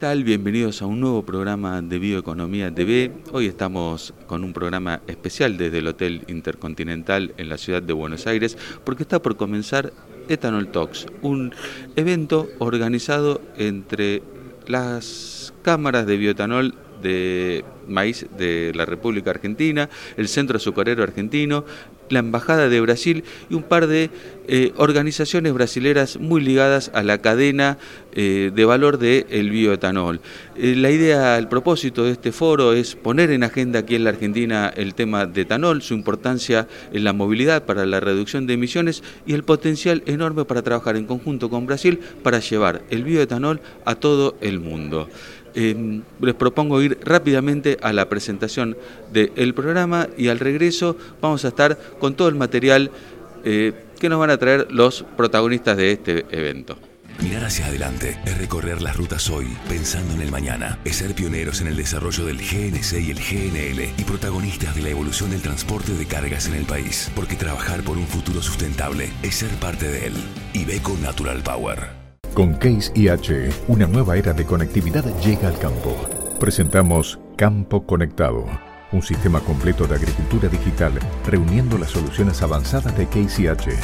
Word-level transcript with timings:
tal? 0.00 0.24
Bienvenidos 0.24 0.80
a 0.80 0.86
un 0.86 0.98
nuevo 0.98 1.22
programa 1.26 1.82
de 1.82 1.98
Bioeconomía 1.98 2.74
TV. 2.74 3.12
Hoy 3.32 3.44
estamos 3.44 4.14
con 4.26 4.44
un 4.44 4.54
programa 4.54 5.02
especial 5.06 5.58
desde 5.58 5.80
el 5.80 5.88
Hotel 5.88 6.24
Intercontinental 6.26 7.34
en 7.36 7.50
la 7.50 7.58
ciudad 7.58 7.82
de 7.82 7.92
Buenos 7.92 8.26
Aires 8.26 8.56
porque 8.82 9.02
está 9.02 9.20
por 9.20 9.36
comenzar 9.36 9.92
Ethanol 10.30 10.68
Talks, 10.68 11.06
un 11.20 11.52
evento 11.96 12.48
organizado 12.60 13.42
entre 13.58 14.22
las 14.66 15.52
cámaras 15.60 16.06
de 16.06 16.16
bioetanol 16.16 16.74
de 17.02 17.62
maíz 17.86 18.26
de 18.38 18.72
la 18.74 18.86
República 18.86 19.32
Argentina, 19.32 19.90
el 20.16 20.28
Centro 20.28 20.56
Azucarero 20.56 21.02
Argentino, 21.02 21.66
la 22.10 22.18
Embajada 22.18 22.68
de 22.68 22.80
Brasil 22.80 23.24
y 23.48 23.54
un 23.54 23.62
par 23.62 23.86
de 23.86 24.10
eh, 24.52 24.72
organizaciones 24.76 25.52
brasileras 25.52 26.18
muy 26.18 26.40
ligadas 26.40 26.90
a 26.92 27.02
la 27.02 27.18
cadena 27.18 27.78
eh, 28.12 28.50
de 28.52 28.64
valor 28.64 28.98
del 28.98 29.50
bioetanol. 29.50 30.20
Eh, 30.56 30.74
la 30.76 30.90
idea, 30.90 31.38
el 31.38 31.46
propósito 31.46 32.04
de 32.04 32.12
este 32.12 32.32
foro 32.32 32.72
es 32.72 32.96
poner 32.96 33.30
en 33.30 33.44
agenda 33.44 33.78
aquí 33.78 33.94
en 33.94 34.04
la 34.04 34.10
Argentina 34.10 34.72
el 34.76 34.94
tema 34.94 35.26
de 35.26 35.42
etanol, 35.42 35.82
su 35.82 35.94
importancia 35.94 36.66
en 36.92 37.04
la 37.04 37.12
movilidad 37.12 37.64
para 37.64 37.86
la 37.86 38.00
reducción 38.00 38.48
de 38.48 38.54
emisiones 38.54 39.04
y 39.26 39.34
el 39.34 39.44
potencial 39.44 40.02
enorme 40.06 40.44
para 40.44 40.62
trabajar 40.62 40.96
en 40.96 41.06
conjunto 41.06 41.48
con 41.48 41.66
Brasil 41.66 42.00
para 42.24 42.40
llevar 42.40 42.82
el 42.90 43.04
bioetanol 43.04 43.60
a 43.84 43.94
todo 43.94 44.36
el 44.40 44.58
mundo. 44.58 45.08
Em, 45.60 46.02
les 46.22 46.34
propongo 46.34 46.80
ir 46.80 46.98
rápidamente 47.04 47.76
a 47.82 47.92
la 47.92 48.08
presentación 48.08 48.78
del 49.12 49.52
programa 49.52 50.08
y 50.16 50.28
al 50.28 50.38
regreso 50.38 50.96
vamos 51.20 51.44
a 51.44 51.48
estar 51.48 51.78
con 51.98 52.14
todo 52.14 52.28
el 52.28 52.34
material 52.34 52.90
eh, 53.44 53.74
que 53.98 54.08
nos 54.08 54.18
van 54.18 54.30
a 54.30 54.38
traer 54.38 54.68
los 54.70 55.04
protagonistas 55.18 55.76
de 55.76 55.92
este 55.92 56.24
evento. 56.30 56.78
Mirar 57.20 57.44
hacia 57.44 57.66
adelante 57.66 58.18
es 58.24 58.38
recorrer 58.38 58.80
las 58.80 58.96
rutas 58.96 59.28
hoy 59.28 59.48
pensando 59.68 60.14
en 60.14 60.22
el 60.22 60.30
mañana. 60.30 60.78
Es 60.86 60.96
ser 60.96 61.14
pioneros 61.14 61.60
en 61.60 61.66
el 61.66 61.76
desarrollo 61.76 62.24
del 62.24 62.38
GNC 62.38 62.92
y 62.94 63.10
el 63.10 63.18
GNL 63.18 64.00
y 64.00 64.04
protagonistas 64.04 64.74
de 64.74 64.80
la 64.80 64.88
evolución 64.88 65.28
del 65.30 65.42
transporte 65.42 65.92
de 65.92 66.06
cargas 66.06 66.48
en 66.48 66.54
el 66.54 66.64
país. 66.64 67.10
Porque 67.14 67.36
trabajar 67.36 67.82
por 67.82 67.98
un 67.98 68.06
futuro 68.06 68.40
sustentable 68.40 69.10
es 69.22 69.34
ser 69.34 69.50
parte 69.56 69.86
de 69.86 70.06
él. 70.06 70.14
Ibeco 70.54 70.96
Natural 71.02 71.42
Power. 71.42 71.99
Con 72.34 72.54
Case 72.54 72.92
IH, 72.94 73.50
una 73.66 73.86
nueva 73.86 74.16
era 74.16 74.32
de 74.32 74.44
conectividad 74.44 75.04
llega 75.20 75.48
al 75.48 75.58
campo. 75.58 75.96
Presentamos 76.38 77.18
Campo 77.36 77.84
Conectado, 77.84 78.46
un 78.92 79.02
sistema 79.02 79.40
completo 79.40 79.86
de 79.88 79.96
agricultura 79.96 80.48
digital 80.48 80.92
reuniendo 81.26 81.76
las 81.76 81.90
soluciones 81.90 82.40
avanzadas 82.40 82.96
de 82.96 83.06
Case 83.06 83.42
IH, 83.42 83.76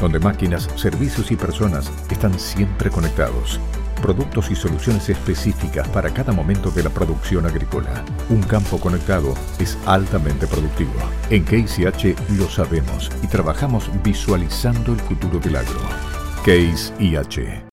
donde 0.00 0.18
máquinas, 0.18 0.70
servicios 0.76 1.30
y 1.30 1.36
personas 1.36 1.92
están 2.10 2.38
siempre 2.38 2.90
conectados. 2.90 3.60
Productos 4.00 4.50
y 4.50 4.56
soluciones 4.56 5.10
específicas 5.10 5.86
para 5.88 6.10
cada 6.10 6.32
momento 6.32 6.70
de 6.70 6.82
la 6.82 6.90
producción 6.90 7.44
agrícola. 7.44 8.04
Un 8.30 8.42
campo 8.42 8.80
conectado 8.80 9.34
es 9.58 9.76
altamente 9.84 10.46
productivo. 10.46 10.94
En 11.28 11.44
Case 11.44 12.14
lo 12.38 12.48
sabemos 12.48 13.10
y 13.22 13.26
trabajamos 13.26 13.90
visualizando 14.02 14.94
el 14.94 15.00
futuro 15.00 15.38
del 15.38 15.56
agro. 15.56 16.15
Case 16.46 16.92
IH. 17.00 17.64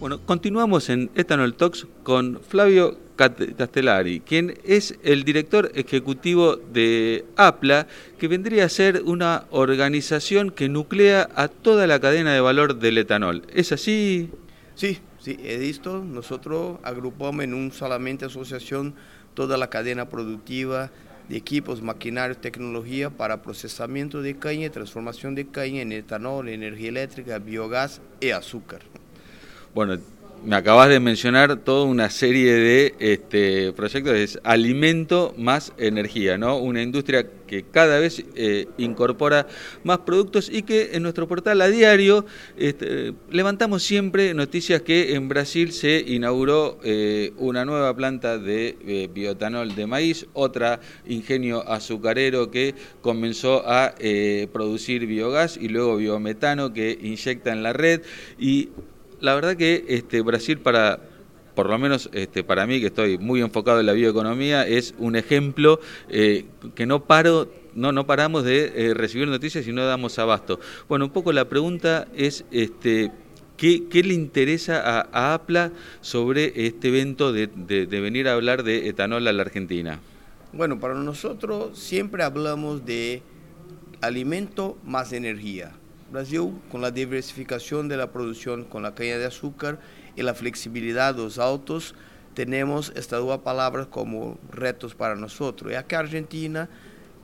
Bueno, 0.00 0.20
continuamos 0.26 0.90
en 0.90 1.08
Ethanol 1.14 1.54
Talks 1.54 1.86
con 2.02 2.40
Flavio 2.40 2.98
Castellari, 3.14 4.18
quien 4.18 4.58
es 4.64 4.98
el 5.04 5.22
director 5.22 5.70
ejecutivo 5.76 6.56
de 6.56 7.24
APLA, 7.36 7.86
que 8.18 8.26
vendría 8.26 8.64
a 8.64 8.68
ser 8.68 9.02
una 9.04 9.44
organización 9.52 10.50
que 10.50 10.68
nuclea 10.68 11.28
a 11.36 11.46
toda 11.46 11.86
la 11.86 12.00
cadena 12.00 12.34
de 12.34 12.40
valor 12.40 12.80
del 12.80 12.98
etanol. 12.98 13.44
¿Es 13.54 13.70
así? 13.70 14.30
Sí, 14.74 14.98
sí, 15.20 15.38
he 15.44 15.58
visto. 15.58 16.02
Nosotros 16.02 16.78
agrupamos 16.82 17.44
en 17.44 17.54
un 17.54 17.70
solamente 17.70 18.24
asociación 18.24 18.96
toda 19.34 19.56
la 19.56 19.68
cadena 19.68 20.08
productiva 20.08 20.90
de 21.28 21.36
equipos, 21.36 21.82
maquinaria, 21.82 22.38
tecnología 22.38 23.10
para 23.10 23.42
procesamiento 23.42 24.22
de 24.22 24.36
caña 24.36 24.70
transformación 24.70 25.34
de 25.34 25.46
caña 25.46 25.82
en 25.82 25.92
etanol, 25.92 26.48
energía 26.48 26.90
eléctrica, 26.90 27.38
biogás 27.38 28.00
y 28.20 28.30
azúcar. 28.30 28.80
Bueno, 29.74 29.98
me 30.44 30.56
acabas 30.56 30.90
de 30.90 31.00
mencionar 31.00 31.56
toda 31.56 31.84
una 31.84 32.10
serie 32.10 32.52
de 32.52 32.94
este, 32.98 33.72
proyectos, 33.72 34.14
es 34.14 34.38
alimento 34.44 35.34
más 35.38 35.72
energía, 35.78 36.36
¿no? 36.36 36.58
Una 36.58 36.82
industria 36.82 37.26
que 37.46 37.62
cada 37.62 37.98
vez 37.98 38.24
eh, 38.34 38.66
incorpora 38.76 39.46
más 39.84 39.98
productos 40.00 40.50
y 40.52 40.62
que 40.62 40.90
en 40.92 41.02
nuestro 41.02 41.26
portal 41.28 41.60
a 41.62 41.68
diario 41.68 42.26
este, 42.56 43.14
levantamos 43.30 43.82
siempre 43.82 44.34
noticias 44.34 44.82
que 44.82 45.14
en 45.14 45.28
Brasil 45.28 45.72
se 45.72 46.04
inauguró 46.06 46.78
eh, 46.84 47.32
una 47.38 47.64
nueva 47.64 47.94
planta 47.96 48.38
de 48.38 48.76
eh, 48.86 49.08
bioetanol 49.12 49.74
de 49.74 49.86
maíz, 49.86 50.26
otra 50.34 50.80
ingenio 51.06 51.66
azucarero 51.68 52.50
que 52.50 52.74
comenzó 53.00 53.62
a 53.66 53.94
producir 54.52 55.06
biogás 55.06 55.56
y 55.56 55.68
luego 55.68 55.96
biometano 55.96 56.72
que 56.72 56.98
inyecta 57.00 57.52
en 57.52 57.62
la 57.62 57.72
red 57.72 58.02
y 58.38 58.70
la 59.24 59.34
verdad 59.34 59.56
que 59.56 59.84
este, 59.88 60.20
Brasil 60.20 60.58
para 60.58 61.00
por 61.54 61.70
lo 61.70 61.78
menos 61.78 62.10
este, 62.12 62.42
para 62.42 62.66
mí 62.66 62.80
que 62.80 62.86
estoy 62.86 63.16
muy 63.16 63.40
enfocado 63.40 63.80
en 63.80 63.86
la 63.86 63.92
bioeconomía, 63.92 64.66
es 64.66 64.94
un 64.98 65.14
ejemplo 65.16 65.80
eh, 66.08 66.46
que 66.74 66.84
no 66.84 67.04
paro, 67.04 67.48
no, 67.74 67.92
no 67.92 68.06
paramos 68.06 68.44
de 68.44 68.72
eh, 68.74 68.94
recibir 68.94 69.28
noticias 69.28 69.66
y 69.66 69.72
no 69.72 69.84
damos 69.86 70.18
abasto. 70.18 70.58
Bueno, 70.88 71.04
un 71.04 71.12
poco 71.12 71.32
la 71.32 71.48
pregunta 71.48 72.08
es 72.12 72.44
este, 72.50 73.12
¿qué, 73.56 73.80
le 73.92 74.14
interesa 74.14 74.82
a, 75.12 75.34
APLA 75.34 75.70
sobre 76.00 76.66
este 76.66 76.88
evento 76.88 77.32
de, 77.32 77.46
de 77.46 78.00
venir 78.00 78.26
a 78.26 78.32
hablar 78.32 78.64
de 78.64 78.88
etanol 78.88 79.26
a 79.28 79.32
la 79.32 79.42
Argentina? 79.42 80.00
Bueno, 80.52 80.80
para 80.80 80.94
nosotros 80.94 81.78
siempre 81.78 82.24
hablamos 82.24 82.84
de 82.84 83.22
alimento 84.00 84.76
más 84.84 85.12
energía 85.12 85.72
Brasil, 86.10 86.52
con 86.70 86.80
la 86.80 86.90
diversificación 86.90 87.88
de 87.88 87.96
la 87.96 88.12
producción 88.12 88.64
con 88.64 88.82
la 88.82 88.94
caña 88.94 89.18
de 89.18 89.26
azúcar 89.26 89.78
y 90.16 90.22
la 90.22 90.34
flexibilidad 90.34 91.14
de 91.14 91.22
los 91.22 91.38
autos, 91.38 91.94
tenemos 92.34 92.92
estas 92.96 93.20
dos 93.20 93.38
palabras 93.38 93.86
como 93.86 94.38
retos 94.50 94.94
para 94.94 95.14
nosotros. 95.14 95.72
Y 95.72 95.74
acá 95.76 96.00
Argentina 96.00 96.68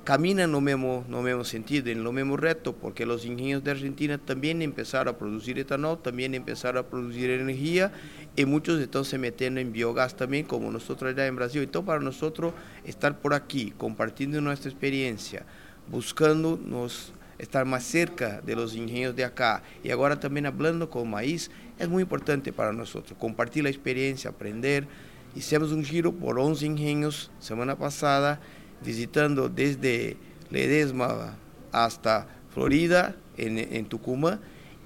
camina 0.05 0.45
en 0.45 0.53
lo 0.53 0.61
mismo, 0.61 1.05
no 1.09 1.23
mismo 1.23 1.45
sentido, 1.45 1.91
en 1.91 2.03
lo 2.03 2.13
mismo 2.13 2.37
reto, 2.37 2.75
porque 2.75 3.05
los 3.05 3.25
ingenieros 3.25 3.63
de 3.63 3.73
Argentina 3.73 4.19
también 4.19 4.63
empezaron 4.63 5.15
a 5.15 5.19
producir 5.19 5.59
etanol, 5.59 6.01
también 6.01 6.35
empezaron 6.35 6.85
a 6.85 6.89
producir 6.89 7.31
energía 7.31 7.93
y 8.35 8.45
muchos 8.45 8.81
están 8.81 9.05
se 9.05 9.19
metiendo 9.19 9.61
en 9.61 9.73
biogás 9.73 10.17
también, 10.17 10.47
como 10.47 10.71
nosotros 10.71 11.13
allá 11.13 11.27
en 11.27 11.37
Brasil. 11.37 11.63
Entonces, 11.63 11.87
para 11.87 12.01
nosotros 12.01 12.55
estar 12.85 13.19
por 13.19 13.35
aquí, 13.35 13.73
compartiendo 13.77 14.41
nuestra 14.41 14.71
experiencia, 14.71 15.45
buscando 15.91 16.59
nos 16.65 17.13
estar 17.41 17.65
más 17.65 17.84
cerca 17.84 18.41
de 18.43 18.55
los 18.55 18.75
ingenieros 18.75 19.17
de 19.17 19.25
acá 19.25 19.62
y 19.83 19.91
ahora 19.91 20.21
también 20.21 20.45
hablando 20.45 20.91
con 20.91 21.09
maíz 21.09 21.51
es 21.78 21.89
muy 21.89 22.03
importante 22.03 22.53
para 22.53 22.73
nosotros, 22.73 23.19
compartir 23.19 23.65
la 23.65 23.71
experiencia, 23.71 24.31
aprender. 24.31 24.87
Hicimos 25.34 25.73
un 25.73 25.83
giro 25.83 26.12
por 26.12 26.39
11 26.39 26.67
ingenios 26.67 27.31
semana 27.39 27.77
pasada, 27.77 28.41
visitando 28.84 29.49
desde 29.49 30.19
Ledesma 30.51 31.34
hasta 31.73 32.27
Florida, 32.53 33.17
en, 33.39 33.59
en 33.59 33.87
Tucumán, 33.87 34.41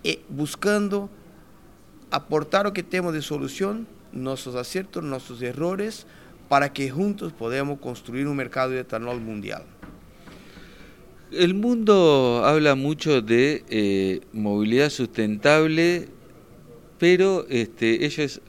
y 0.04 0.20
buscando 0.28 1.10
aportar 2.10 2.66
lo 2.66 2.72
que 2.72 2.84
tenemos 2.84 3.14
de 3.14 3.22
solución, 3.22 3.88
nuestros 4.12 4.54
aciertos, 4.54 5.02
nuestros 5.02 5.42
errores, 5.42 6.06
para 6.48 6.72
que 6.72 6.90
juntos 6.90 7.32
podamos 7.32 7.80
construir 7.80 8.28
un 8.28 8.36
mercado 8.36 8.70
de 8.70 8.80
etanol 8.80 9.20
mundial. 9.20 9.64
El 11.36 11.54
mundo 11.54 12.42
habla 12.44 12.76
mucho 12.76 13.20
de 13.20 13.64
eh, 13.68 14.20
movilidad 14.32 14.88
sustentable, 14.88 16.06
pero 16.98 17.46
este, 17.48 18.06
es 18.06 18.40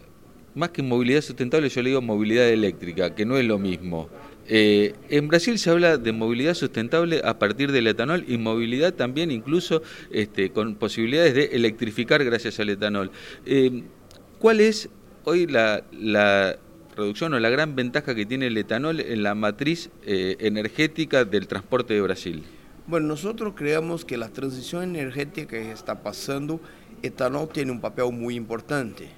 más 0.54 0.70
que 0.70 0.84
movilidad 0.84 1.22
sustentable, 1.22 1.70
yo 1.70 1.82
le 1.82 1.90
digo 1.90 2.02
movilidad 2.04 2.48
eléctrica, 2.48 3.16
que 3.16 3.26
no 3.26 3.38
es 3.38 3.46
lo 3.46 3.58
mismo. 3.58 4.08
Eh, 4.48 4.94
en 5.10 5.28
Brasil 5.28 5.58
se 5.58 5.72
habla 5.72 5.98
de 5.98 6.12
movilidad 6.12 6.54
sustentable 6.54 7.22
a 7.24 7.40
partir 7.40 7.72
del 7.72 7.88
etanol 7.88 8.24
y 8.28 8.38
movilidad 8.38 8.94
también 8.94 9.32
incluso 9.32 9.82
este, 10.12 10.52
con 10.52 10.76
posibilidades 10.76 11.34
de 11.34 11.46
electrificar 11.54 12.24
gracias 12.24 12.60
al 12.60 12.70
etanol. 12.70 13.10
Eh, 13.48 13.84
¿Cuál 14.38 14.60
es 14.60 14.90
hoy 15.24 15.48
la, 15.48 15.84
la, 15.92 16.58
reducción 16.96 17.34
o 17.34 17.40
la 17.40 17.50
gran 17.50 17.76
ventaja 17.76 18.14
que 18.14 18.26
tiene 18.26 18.48
el 18.48 18.58
etanol 18.58 19.02
en 19.02 19.24
la 19.24 19.36
matriz 19.36 19.90
energética 20.06 21.26
del 21.26 21.48
transporte 21.48 21.94
de 21.94 22.02
Brasil? 22.02 22.44
Bueno, 22.88 23.08
nosotros 23.08 23.54
creemos 23.56 24.06
que 24.06 24.16
la 24.16 24.30
transición 24.30 24.84
energética 24.84 25.48
que 25.48 25.72
está 25.72 26.04
pasando, 26.04 26.62
etanol 27.02 27.50
tiene 27.50 27.72
un 27.72 27.82
papel 27.82 28.12
muy 28.12 28.36
importante, 28.36 29.10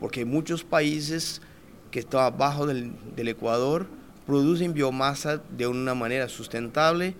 porque 0.00 0.24
muchos 0.24 0.64
países 0.64 1.42
que 1.90 1.98
están 1.98 2.22
abajo 2.22 2.66
del, 2.66 2.94
Ecuador 3.28 3.86
producen 4.26 4.72
biomasa 4.72 5.42
de 5.54 5.66
una 5.66 5.94
manera 5.94 6.26
sustentable 6.30 7.14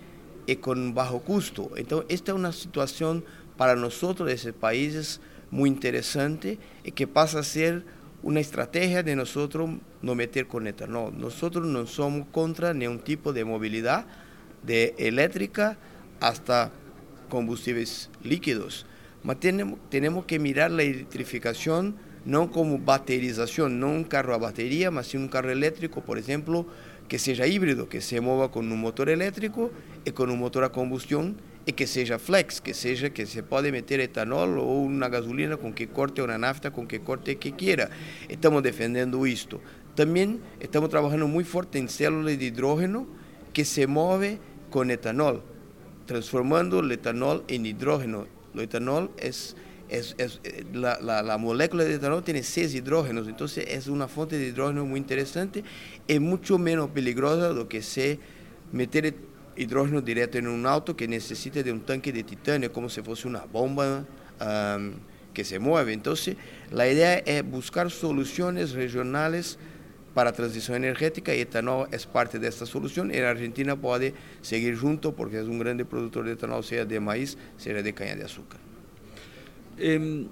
y 0.47 0.55
con 0.55 0.95
bajo 0.95 1.21
costo. 1.21 1.69
Entonces, 1.75 2.07
esta 2.09 2.31
es 2.31 2.37
una 2.39 2.53
situación 2.53 3.23
para 3.55 3.75
nosotros 3.75 4.27
de 4.27 4.33
esos 4.33 4.53
países 4.53 5.21
muy 5.51 5.69
interesante 5.69 6.57
y 6.83 6.91
que 6.93 7.05
pasa 7.05 7.37
a 7.37 7.43
ser 7.43 7.85
una 8.23 8.39
estrategia 8.39 9.03
de 9.03 9.15
nosotros 9.15 9.69
no 10.01 10.15
meter 10.15 10.47
con 10.47 10.65
etanol. 10.65 11.13
Nosotros 11.15 11.67
no 11.67 11.85
somos 11.85 12.25
contra 12.31 12.73
ningún 12.73 12.97
tipo 12.97 13.31
de 13.31 13.45
movilidad, 13.45 14.07
de 14.65 14.95
eléctrica 14.97 15.77
hasta 16.19 16.71
combustibles 17.29 18.09
líquidos. 18.23 18.85
Pero 19.21 19.37
tenemos, 19.37 19.79
tenemos 19.89 20.25
que 20.25 20.39
mirar 20.39 20.71
la 20.71 20.83
electrificación 20.83 21.95
no 22.25 22.51
como 22.51 22.79
baterización, 22.79 23.79
no 23.79 23.89
un 23.89 24.03
carro 24.03 24.33
a 24.33 24.37
batería, 24.37 24.91
más 24.91 25.13
un 25.13 25.27
carro 25.27 25.51
eléctrico, 25.51 26.01
por 26.01 26.17
ejemplo, 26.17 26.65
que 27.07 27.19
sea 27.19 27.45
híbrido, 27.47 27.89
que 27.89 28.01
se 28.01 28.21
mueva 28.21 28.51
con 28.51 28.71
un 28.71 28.79
motor 28.79 29.09
eléctrico 29.09 29.71
y 30.05 30.11
con 30.11 30.29
un 30.29 30.39
motor 30.39 30.63
a 30.63 30.69
combustión 30.69 31.35
y 31.65 31.73
que 31.73 31.87
sea 31.87 32.19
flex, 32.19 32.61
que 32.61 32.73
sea 32.73 33.09
que 33.11 33.25
se 33.25 33.43
puede 33.43 33.71
meter 33.71 33.99
etanol 33.99 34.57
o 34.59 34.63
una 34.63 35.09
gasolina 35.09 35.57
con 35.57 35.73
que 35.73 35.87
corte 35.87 36.21
una 36.21 36.37
nafta, 36.37 36.71
con 36.71 36.87
que 36.87 37.01
corte 37.01 37.37
que 37.37 37.53
quiera. 37.53 37.89
Estamos 38.29 38.63
defendiendo 38.63 39.25
esto. 39.25 39.61
También 39.95 40.39
estamos 40.59 40.89
trabajando 40.89 41.27
muy 41.27 41.43
fuerte 41.43 41.77
en 41.77 41.87
células 41.87 42.37
de 42.37 42.45
hidrógeno 42.45 43.05
que 43.53 43.65
se 43.65 43.85
mueve 43.85 44.39
con 44.73 44.89
etanol, 44.89 45.43
transformando 46.07 46.79
el 46.79 46.91
etanol 46.91 47.43
en 47.47 47.67
hidrógeno. 47.67 48.25
El 48.55 48.61
etanol 48.61 49.11
es, 49.17 49.55
es, 49.87 50.15
eh, 50.17 50.65
la, 50.73 50.99
la, 50.99 51.37
molécula 51.37 51.83
de 51.83 51.93
etanol 51.93 52.23
tiene 52.23 52.41
seis 52.41 52.73
hidrógenos, 52.73 53.27
entonces 53.27 53.65
es 53.67 53.85
una 53.85 54.07
fuente 54.07 54.35
de 54.35 54.47
hidrógeno 54.47 54.83
muy 54.83 54.99
interesante 54.99 55.63
y 56.07 56.17
mucho 56.17 56.57
menos 56.57 56.89
peligrosa 56.89 57.53
de 57.53 57.67
que 57.67 57.83
se 57.83 58.17
meter 58.71 59.13
hidrógeno 59.55 60.01
directo 60.01 60.39
en 60.39 60.47
un 60.47 60.65
auto 60.65 60.95
que 60.95 61.07
necesite 61.07 61.63
de 61.63 61.71
un 61.71 61.81
tanque 61.81 62.11
de 62.11 62.23
titanio 62.23 62.73
como 62.73 62.89
si 62.89 63.03
fuese 63.03 63.27
una 63.27 63.45
bomba 63.45 64.03
que 65.35 65.43
se 65.43 65.59
mueve. 65.59 65.93
Entonces, 65.93 66.35
la 66.71 66.87
idea 66.87 67.19
es 67.19 67.47
buscar 67.47 67.91
soluciones 67.91 68.71
regionales 68.71 69.59
para 70.13 70.31
transición 70.31 70.77
energética 70.77 71.35
y 71.35 71.41
etanol 71.41 71.87
es 71.91 72.05
parte 72.05 72.39
de 72.39 72.47
esta 72.47 72.65
solución. 72.65 73.11
En 73.11 73.23
Argentina 73.23 73.75
puede 73.75 74.13
seguir 74.41 74.77
junto 74.77 75.13
porque 75.13 75.39
es 75.39 75.47
un 75.47 75.59
grande 75.59 75.85
productor 75.85 76.25
de 76.25 76.33
etanol, 76.33 76.63
sea 76.63 76.85
de 76.85 76.99
maíz, 76.99 77.37
sea 77.57 77.81
de 77.81 77.93
caña 77.93 78.15
de 78.15 78.25
azúcar. 78.25 78.59
Em, 79.77 80.27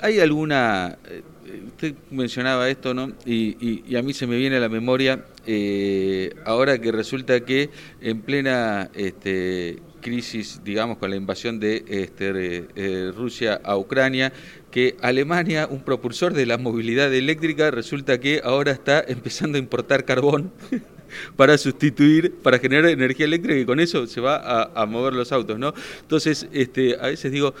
¿Hay 0.00 0.18
alguna, 0.18 0.98
eh, 1.08 1.22
usted 1.66 1.94
mencionaba 2.10 2.68
esto, 2.68 2.94
¿no? 2.94 3.12
Y, 3.24 3.94
a 3.94 4.02
mí 4.02 4.12
se 4.12 4.26
me 4.26 4.36
viene 4.36 4.56
a 4.56 4.60
la 4.60 4.68
memoria, 4.68 5.24
eh, 5.46 6.34
ahora 6.44 6.80
que 6.80 6.90
resulta 6.90 7.44
que 7.44 7.70
en 8.00 8.22
plena 8.22 8.90
este, 8.94 9.78
crisis, 10.04 10.60
digamos, 10.62 10.98
con 10.98 11.08
la 11.10 11.16
invasión 11.16 11.58
de 11.58 11.82
este, 11.88 12.68
eh, 12.76 13.10
Rusia 13.16 13.58
a 13.64 13.76
Ucrania, 13.78 14.32
que 14.70 14.96
Alemania, 15.00 15.66
un 15.68 15.82
propulsor 15.82 16.34
de 16.34 16.44
la 16.44 16.58
movilidad 16.58 17.12
eléctrica, 17.12 17.70
resulta 17.70 18.20
que 18.20 18.42
ahora 18.44 18.70
está 18.72 19.02
empezando 19.08 19.56
a 19.56 19.58
importar 19.58 20.04
carbón. 20.04 20.52
para 21.36 21.56
sustituir, 21.58 22.34
para 22.42 22.58
generar 22.58 22.90
energía 22.90 23.26
eléctrica 23.26 23.56
y 23.56 23.64
con 23.64 23.78
eso 23.78 24.06
se 24.08 24.20
va 24.20 24.34
a, 24.36 24.82
a, 24.82 24.86
mover 24.86 25.12
los 25.12 25.30
autos, 25.30 25.58
¿no? 25.60 25.72
Entonces, 26.00 26.48
este, 26.52 26.96
a 27.00 27.06
veces 27.06 27.30
digo, 27.30 27.54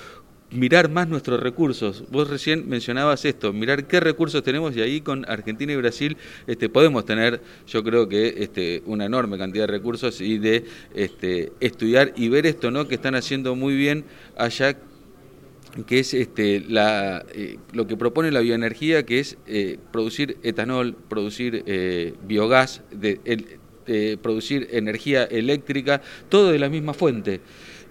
mirar 0.50 0.90
más 0.90 1.08
nuestros 1.08 1.40
recursos. 1.40 2.04
Vos 2.10 2.28
recién 2.28 2.68
mencionabas 2.68 3.24
esto, 3.24 3.52
mirar 3.52 3.86
qué 3.86 4.00
recursos 4.00 4.42
tenemos 4.42 4.76
y 4.76 4.82
ahí 4.82 5.00
con 5.00 5.28
Argentina 5.28 5.72
y 5.72 5.76
Brasil 5.76 6.16
este, 6.46 6.68
podemos 6.68 7.04
tener, 7.04 7.40
yo 7.66 7.82
creo 7.82 8.08
que 8.08 8.34
este, 8.38 8.82
una 8.86 9.04
enorme 9.04 9.38
cantidad 9.38 9.66
de 9.66 9.72
recursos 9.72 10.20
y 10.20 10.38
de 10.38 10.64
este, 10.94 11.52
estudiar 11.60 12.12
y 12.16 12.28
ver 12.28 12.46
esto, 12.46 12.70
¿no? 12.70 12.86
Que 12.86 12.94
están 12.94 13.14
haciendo 13.14 13.56
muy 13.56 13.74
bien 13.76 14.04
allá 14.36 14.76
que 15.82 15.98
es 15.98 16.14
este, 16.14 16.60
la, 16.60 17.24
eh, 17.34 17.58
lo 17.72 17.86
que 17.86 17.96
propone 17.96 18.30
la 18.30 18.40
bioenergía, 18.40 19.04
que 19.04 19.18
es 19.18 19.36
eh, 19.46 19.78
producir 19.92 20.38
etanol, 20.44 20.94
producir 21.08 21.64
eh, 21.66 22.14
biogás, 22.26 22.82
de, 22.92 23.58
producir 24.22 24.68
energía 24.70 25.24
eléctrica, 25.24 26.00
todo 26.30 26.52
de 26.52 26.58
la 26.58 26.70
misma 26.70 26.94
fuente. 26.94 27.42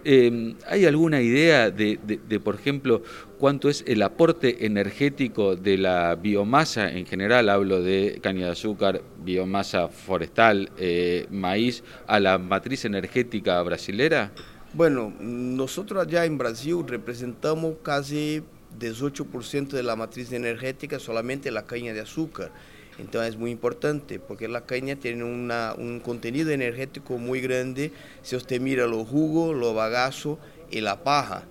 Em, 0.06 0.56
¿Hay 0.68 0.86
alguna 0.86 1.22
idea 1.22 1.72
de, 1.72 1.98
por 2.44 2.56
ejemplo, 2.56 3.04
cuánto 3.40 3.70
es 3.70 3.84
el 3.88 4.02
aporte 4.02 4.66
energético 4.66 5.56
de 5.56 5.78
la 5.78 6.16
biomasa 6.16 6.92
en 6.92 7.06
general? 7.06 7.50
Hablo 7.50 7.82
de 7.82 8.20
caña 8.22 8.48
de 8.48 8.52
azúcar, 8.52 9.02
biomasa 9.24 9.88
forestal, 9.88 10.72
eh, 10.78 11.28
maíz, 11.32 11.84
a 12.08 12.20
la 12.20 12.38
matriz 12.38 12.86
energética 12.86 13.62
brasilera. 13.62 14.32
Bueno, 14.74 15.14
nosotros 15.20 16.06
allá 16.06 16.26
en 16.26 16.38
Brasil 16.38 16.84
representamos 16.86 17.76
casi 17.84 18.44
18% 18.80 19.70
de 19.70 19.84
la 19.84 19.96
matriz 19.96 20.34
energética 20.34 21.00
solamente 21.00 21.52
la 21.52 21.66
caña 21.66 21.94
de 21.94 22.02
azúcar. 22.02 22.52
Entonces 23.00 23.34
es 23.34 23.40
muy 23.40 23.52
importante 23.52 24.20
porque 24.20 24.48
la 24.48 24.66
caña 24.66 24.96
tiene 24.96 25.24
un 25.24 26.02
contenido 26.04 26.52
energético 26.52 27.18
muy 27.18 27.42
grande. 27.42 27.92
Si 28.22 28.36
usted 28.36 28.62
mira 28.62 28.88
los 28.88 29.08
jugos, 29.08 29.56
los 29.56 29.74
bagazos 29.74 30.38
y 30.70 30.82
la 30.82 31.04
paja, 31.04 31.44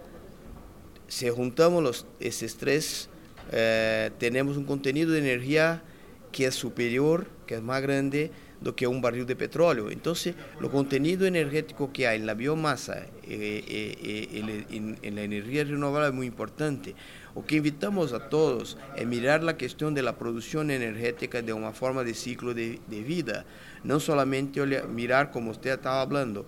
si 1.09 1.29
juntamos 1.29 1.83
los, 1.83 2.07
esos 2.21 2.57
tres, 2.57 3.11
eh, 3.51 4.11
tenemos 4.19 4.57
un 4.57 4.65
contenido 4.65 5.11
de 5.11 5.19
energía 5.19 5.83
que 6.33 6.47
es 6.47 6.55
superior, 6.55 7.27
que 7.47 7.57
es 7.57 7.63
más 7.63 7.83
grande 7.83 8.31
do 8.63 8.75
que 8.75 8.87
un 8.87 9.03
barril 9.03 9.27
de 9.27 9.37
petróleo. 9.37 9.91
Entonces, 9.91 10.35
el 10.61 10.71
contenido 10.71 11.27
energético 11.27 11.93
que 11.93 12.07
hay 12.07 12.21
en 12.21 12.27
la 12.27 12.35
biomasa, 12.35 13.07
eh, 13.25 13.65
eh, 13.69 14.97
en, 15.03 15.15
la 15.15 15.23
energía 15.23 15.65
renovable 15.65 16.09
es 16.09 16.15
muy 16.15 16.27
importante. 16.27 16.95
O 17.35 17.45
que 17.45 17.57
invitamos 17.57 18.13
a 18.13 18.29
todos 18.29 18.77
es 18.97 19.07
mirar 19.07 19.43
la 19.43 19.57
cuestión 19.57 19.95
de 19.95 20.03
la 20.03 20.17
producción 20.17 20.71
energética 20.71 21.41
de 21.41 21.53
una 21.53 21.73
forma 21.73 22.05
de 22.05 22.15
ciclo 22.15 22.53
de, 22.53 22.79
vida, 22.89 23.45
no 23.85 24.01
solamente 24.01 24.65
mirar 24.89 25.31
como 25.31 25.51
usted 25.51 25.73
estaba 25.73 26.03
hablando. 26.03 26.47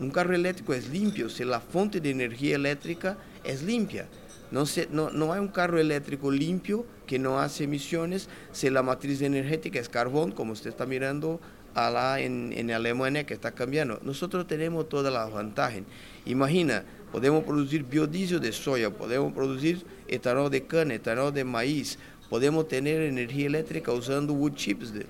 Un 0.00 0.10
carro 0.10 0.34
eléctrico 0.34 0.74
es 0.74 0.88
limpio 0.90 1.28
si 1.28 1.44
la 1.44 1.60
fuente 1.60 2.00
de 2.00 2.10
energía 2.10 2.56
eléctrica 2.56 3.16
es 3.44 3.62
limpia. 3.62 4.06
No, 4.50 4.66
se, 4.66 4.88
no, 4.90 5.10
no, 5.10 5.32
hay 5.32 5.40
un 5.40 5.48
carro 5.48 5.78
eléctrico 5.78 6.30
limpio 6.30 6.84
que 7.06 7.18
no 7.18 7.40
hace 7.40 7.64
emisiones 7.64 8.28
si 8.52 8.70
la 8.70 8.82
matriz 8.82 9.22
energética 9.22 9.80
es 9.80 9.88
carbón, 9.88 10.32
como 10.32 10.52
usted 10.52 10.70
está 10.70 10.86
mirando 10.86 11.40
a 11.74 12.20
en, 12.20 12.52
en 12.52 12.70
Alemania 12.70 13.24
que 13.24 13.34
está 13.34 13.52
cambiando. 13.52 14.00
Nosotros 14.02 14.46
tenemos 14.46 14.88
todas 14.88 15.12
las 15.12 15.32
ventajas. 15.32 15.82
Imagina, 16.24 16.84
podemos 17.14 17.44
producir 17.44 17.84
biodiesel 17.84 18.40
de 18.40 18.50
soya, 18.50 18.90
podemos 18.90 19.32
producir 19.32 19.86
etanol 20.08 20.50
de 20.50 20.66
cana, 20.66 20.94
etanol 20.94 21.32
de 21.32 21.44
maíz, 21.44 21.96
podemos 22.28 22.66
tener 22.66 23.02
energía 23.02 23.46
eléctrica 23.46 23.92
usando 23.92 24.32
wood 24.32 24.54
chips 24.54 24.92
de, 24.92 25.06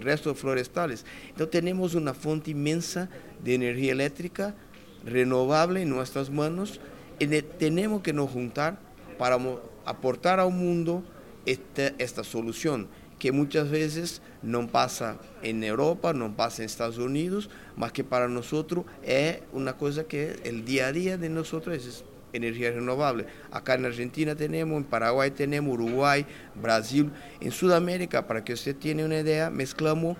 restos 0.00 0.36
florestales. 0.36 1.06
Entonces 1.28 1.52
tenemos 1.52 1.94
una 1.94 2.14
fuente 2.14 2.50
inmensa 2.50 3.08
de 3.44 3.54
energía 3.54 3.92
eléctrica 3.92 4.56
renovable 5.04 5.82
en 5.82 5.90
nuestras 5.90 6.30
manos 6.30 6.80
y 7.20 7.28
tenemos 7.28 8.02
que 8.02 8.12
nos 8.12 8.28
juntar 8.28 8.80
para 9.16 9.38
aportar 9.84 10.40
al 10.40 10.50
mundo 10.50 11.04
esta 11.46 12.24
solución 12.24 12.88
que 13.20 13.30
muchas 13.30 13.70
veces 13.70 14.22
no 14.42 14.66
pasa 14.66 15.18
en 15.42 15.62
Europa, 15.62 16.12
no 16.12 16.34
pasa 16.34 16.62
en 16.62 16.66
Estados 16.66 16.98
Unidos, 16.98 17.50
más 17.76 17.92
que 17.92 18.02
para 18.02 18.26
nosotros 18.26 18.86
es 19.04 19.40
una 19.52 19.74
cosa 19.76 20.04
que 20.04 20.40
el 20.44 20.64
día 20.64 20.88
a 20.88 20.92
día 20.92 21.18
de 21.18 21.28
nosotros 21.28 21.76
es 21.76 22.02
energía 22.32 22.70
renovable. 22.72 23.26
Acá 23.52 23.74
en 23.74 23.84
Argentina 23.84 24.34
tenemos, 24.34 24.78
en 24.78 24.84
Paraguay 24.84 25.30
tenemos, 25.30 25.74
Uruguay, 25.74 26.24
Brasil, 26.60 27.10
en 27.40 27.52
Sudamérica, 27.52 28.26
para 28.26 28.42
que 28.42 28.54
usted 28.54 28.74
tiene 28.74 29.04
una 29.04 29.18
idea, 29.18 29.50
mezclamos 29.50 30.16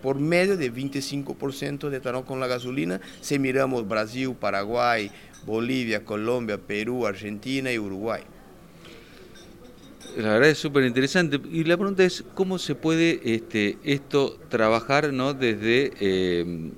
por 0.00 0.18
medio 0.18 0.56
de 0.56 0.72
25% 0.72 1.88
de 1.88 1.96
etanol 1.96 2.24
con 2.24 2.40
la 2.40 2.46
gasolina, 2.46 3.00
si 3.20 3.38
miramos 3.38 3.86
Brasil, 3.86 4.34
Paraguay, 4.38 5.10
Bolivia, 5.44 6.04
Colombia, 6.04 6.58
Perú, 6.58 7.06
Argentina 7.06 7.72
y 7.72 7.78
Uruguay. 7.78 8.22
La 10.16 10.34
verdad 10.34 10.50
es 10.50 10.58
súper 10.58 10.84
interesante. 10.84 11.40
Y 11.50 11.64
la 11.64 11.76
pregunta 11.76 12.04
es, 12.04 12.24
¿cómo 12.34 12.58
se 12.58 12.74
puede 12.74 13.20
este, 13.34 13.78
esto 13.84 14.38
trabajar 14.48 15.12
¿no? 15.12 15.32
desde 15.32 15.92
eh, 16.00 16.72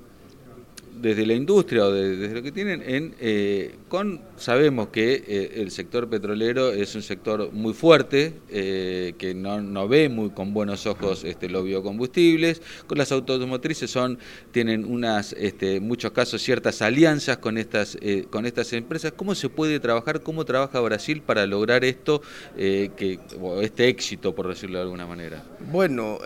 desde 1.01 1.25
la 1.25 1.33
industria 1.33 1.85
o 1.85 1.91
desde 1.91 2.33
lo 2.33 2.41
que 2.41 2.51
tienen, 2.51 2.81
en, 2.81 3.15
eh, 3.19 3.75
con 3.87 4.21
sabemos 4.37 4.89
que 4.89 5.23
eh, 5.27 5.61
el 5.61 5.71
sector 5.71 6.09
petrolero 6.09 6.71
es 6.71 6.95
un 6.95 7.01
sector 7.01 7.51
muy 7.51 7.73
fuerte, 7.73 8.33
eh, 8.49 9.13
que 9.17 9.33
no, 9.33 9.61
no, 9.61 9.87
ve 9.87 10.09
muy 10.09 10.29
con 10.31 10.53
buenos 10.53 10.85
ojos 10.85 11.23
este, 11.23 11.49
los 11.49 11.63
biocombustibles, 11.63 12.61
con 12.87 12.97
las 12.97 13.11
automotrices 13.11 13.89
son, 13.89 14.17
tienen 14.51 14.85
unas, 14.85 15.33
este, 15.33 15.79
muchos 15.79 16.11
casos 16.11 16.41
ciertas 16.41 16.81
alianzas 16.81 17.37
con 17.37 17.57
estas, 17.57 17.97
con 18.29 18.45
estas 18.45 18.73
empresas. 18.73 19.13
¿Cómo 19.15 19.35
se 19.35 19.49
puede 19.49 19.79
trabajar, 19.79 20.21
cómo 20.21 20.45
trabaja 20.45 20.79
Brasil 20.79 21.21
para 21.21 21.45
lograr 21.45 21.83
esto, 21.83 22.21
que, 22.55 23.19
este 23.61 23.87
éxito, 23.87 24.33
por 24.33 24.47
decirlo 24.47 24.77
de 24.77 24.83
alguna 24.83 25.05
manera? 25.05 25.43
Bueno, 25.71 26.19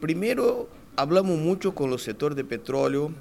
primero 0.00 0.68
hablamos 1.00 1.38
mucho 1.38 1.74
con 1.74 1.90
los 1.90 2.02
sectores 2.02 2.36
de 2.36 2.44
petróleo, 2.44 3.12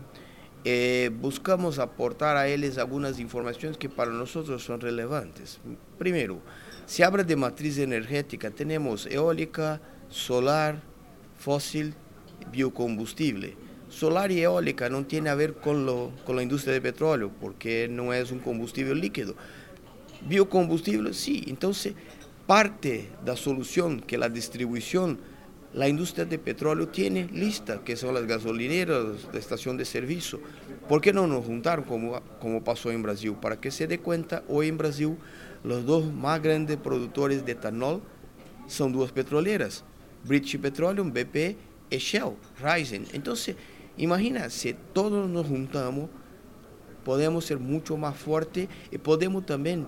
eh, 0.66 1.10
buscamos 1.22 1.80
aportar 1.80 2.36
a 2.36 2.48
ellos 2.48 2.78
algunas 2.78 3.20
informaciones 3.20 3.78
que 3.78 3.90
para 3.90 4.12
nosotros 4.12 4.64
son 4.64 4.82
relevantes. 4.82 5.60
Primero, 5.98 6.42
se 6.86 7.04
habla 7.04 7.24
de 7.24 7.36
matriz 7.36 7.78
energética, 7.78 8.50
tenemos 8.50 9.06
eólica, 9.06 9.82
solar, 10.10 10.82
fósil, 11.38 11.94
biocombustible. 12.52 13.56
Solar 13.90 14.32
y 14.32 14.42
eólica 14.42 14.90
no 14.90 15.06
tiene 15.06 15.30
a 15.30 15.36
ver 15.36 15.56
con, 15.56 15.86
lo, 15.86 16.12
con 16.26 16.36
la 16.36 16.44
industria 16.44 16.74
de 16.74 16.82
petróleo, 16.82 17.32
porque 17.40 17.88
no 17.90 18.14
es 18.14 18.32
un 18.32 18.40
combustible 18.40 18.96
líquido. 18.96 19.36
Biocombustible, 20.28 21.14
sí. 21.14 21.46
Entonces, 21.48 21.94
parte 22.46 23.10
de 23.24 23.32
la 23.32 23.38
solución 23.38 24.02
que 24.02 24.18
la 24.18 24.28
distribución 24.30 25.20
la 25.74 25.88
industria 25.88 26.26
de 26.26 26.40
petróleo 26.40 26.88
tiene 26.88 27.26
lista, 27.32 27.82
que 27.84 27.96
son 27.96 28.14
las 28.14 28.26
gasolineras, 28.26 29.28
la 29.32 29.40
estación 29.40 29.78
de 29.78 29.86
servicio. 29.86 30.40
¿Por 30.88 31.02
qué 31.02 31.14
no 31.14 31.28
nos 31.28 31.46
juntaron 31.46 31.86
como, 31.86 32.20
como 32.40 32.64
pasó 32.64 32.92
en 32.92 33.04
Brasil? 33.04 33.36
Para 33.40 33.60
que 33.60 33.70
se 33.70 33.88
dé 33.88 34.00
cuenta, 34.00 34.44
hoy 34.48 34.68
en 34.68 34.78
Brasil 34.78 35.16
los 35.64 35.86
dos 35.86 36.12
más 36.12 36.42
grandes 36.42 36.78
productores 36.78 37.46
de 37.46 37.52
etanol 37.52 38.02
son 38.68 38.94
dos 38.94 39.12
petroleras, 39.12 39.84
British 40.24 40.60
Petroleum, 40.60 41.12
BP 41.12 41.56
y 41.90 41.98
Shell, 41.98 42.34
Ryzen. 42.62 43.06
Entonces, 43.14 43.56
imagina, 43.98 44.50
si 44.50 44.76
todos 44.94 45.30
nos 45.30 45.48
juntamos, 45.48 46.10
podemos 47.04 47.46
ser 47.46 47.60
mucho 47.60 47.98
más 47.98 48.16
fuertes 48.16 48.68
y 48.92 48.98
podemos 48.98 49.46
también 49.46 49.88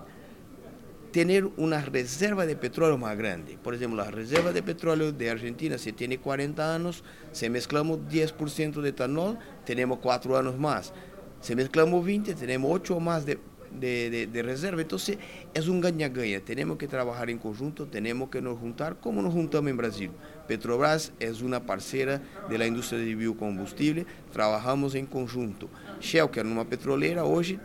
tener 1.12 1.44
una 1.58 1.82
reserva 1.82 2.46
de 2.46 2.56
petróleo 2.56 2.96
más 2.96 3.16
grande. 3.16 3.58
Por 3.62 3.74
ejemplo, 3.74 4.02
la 4.02 4.10
reserva 4.10 4.52
de 4.52 4.62
petróleo 4.62 5.12
de 5.12 5.30
Argentina 5.30 5.76
se 5.76 5.92
tiene 5.92 6.18
40 6.18 6.74
años, 6.74 7.04
si 7.32 7.48
mezclamos 7.50 8.00
10% 8.10 8.80
de 8.80 8.88
etanol, 8.88 9.38
tenemos 9.64 9.98
4 9.98 10.38
años 10.38 10.58
más. 10.58 10.92
Si 11.40 11.54
mezclamos 11.54 12.04
20, 12.04 12.34
tenemos 12.34 12.70
8 12.72 12.98
más 12.98 13.26
de, 13.26 13.38
de, 13.78 14.42
reserva. 14.42 14.80
Entonces, 14.80 15.18
es 15.52 15.68
un 15.68 15.82
gaña-gaña. 15.82 16.40
Tenemos 16.40 16.78
que 16.78 16.88
trabajar 16.88 17.28
en 17.28 17.38
conjunto, 17.38 17.86
tenemos 17.86 18.30
que 18.30 18.40
nos 18.40 18.58
juntar 18.58 18.96
como 18.96 19.20
nos 19.20 19.34
juntamos 19.34 19.70
en 19.70 19.76
Brasil. 19.76 20.10
Petrobras 20.48 21.12
es 21.20 21.42
una 21.42 21.60
parcera 21.60 22.22
de 22.48 22.58
la 22.58 22.66
industria 22.66 23.00
de 23.00 23.14
biocombustible, 23.14 24.06
trabajamos 24.32 24.94
en 24.94 25.04
conjunto. 25.06 25.68
Shell, 26.00 26.30
que 26.30 26.40
era 26.40 26.48
una 26.48 26.64
petrolera, 26.64 27.24
hoy 27.24 27.60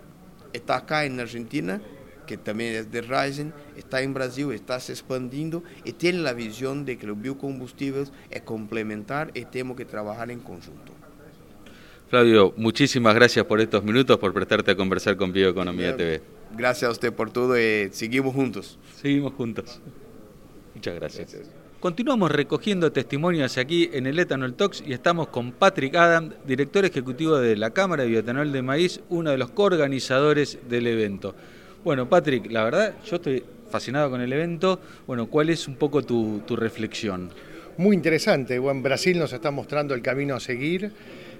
está 0.53 0.77
acá 0.77 1.05
en 1.05 1.19
Argentina 1.19 1.81
que 2.27 2.37
también 2.37 2.75
es 2.75 2.91
de 2.91 3.01
Ryzen, 3.01 3.53
está 3.75 4.01
en 4.01 4.13
Brasil, 4.13 4.51
está 4.51 4.79
se 4.79 4.91
expandiendo 4.91 5.63
y 5.83 5.93
tiene 5.93 6.19
la 6.19 6.33
visión 6.33 6.85
de 6.85 6.97
que 6.99 7.07
los 7.07 7.19
biocombustibles 7.19 8.11
es 8.29 8.41
complementar 8.43 9.31
y 9.33 9.45
tenemos 9.45 9.77
que 9.77 9.85
trabajar 9.85 10.29
en 10.29 10.39
conjunto. 10.39 10.93
Flavio, 12.09 12.53
muchísimas 12.55 13.15
gracias 13.15 13.45
por 13.45 13.59
estos 13.59 13.83
minutos, 13.83 14.17
por 14.17 14.33
prestarte 14.33 14.71
a 14.71 14.75
conversar 14.75 15.17
con 15.17 15.33
Bioeconomía 15.33 15.97
TV. 15.97 16.21
Gracias 16.55 16.87
a 16.87 16.91
usted 16.91 17.11
por 17.11 17.31
todo 17.31 17.59
y 17.59 17.89
seguimos 17.91 18.33
juntos. 18.33 18.77
Seguimos 18.95 19.33
juntos. 19.33 19.81
Muchas 20.73 20.95
gracias. 20.95 21.35
Continuamos 21.79 22.31
recogiendo 22.31 22.91
testimonios 22.91 23.57
aquí 23.57 23.89
en 23.93 24.07
el 24.07 24.17
Ethanol 24.17 24.55
Talks 24.55 24.83
y 24.85 24.93
estamos 24.93 25.27
con 25.27 25.51
Patrick 25.51 25.95
Adam, 25.95 26.33
director 26.45 26.85
ejecutivo 26.85 27.37
de 27.37 27.55
la 27.55 27.69
Cámara 27.69 28.03
de 28.03 28.09
Bioetanol 28.09 28.51
de 28.51 28.61
Maíz, 28.63 29.01
uno 29.09 29.29
de 29.29 29.37
los 29.37 29.51
coorganizadores 29.51 30.57
del 30.67 30.87
evento. 30.87 31.35
Bueno, 31.83 32.09
Patrick, 32.09 32.51
la 32.51 32.63
verdad, 32.63 32.95
yo 33.05 33.17
estoy 33.17 33.43
fascinado 33.69 34.09
con 34.09 34.19
el 34.19 34.33
evento. 34.33 34.79
Bueno, 35.05 35.27
¿cuál 35.27 35.49
es 35.49 35.67
un 35.67 35.75
poco 35.75 36.03
tu, 36.03 36.41
reflexión? 36.55 37.29
Muy 37.77 37.95
interesante. 37.95 38.57
Bueno, 38.59 38.81
Brasil 38.81 39.17
nos 39.17 39.31
está 39.31 39.51
mostrando 39.51 39.93
el 39.93 40.01
camino 40.01 40.35
a 40.35 40.39
seguir. 40.39 40.91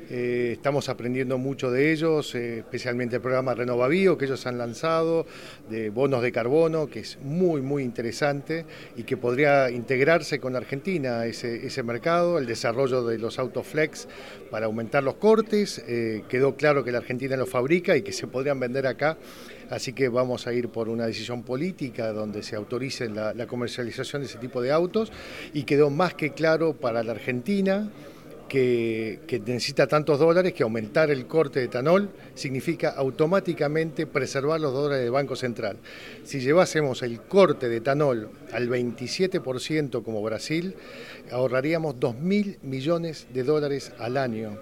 Eh, 0.09 0.51
estamos 0.53 0.87
aprendiendo 0.87 1.37
mucho 1.37 1.69
de 1.69 1.91
ellos, 1.91 2.33
eh, 2.33 2.59
especialmente 2.59 3.17
el 3.17 3.21
programa 3.21 3.53
Renovavío 3.53 4.17
que 4.17 4.23
ellos 4.23 4.45
han 4.45 4.57
lanzado, 4.57 5.25
de 5.69 5.89
bonos 5.89 6.21
de 6.21 6.31
carbono, 6.31 6.87
que 6.87 6.99
es 6.99 7.17
muy, 7.21 7.61
muy 7.61 7.83
interesante 7.83 8.65
y 8.95 9.03
que 9.03 9.17
podría 9.17 9.69
integrarse 9.69 10.39
con 10.39 10.55
Argentina 10.55 11.25
ese, 11.25 11.67
ese 11.67 11.83
mercado, 11.83 12.37
el 12.37 12.45
desarrollo 12.45 13.03
de 13.03 13.17
los 13.17 13.37
autoflex 13.37 14.07
para 14.49 14.67
aumentar 14.67 15.03
los 15.03 15.15
cortes. 15.15 15.83
Eh, 15.89 16.23
quedó 16.29 16.55
claro 16.55 16.85
que 16.85 16.93
la 16.93 16.99
Argentina 16.99 17.35
los 17.35 17.49
fabrica 17.49 17.97
y 17.97 18.01
que 18.01 18.13
se 18.13 18.27
podrían 18.27 18.61
vender 18.61 18.87
acá 18.87 19.17
Así 19.69 19.93
que 19.93 20.07
vamos 20.07 20.47
a 20.47 20.53
ir 20.53 20.69
por 20.69 20.87
una 20.87 21.05
decisión 21.05 21.43
política 21.43 22.13
donde 22.13 22.43
se 22.43 22.55
autorice 22.55 23.09
la, 23.09 23.47
comercialización 23.47 24.21
de 24.21 24.27
ese 24.27 24.37
tipo 24.37 24.61
de 24.61 24.71
autos 24.71 25.11
y 25.53 25.63
quedó 25.63 25.89
más 25.89 26.13
que 26.13 26.31
claro 26.31 26.73
para 26.73 27.03
la 27.03 27.11
Argentina 27.11 27.89
que, 28.47 29.19
necesita 29.45 29.87
tantos 29.87 30.19
dólares 30.19 30.53
que 30.53 30.63
aumentar 30.63 31.11
el 31.11 31.27
corte 31.27 31.59
de 31.59 31.65
etanol 31.65 32.09
significa 32.33 32.89
automáticamente 32.89 34.07
preservar 34.07 34.61
los 34.61 34.73
dólares 34.73 35.03
del 35.03 35.11
Banco 35.11 35.35
Central. 35.35 35.77
Si 36.23 36.39
llevásemos 36.39 37.01
el 37.03 37.21
corte 37.21 37.67
de 37.67 37.77
etanol 37.77 38.29
al 38.53 38.69
27% 38.69 40.03
como 40.03 40.21
Brasil, 40.21 40.75
ahorraríamos 41.31 41.99
2 41.99 42.19
mil 42.19 42.57
millones 42.61 43.27
de 43.33 43.43
dólares 43.43 43.91
al 43.99 44.17
año 44.17 44.57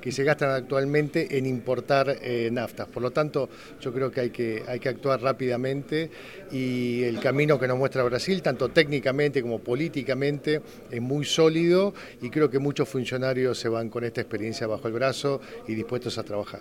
que 0.00 0.12
se 0.12 0.24
gastan 0.24 0.50
actualmente 0.50 1.38
en 1.38 1.46
importar 1.46 2.18
eh, 2.22 2.48
naftas. 2.52 2.88
Por 2.88 3.02
lo 3.02 3.10
tanto, 3.10 3.48
yo 3.80 3.92
creo 3.92 4.10
que 4.10 4.20
hay, 4.20 4.30
que 4.30 4.62
hay 4.66 4.78
que 4.78 4.88
actuar 4.88 5.20
rápidamente 5.20 6.10
y 6.52 7.02
el 7.04 7.20
camino 7.20 7.58
que 7.58 7.66
nos 7.66 7.78
muestra 7.78 8.02
Brasil, 8.02 8.42
tanto 8.42 8.68
técnicamente 8.68 9.42
como 9.42 9.58
políticamente, 9.58 10.62
es 10.90 11.00
muy 11.00 11.24
sólido 11.24 11.94
y 12.22 12.30
creo 12.30 12.50
que 12.50 12.58
muchos 12.58 12.88
funcionarios 12.88 13.58
se 13.58 13.68
van 13.68 13.88
con 13.88 14.04
esta 14.04 14.20
experiencia 14.20 14.66
bajo 14.66 14.88
el 14.88 14.94
brazo 14.94 15.40
y 15.66 15.74
dispuestos 15.74 16.18
a 16.18 16.22
trabajar. 16.22 16.60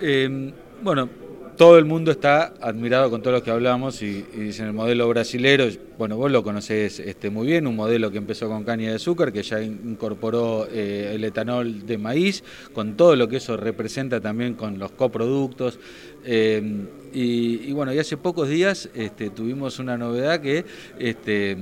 Eh, 0.00 0.52
bueno, 0.82 1.08
todo 1.56 1.78
el 1.78 1.84
mundo 1.84 2.10
está 2.10 2.54
admirado 2.60 3.10
con 3.10 3.22
todo 3.22 3.32
lo 3.32 3.42
que 3.42 3.50
hablamos 3.50 4.02
y, 4.02 4.22
dicen 4.34 4.66
el 4.66 4.72
modelo 4.72 5.08
brasilero, 5.08 5.66
bueno, 5.98 6.16
vos 6.16 6.30
lo 6.30 6.42
conocés 6.42 7.00
este, 7.00 7.30
muy 7.30 7.46
bien, 7.46 7.66
un 7.66 7.76
modelo 7.76 8.10
que 8.10 8.18
empezó 8.18 8.48
con 8.48 8.64
caña 8.64 8.90
de 8.90 8.96
azúcar, 8.96 9.32
que 9.32 9.42
ya 9.42 9.62
incorporó 9.62 10.66
eh, 10.70 11.12
el 11.14 11.24
etanol 11.24 11.86
de 11.86 11.98
maíz, 11.98 12.42
con 12.72 12.96
todo 12.96 13.16
lo 13.16 13.28
que 13.28 13.36
eso 13.36 13.56
representa 13.56 14.20
también 14.20 14.54
con 14.54 14.78
los 14.78 14.90
coproductos. 14.92 15.78
Eh, 16.24 16.86
y, 17.12 17.72
bueno, 17.72 17.92
y 17.92 17.98
hace 17.98 18.16
pocos 18.16 18.48
días 18.48 18.88
este, 18.94 19.30
tuvimos 19.30 19.78
una 19.78 19.96
novedad 19.96 20.40
que... 20.40 20.64
Este, 20.98 21.56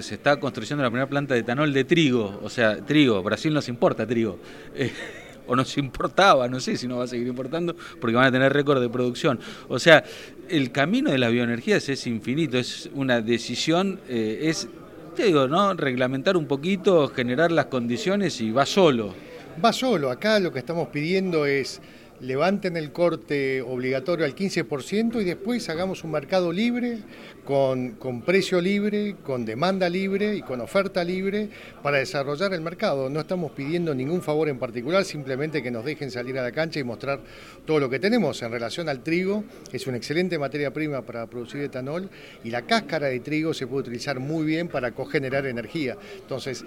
se 0.00 0.14
está 0.14 0.40
construyendo 0.40 0.82
la 0.82 0.88
primera 0.88 1.06
planta 1.06 1.34
de 1.34 1.40
etanol 1.40 1.70
de 1.70 1.84
trigo, 1.84 2.40
o 2.42 2.48
sea, 2.48 2.78
trigo, 2.78 3.22
Brasil 3.22 3.52
nos 3.52 3.68
importa 3.68 4.06
trigo. 4.06 4.38
o 5.52 5.56
nos 5.56 5.76
importaba, 5.76 6.48
no 6.48 6.60
sé 6.60 6.78
si 6.78 6.88
nos 6.88 6.98
va 6.98 7.04
a 7.04 7.06
seguir 7.06 7.26
importando, 7.26 7.76
porque 8.00 8.16
van 8.16 8.24
a 8.24 8.32
tener 8.32 8.50
récord 8.54 8.80
de 8.80 8.88
producción. 8.88 9.38
O 9.68 9.78
sea, 9.78 10.02
el 10.48 10.72
camino 10.72 11.10
de 11.10 11.18
las 11.18 11.30
bioenergías 11.30 11.90
es 11.90 12.06
infinito, 12.06 12.56
es 12.56 12.88
una 12.94 13.20
decisión, 13.20 14.00
eh, 14.08 14.38
es, 14.44 14.66
te 15.14 15.24
digo, 15.24 15.48
¿no? 15.48 15.74
Reglamentar 15.74 16.38
un 16.38 16.46
poquito, 16.46 17.08
generar 17.08 17.52
las 17.52 17.66
condiciones 17.66 18.40
y 18.40 18.50
va 18.50 18.64
solo. 18.64 19.14
Va 19.62 19.74
solo, 19.74 20.10
acá 20.10 20.40
lo 20.40 20.50
que 20.50 20.60
estamos 20.60 20.88
pidiendo 20.88 21.44
es 21.44 21.82
levanten 22.22 22.76
el 22.76 22.92
corte 22.92 23.60
obligatorio 23.62 24.24
al 24.24 24.34
15% 24.34 25.20
y 25.20 25.24
después 25.24 25.68
hagamos 25.68 26.04
un 26.04 26.12
mercado 26.12 26.52
libre, 26.52 26.98
con, 27.44 27.92
con, 27.92 28.22
precio 28.22 28.60
libre, 28.60 29.16
con 29.24 29.44
demanda 29.44 29.88
libre 29.88 30.36
y 30.36 30.42
con 30.42 30.60
oferta 30.60 31.02
libre 31.02 31.48
para 31.82 31.98
desarrollar 31.98 32.54
el 32.54 32.60
mercado. 32.60 33.10
No 33.10 33.20
estamos 33.20 33.50
pidiendo 33.50 33.92
ningún 33.92 34.22
favor 34.22 34.48
en 34.48 34.60
particular, 34.60 35.04
simplemente 35.04 35.62
que 35.62 35.72
nos 35.72 35.84
dejen 35.84 36.12
salir 36.12 36.38
a 36.38 36.42
la 36.42 36.52
cancha 36.52 36.78
y 36.78 36.84
mostrar 36.84 37.20
todo 37.66 37.80
lo 37.80 37.90
que 37.90 37.98
tenemos 37.98 38.40
en 38.42 38.52
relación 38.52 38.88
al 38.88 39.02
trigo. 39.02 39.42
Es 39.72 39.88
una 39.88 39.96
excelente 39.96 40.38
materia 40.38 40.72
prima 40.72 41.02
para 41.02 41.26
producir 41.26 41.62
etanol 41.62 42.08
y 42.44 42.50
la 42.50 42.62
cáscara 42.62 43.08
de 43.08 43.18
trigo 43.18 43.52
se 43.52 43.66
puede 43.66 43.80
utilizar 43.80 44.20
muy 44.20 44.46
bien 44.46 44.68
para 44.68 44.92
cogenerar 44.92 45.46
energía. 45.46 45.96
Entonces, 46.20 46.64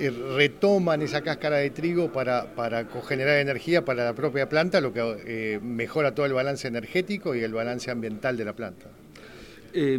eh, 0.00 0.10
retoman 0.10 1.02
esa 1.02 1.22
cáscara 1.22 1.58
de 1.58 1.70
trigo 1.70 2.12
para, 2.12 2.46
para 2.56 2.88
cogenerar 2.88 3.38
energía 3.38 3.84
para 3.84 4.04
la 4.04 4.12
propia 4.12 4.48
planta, 4.48 4.80
lo 4.80 4.92
eh, 4.96 5.60
mejora 5.62 6.14
todo 6.14 6.26
el 6.26 6.32
balance 6.32 6.68
energético 6.68 7.34
y 7.34 7.42
el 7.42 7.52
balance 7.52 7.90
ambiental 7.90 8.36
de 8.36 8.44
la 8.44 8.52
planta. 8.54 8.86
Eh, 9.72 9.98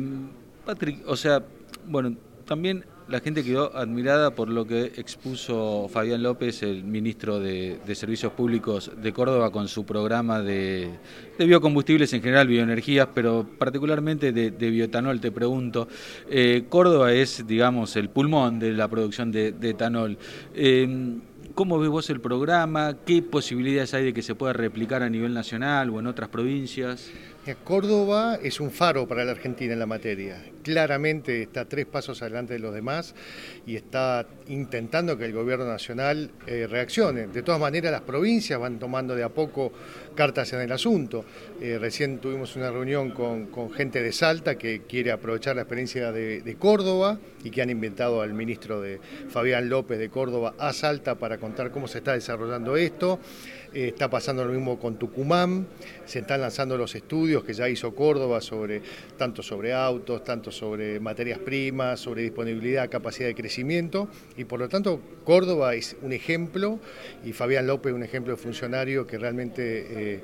Patrick, 0.66 1.08
o 1.08 1.16
sea, 1.16 1.44
bueno, 1.86 2.16
también 2.46 2.84
la 3.08 3.22
gente 3.22 3.44
quedó 3.44 3.76
admirada 3.76 4.32
por 4.32 4.50
lo 4.50 4.66
que 4.68 4.92
expuso 4.98 5.88
Fabián 5.90 6.22
López, 6.22 6.62
el 6.64 6.84
ministro 6.84 7.40
de, 7.40 7.80
Servicios 7.94 8.34
Públicos 8.34 8.92
de 9.02 9.14
Córdoba, 9.14 9.50
con 9.50 9.68
su 9.68 9.86
programa 9.86 10.42
de, 10.42 10.90
biocombustibles 11.40 12.12
en 12.14 12.22
general, 12.22 12.48
bioenergías, 12.48 13.08
pero 13.14 13.48
particularmente 13.58 14.34
de, 14.34 14.70
bioetanol. 14.70 15.22
Te 15.22 15.32
pregunto, 15.32 15.88
eh, 16.30 16.66
Córdoba 16.68 17.14
es, 17.14 17.48
digamos, 17.48 17.96
el 17.96 18.10
pulmón 18.10 18.60
de 18.60 18.74
la 18.74 18.88
producción 18.90 19.32
de, 19.32 19.56
etanol. 19.62 20.18
¿Cómo 21.58 21.80
ves 21.80 21.90
vos 21.90 22.08
el 22.12 22.22
programa? 22.22 22.98
¿Qué 23.04 23.24
posibilidades 23.24 23.92
hay 23.96 24.06
de 24.06 24.14
que 24.14 24.22
se 24.22 24.36
pueda 24.36 24.54
replicar 24.54 25.02
a 25.02 25.10
nivel 25.10 25.34
nacional 25.34 25.90
o 25.90 26.00
en 26.00 26.06
otras 26.06 26.30
provincias? 26.30 27.10
Córdoba 27.56 28.40
es 28.42 28.60
un 28.60 28.72
faro 28.72 29.08
para 29.08 29.24
la 29.26 29.32
Argentina 29.32 29.74
en 29.74 29.80
la 29.80 29.86
materia. 29.86 30.44
Claramente 30.64 31.42
está 31.42 31.66
tres 31.66 31.86
pasos 31.86 32.22
adelante 32.22 32.54
de 32.54 32.60
los 32.60 32.74
demás 32.74 33.16
y 33.66 33.76
está 33.76 34.28
intentando 34.48 35.18
que 35.18 35.26
el 35.26 35.34
gobierno 35.34 35.66
nacional 35.66 36.32
eh, 36.46 36.68
reaccione. 36.70 37.28
De 37.28 37.44
todas 37.44 37.62
maneras, 37.62 37.92
las 37.92 38.02
provincias 38.02 38.60
van 38.60 38.80
tomando 38.80 39.16
de 39.16 39.24
a 39.24 39.30
poco 39.30 39.72
cartas 40.16 40.52
en 40.54 40.62
el 40.62 40.72
asunto. 40.72 41.26
Eh, 41.62 41.78
recién 41.80 42.20
tuvimos 42.20 42.56
una 42.56 42.72
reunión 42.72 43.12
con, 43.12 43.48
gente 43.72 44.02
de 44.02 44.12
Salta 44.12 44.58
que 44.58 44.82
quiere 44.82 45.12
aprovechar 45.12 45.56
la 45.56 45.64
experiencia 45.64 46.12
de, 46.12 46.42
de, 46.42 46.56
Córdoba 46.56 47.20
y 47.44 47.52
que 47.52 47.62
han 47.62 47.70
inventado 47.70 48.22
al 48.22 48.34
ministro 48.34 48.82
de 48.82 49.00
Fabián 49.30 49.70
López 49.70 50.00
de 50.00 50.10
Córdoba 50.10 50.54
a 50.58 50.74
Salta 50.74 51.16
para 51.16 51.38
contar 51.38 51.72
cómo 51.72 51.88
se 51.88 52.00
está 52.00 52.14
desarrollando 52.14 52.76
esto. 52.76 53.20
Eh, 53.74 53.90
está 53.90 54.10
pasando 54.10 54.46
lo 54.46 54.54
mismo 54.54 54.80
con 54.80 54.98
Tucumán, 54.98 55.68
se 56.06 56.20
están 56.20 56.42
lanzando 56.42 56.78
los 56.78 56.96
estudios 56.96 57.44
que 57.44 57.54
ya 57.54 57.68
hizo 57.68 57.94
Córdoba 57.94 58.40
sobre 58.40 58.82
tanto 59.18 59.44
sobre 59.44 59.74
autos, 59.74 60.24
tanto 60.24 60.52
sobre 60.52 61.00
materias 61.00 61.40
primas, 61.40 62.00
sobre 62.00 62.24
disponibilidad, 62.24 62.90
capacidad 62.90 63.28
de 63.28 63.36
crecimiento 63.36 64.08
y 64.38 64.46
por 64.46 64.60
lo 64.60 64.70
tanto 64.70 65.02
Córdoba 65.26 65.76
es 65.76 65.98
un 66.02 66.14
ejemplo 66.14 66.80
y 67.26 67.34
Fabián 67.34 67.68
López 67.68 67.94
un 67.94 68.04
ejemplo 68.04 68.34
de 68.34 68.38
funcionario 68.38 69.06
que 69.06 69.18
realmente 69.18 69.88
eh, 69.90 70.22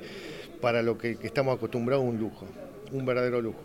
para 0.60 0.82
lo 0.82 0.96
que, 0.96 1.18
estamos 1.22 1.56
acostumbrados 1.56 2.04
un 2.04 2.18
lujo, 2.18 2.46
un 2.92 3.04
verdadero 3.04 3.42
lujo. 3.42 3.64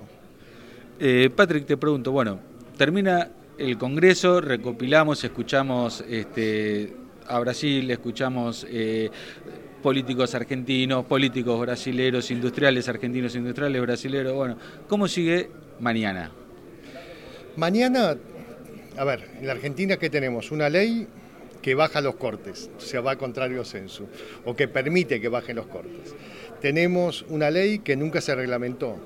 Eh, 0.99 1.29
Patrick, 1.33 1.65
te 1.65 1.77
pregunto, 1.77 2.11
bueno, 2.11 2.39
termina 2.77 3.31
el 3.57 3.77
Congreso, 3.77 4.41
recopilamos, 4.41 5.23
escuchamos 5.23 6.03
este, 6.09 6.93
a 7.27 7.39
Brasil, 7.39 7.89
escuchamos 7.89 8.67
políticos 9.81 10.35
argentinos, 10.35 11.05
políticos 11.05 11.59
brasileros, 11.59 12.31
industriales 12.31 12.87
argentinos, 12.87 13.35
industriales 13.35 13.81
brasileros. 13.81 14.33
Bueno, 14.33 14.57
¿cómo 14.87 15.07
sigue 15.07 15.49
mañana? 15.79 16.31
Mañana, 17.55 18.15
a 18.97 19.03
ver, 19.03 19.27
en 19.39 19.47
la 19.47 19.53
Argentina 19.53 19.97
que 19.97 20.09
tenemos 20.09 20.51
una 20.51 20.69
ley 20.69 21.07
que 21.61 21.75
baja 21.75 22.01
los 22.01 22.15
cortes, 22.15 22.69
o 22.77 22.81
sea, 22.81 23.01
va 23.01 23.17
contrario 23.17 23.65
censo, 23.65 24.07
o 24.45 24.55
que 24.55 24.67
permite 24.67 25.19
que 25.19 25.27
bajen 25.27 25.57
los 25.57 25.67
cortes. 25.67 26.15
Tenemos 26.61 27.25
una 27.29 27.49
ley 27.49 27.79
que 27.79 27.95
nunca 27.95 28.21
se 28.21 28.35
reglamentó. 28.35 28.97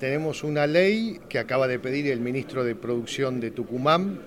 Tenemos 0.00 0.44
una 0.44 0.66
ley 0.66 1.20
que 1.28 1.38
acaba 1.38 1.66
de 1.68 1.78
pedir 1.78 2.08
el 2.08 2.20
ministro 2.20 2.64
de 2.64 2.74
Producción 2.74 3.40
de 3.40 3.50
Tucumán, 3.50 4.20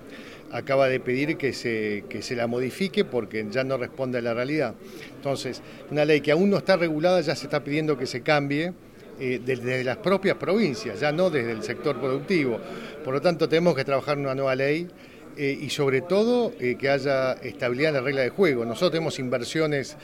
acaba 0.52 0.88
de 0.88 1.00
pedir 1.00 1.38
que 1.38 1.54
se, 1.54 2.04
que 2.10 2.22
se 2.22 2.36
la 2.36 2.48
modifique 2.48 3.06
porque 3.06 3.46
ya 3.50 3.64
no 3.64 3.78
responde 3.78 4.18
a 4.18 4.22
la 4.22 4.34
realidad. 4.34 4.76
Entonces, 5.16 5.62
una 5.92 6.06
ley 6.06 6.22
que 6.22 6.32
aún 6.32 6.50
no 6.50 6.58
está 6.58 6.76
regulada 6.76 7.22
ya 7.22 7.36
se 7.36 7.46
está 7.46 7.64
pidiendo 7.64 7.98
que 7.98 8.06
se 8.06 8.22
cambie 8.22 8.74
eh, 9.22 9.42
desde 9.44 9.84
las 9.84 9.98
propias 9.98 10.38
provincias, 10.38 11.02
ya 11.02 11.12
no 11.12 11.30
desde 11.30 11.52
el 11.52 11.62
sector 11.62 12.00
productivo. 12.00 12.58
Por 13.04 13.14
lo 13.14 13.22
tanto, 13.22 13.50
tenemos 13.50 13.76
que 13.76 13.84
trabajar 13.84 14.18
una 14.18 14.34
nueva 14.34 14.56
ley 14.56 14.88
eh, 15.36 15.58
y 15.60 15.70
sobre 15.70 16.00
todo 16.00 16.54
eh, 16.58 16.78
que 16.80 16.90
haya 16.90 17.34
estabilidad 17.34 17.90
en 17.90 17.96
la 17.96 18.02
regla 18.02 18.22
de 18.22 18.30
juego. 18.30 18.64
Nosotros 18.64 18.92
tenemos 18.92 19.20
inversiones 19.20 19.98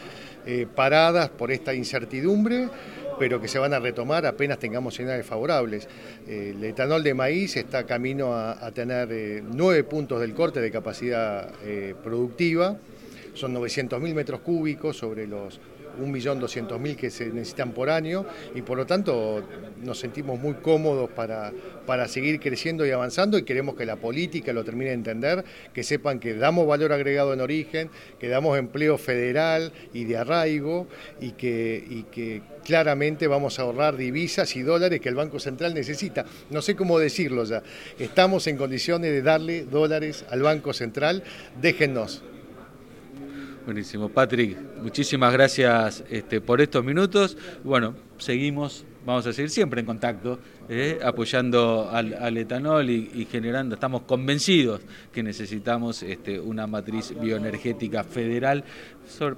paradas 0.75 1.29
por 1.29 1.51
esta 1.51 1.73
incertidumbre 1.73 2.69
pero 3.19 3.41
que 3.41 3.47
se 3.47 3.59
van 3.59 3.73
a 3.73 3.79
retomar 3.79 4.25
apenas 4.25 4.59
tengamos 4.59 4.95
señales 4.95 5.25
favorables. 5.25 5.87
el 6.27 6.63
etanol 6.63 7.03
de 7.03 7.13
maíz 7.13 7.57
está 7.57 7.85
camino 7.85 8.33
a, 8.35 8.71
tener 8.71 9.09
eh, 9.11 9.43
nueve 9.43 9.83
puntos 9.83 10.19
del 10.19 10.33
corte 10.33 10.59
de 10.59 10.71
capacidad 10.71 11.49
eh, 11.63 11.95
productiva, 12.03 12.77
son 13.33 13.53
900.000 13.53 14.13
metros 14.13 14.39
cúbicos 14.41 14.97
sobre 14.97 15.27
los 15.27 15.59
1.200.000 15.97 16.95
que 16.95 17.09
se 17.09 17.27
necesitan 17.27 17.71
por 17.71 17.89
año 17.89 18.25
y 18.53 18.61
por 18.61 18.77
lo 18.77 18.85
tanto 18.85 19.43
nos 19.83 19.99
sentimos 19.99 20.39
muy 20.39 20.55
cómodos 20.55 21.09
para, 21.09 21.51
para 21.85 22.07
seguir 22.07 22.39
creciendo 22.39 22.85
y 22.85 22.91
avanzando 22.91 23.37
y 23.37 23.43
queremos 23.43 23.75
que 23.75 23.85
la 23.85 23.95
política 23.95 24.53
lo 24.53 24.63
termine 24.63 24.91
de 24.91 24.95
entender, 24.95 25.45
que 25.73 25.83
sepan 25.83 26.19
que 26.19 26.35
damos 26.35 26.67
valor 26.67 26.93
agregado 26.93 27.33
en 27.33 27.41
origen, 27.41 27.89
que 28.19 28.27
damos 28.27 28.57
empleo 28.57 28.97
federal 28.97 29.71
y 29.93 30.05
de 30.05 30.17
arraigo 30.17 30.87
y 31.19 31.31
que, 31.31 31.83
y 31.87 32.03
que 32.03 32.41
claramente 32.63 33.27
vamos 33.27 33.59
a 33.59 33.61
ahorrar 33.61 33.95
divisas 33.95 34.55
y 34.55 34.63
dólares 34.63 34.99
que 34.99 35.09
el 35.09 35.15
Banco 35.15 35.39
Central 35.39 35.73
necesita. 35.73 36.25
No 36.49 36.61
sé 36.61 36.75
cómo 36.75 36.99
decirlo 36.99 37.45
ya. 37.45 37.63
Estamos 37.99 38.47
en 38.47 38.57
condiciones 38.57 39.11
de 39.11 39.21
darle 39.21 39.63
dólares 39.63 40.25
al 40.29 40.41
Banco 40.41 40.73
Central. 40.73 41.23
Déjennos. 41.61 42.23
Buenísimo. 43.65 44.09
Patrick, 44.09 44.55
muchísimas 44.79 45.33
gracias 45.33 46.03
este, 46.11 46.39
por 46.39 46.61
estos 46.61 46.85
minutos. 46.85 47.35
Bueno, 47.63 47.95
seguimos, 48.19 48.85
vamos 49.05 49.25
a 49.27 49.33
seguir 49.33 49.49
siempre 49.49 49.79
en 49.79 49.85
contacto, 49.85 50.39
eh, 50.67 50.99
apoyando 51.03 51.89
al, 51.91 52.37
etanol 52.37 52.89
y, 52.89 53.27
generando, 53.31 53.75
estamos 53.75 54.01
convencidos 54.01 54.81
que 55.13 55.21
necesitamos 55.21 56.01
este, 56.03 56.39
una 56.39 56.65
matriz 56.65 57.13
bioenergética 57.19 58.03
federal 58.03 58.63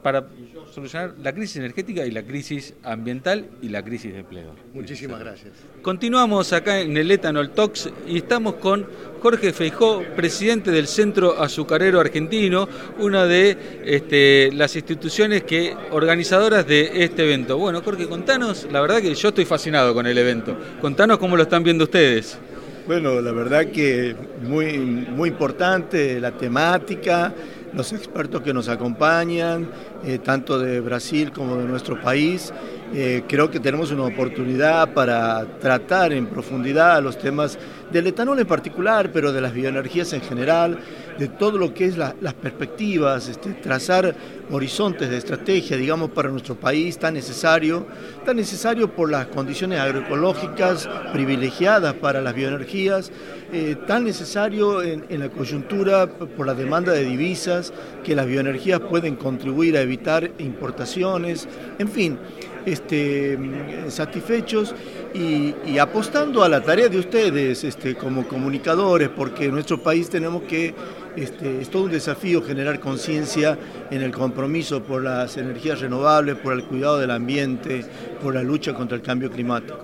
para 0.01 0.25
solucionar 0.73 1.15
la 1.21 1.33
crisis 1.33 1.57
energética 1.57 2.05
y 2.05 2.11
la 2.11 2.23
crisis 2.23 2.73
ambiental 2.83 3.49
y 3.61 3.67
la 3.67 3.83
crisis 3.83 4.13
de 4.13 4.19
empleo. 4.19 4.55
Muchísimas 4.73 5.19
gracias. 5.19 5.51
Continuamos 5.81 6.53
acá 6.53 6.79
en 6.79 6.95
el 6.95 7.11
Ethanol 7.11 7.51
Talks 7.51 7.89
y 8.07 8.17
estamos 8.17 8.55
con 8.55 8.87
Jorge 9.21 9.51
Feijó, 9.51 10.03
presidente 10.15 10.71
del 10.71 10.87
Centro 10.87 11.41
Azucarero 11.41 11.99
Argentino, 11.99 12.69
una 12.99 13.25
de 13.25 13.81
este, 13.83 14.51
las 14.53 14.75
instituciones 14.77 15.43
que 15.43 15.75
organizadoras 15.91 16.65
de 16.65 17.03
este 17.03 17.23
evento. 17.23 17.57
Bueno, 17.57 17.81
Jorge, 17.81 18.07
contanos, 18.07 18.67
la 18.71 18.79
verdad 18.79 19.01
que 19.01 19.13
yo 19.13 19.29
estoy 19.29 19.43
fascinado 19.43 19.56
con 19.93 20.05
el 20.07 20.17
evento. 20.17 20.55
Contanos 20.81 21.17
cómo 21.17 21.35
lo 21.35 21.43
están 21.43 21.63
viendo 21.63 21.85
ustedes. 21.85 22.37
Bueno, 22.85 23.19
la 23.19 23.31
verdad 23.31 23.65
que 23.65 24.15
muy, 24.41 24.77
muy 24.77 25.29
importante 25.29 26.19
la 26.21 26.31
temática 26.31 27.33
los 27.73 27.93
expertos 27.93 28.41
que 28.41 28.53
nos 28.53 28.69
acompañan, 28.69 29.69
eh, 30.05 30.19
tanto 30.19 30.59
de 30.59 30.79
Brasil 30.79 31.31
como 31.31 31.57
de 31.57 31.65
nuestro 31.65 32.01
país. 32.01 32.53
Eh, 32.93 33.23
creo 33.27 33.51
que 33.51 33.59
tenemos 33.59 33.91
una 33.91 34.03
oportunidad 34.03 34.93
para 34.93 35.45
tratar 35.59 36.13
en 36.13 36.25
profundidad 36.27 37.03
los 37.03 37.17
temas 37.17 37.59
del 37.91 38.07
etanol 38.07 38.39
en 38.39 38.47
particular, 38.47 39.11
pero 39.11 39.33
de 39.33 39.41
las 39.41 39.53
bioenergías 39.53 40.13
en 40.13 40.21
general, 40.21 40.79
de 41.19 41.27
todo 41.27 41.57
lo 41.57 41.73
que 41.73 41.85
es 41.85 41.97
las 41.97 42.33
perspectivas, 42.33 43.27
este, 43.27 43.51
trazar 43.55 44.15
horizontes 44.51 45.09
de 45.09 45.17
estrategia, 45.17 45.75
digamos, 45.75 46.11
para 46.11 46.29
nuestro 46.29 46.55
país 46.55 46.97
tan 46.97 47.13
necesario, 47.13 47.85
tan 48.25 48.37
necesario 48.37 48.93
por 48.93 49.11
las 49.11 49.27
condiciones 49.27 49.79
agroecológicas 49.79 50.87
privilegiadas 51.11 51.93
para 51.95 52.21
las 52.21 52.35
bioenergías, 52.35 53.11
eh, 53.51 53.75
tan 53.85 54.05
necesario 54.05 54.81
en, 54.81 55.05
en 55.09 55.19
la 55.19 55.29
coyuntura 55.29 56.07
por 56.07 56.45
la 56.45 56.53
demanda 56.53 56.93
de 56.93 57.03
divisas, 57.03 57.73
que 58.03 58.15
las 58.15 58.27
bioenergías 58.27 58.79
pueden 58.79 59.17
contribuir 59.17 59.75
a 59.75 59.81
evitar 59.81 60.31
importaciones, 60.39 61.47
en 61.79 61.89
fin 61.89 62.19
este, 62.67 63.39
satisfechos 63.87 64.75
y, 65.13 65.77
apostando 65.77 66.43
a 66.43 66.49
la 66.49 66.61
tarea 66.61 66.89
de 66.89 66.99
ustedes 66.99 67.63
este, 67.63 67.95
como 67.95 68.27
comunicadores, 68.27 69.07
porque 69.09 69.45
en 69.45 69.51
nuestro 69.51 69.81
país 69.81 70.09
tenemos 70.09 70.43
que, 70.43 70.73
este, 71.15 71.61
es 71.61 71.69
todo 71.69 71.83
un 71.83 71.91
desafío 71.91 72.43
generar 72.43 72.79
conciencia 72.81 73.57
en 73.89 74.01
el 74.01 74.11
compromiso 74.11 74.83
por 74.83 75.01
las 75.01 75.37
energías 75.37 75.79
renovables, 75.79 76.35
por 76.35 76.53
el 76.53 76.65
cuidado 76.65 76.97
del 76.97 77.11
ambiente, 77.11 77.85
por 78.21 78.35
la 78.35 78.43
lucha 78.43 78.73
contra 78.73 78.97
el 78.97 79.01
cambio 79.01 79.31
climático. 79.31 79.79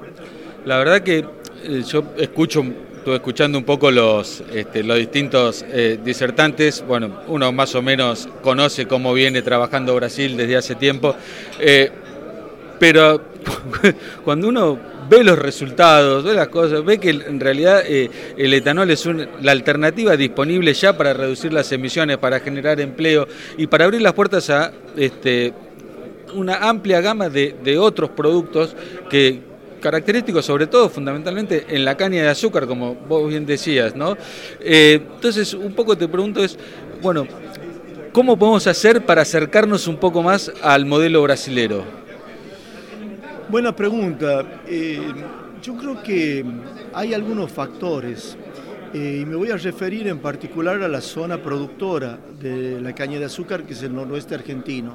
La 0.66 0.78
verdad 0.78 1.02
que 1.02 1.26
eh, 1.64 1.84
yo 1.88 2.04
escucho 2.18 2.66
estuve 3.04 3.16
escuchando 3.16 3.58
un 3.58 3.66
poco 3.66 3.92
los, 3.92 4.42
los 4.76 4.98
distintos 4.98 5.66
eh, 5.68 6.00
disertantes. 6.02 6.82
Bueno, 6.88 7.20
uno 7.28 7.52
más 7.52 7.76
o 7.76 7.82
menos 7.82 8.30
conoce 8.42 8.88
cómo 8.88 9.14
viene 9.14 9.42
trabajando 9.42 9.94
Brasil 9.94 10.38
desde 10.38 10.56
hace 10.56 10.76
tiempo. 10.76 11.14
Eh, 11.60 11.92
pero 12.84 13.22
cuando 14.26 14.50
uno 14.50 14.78
ve 15.10 15.24
los 15.24 15.40
resultados, 15.40 16.22
ve 16.26 16.34
las 16.34 16.50
cosas, 16.50 16.84
ve 16.84 16.98
que 16.98 17.12
en 17.12 17.40
realidad 17.40 17.82
eh, 17.88 18.10
el 18.36 18.54
etanol 18.54 18.92
es 18.92 19.08
la 19.42 19.54
alternativa 19.54 20.18
disponible 20.18 20.74
ya 20.74 20.98
para 20.98 21.14
reducir 21.14 21.54
las 21.54 21.72
emisiones, 21.72 22.18
para 22.18 22.42
generar 22.42 22.82
empleo 22.82 23.26
y 23.58 23.68
para 23.68 23.86
abrir 23.86 24.02
las 24.02 24.12
puertas 24.12 24.50
a 24.50 24.74
este, 24.98 25.54
una 26.34 26.58
amplia 26.58 27.00
gama 27.00 27.30
de, 27.30 27.78
otros 27.80 28.10
productos 28.10 28.76
que 29.10 29.40
característicos 29.80 30.46
sobre 30.46 30.68
todo 30.68 30.90
fundamentalmente 30.90 31.66
en 31.70 31.86
la 31.86 31.96
caña 31.96 32.24
de 32.24 32.28
azúcar, 32.28 32.68
como 32.68 32.96
vos 32.96 33.30
bien 33.30 33.46
decías, 33.46 33.96
¿no? 33.96 34.18
Eh, 34.60 35.00
entonces, 35.16 35.54
un 35.54 35.72
poco 35.72 35.98
te 35.98 36.10
pregunto 36.10 36.44
es, 36.44 36.60
bueno, 37.02 37.26
¿cómo 38.12 38.38
podemos 38.38 38.68
hacer 38.68 39.06
para 39.06 39.22
acercarnos 39.22 39.88
un 39.88 39.96
poco 39.96 40.22
más 40.22 40.52
al 40.62 40.86
modelo 40.86 41.24
brasilero? 41.24 42.03
Buena 43.54 43.76
pregunta. 43.76 44.64
Eh, 44.66 45.00
yo 45.62 45.78
creo 45.78 46.02
que 46.02 46.44
hay 46.92 47.14
algunos 47.14 47.52
factores 47.52 48.36
eh, 48.92 49.20
y 49.22 49.26
me 49.28 49.36
voy 49.36 49.52
a 49.52 49.58
referir 49.58 50.08
en 50.08 50.18
particular 50.18 50.82
a 50.82 50.88
la 50.88 51.02
zona 51.02 51.38
productora 51.38 52.18
de 52.42 52.82
la 52.82 52.96
caña 52.96 53.20
de 53.20 53.26
azúcar, 53.26 53.62
que 53.62 53.74
es 53.74 53.84
el 53.84 53.94
noroeste 53.94 54.34
argentino. 54.34 54.94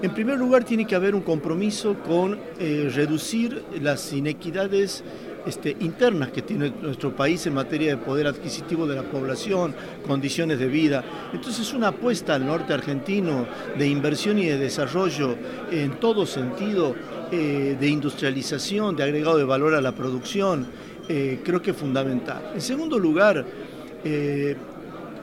En 0.00 0.14
primer 0.14 0.38
lugar, 0.38 0.64
tiene 0.64 0.86
que 0.86 0.94
haber 0.94 1.14
un 1.14 1.20
compromiso 1.20 1.96
con 2.08 2.38
eh, 2.58 2.90
reducir 2.94 3.62
las 3.82 4.14
inequidades 4.14 5.04
este, 5.46 5.76
internas 5.80 6.30
que 6.30 6.40
tiene 6.40 6.72
nuestro 6.80 7.14
país 7.14 7.46
en 7.46 7.52
materia 7.52 7.90
de 7.90 7.96
poder 7.98 8.26
adquisitivo 8.26 8.86
de 8.86 8.96
la 8.96 9.02
población, 9.02 9.74
condiciones 10.06 10.58
de 10.58 10.68
vida. 10.68 11.04
Entonces 11.34 11.74
una 11.74 11.88
apuesta 11.88 12.34
al 12.34 12.46
norte 12.46 12.72
argentino 12.72 13.46
de 13.76 13.86
inversión 13.86 14.38
y 14.38 14.46
de 14.46 14.56
desarrollo 14.56 15.36
en 15.70 16.00
todo 16.00 16.24
sentido, 16.24 16.94
eh, 17.36 17.76
de 17.78 17.88
industrialización, 17.88 18.94
de 18.94 19.02
agregado 19.02 19.36
de 19.36 19.42
valor 19.42 19.74
a 19.74 19.80
la 19.80 19.90
producción, 19.90 20.66
eh, 21.08 21.40
creo 21.42 21.60
que 21.60 21.72
es 21.72 21.76
fundamental. 21.76 22.52
En 22.54 22.60
segundo 22.60 22.96
lugar, 22.96 23.44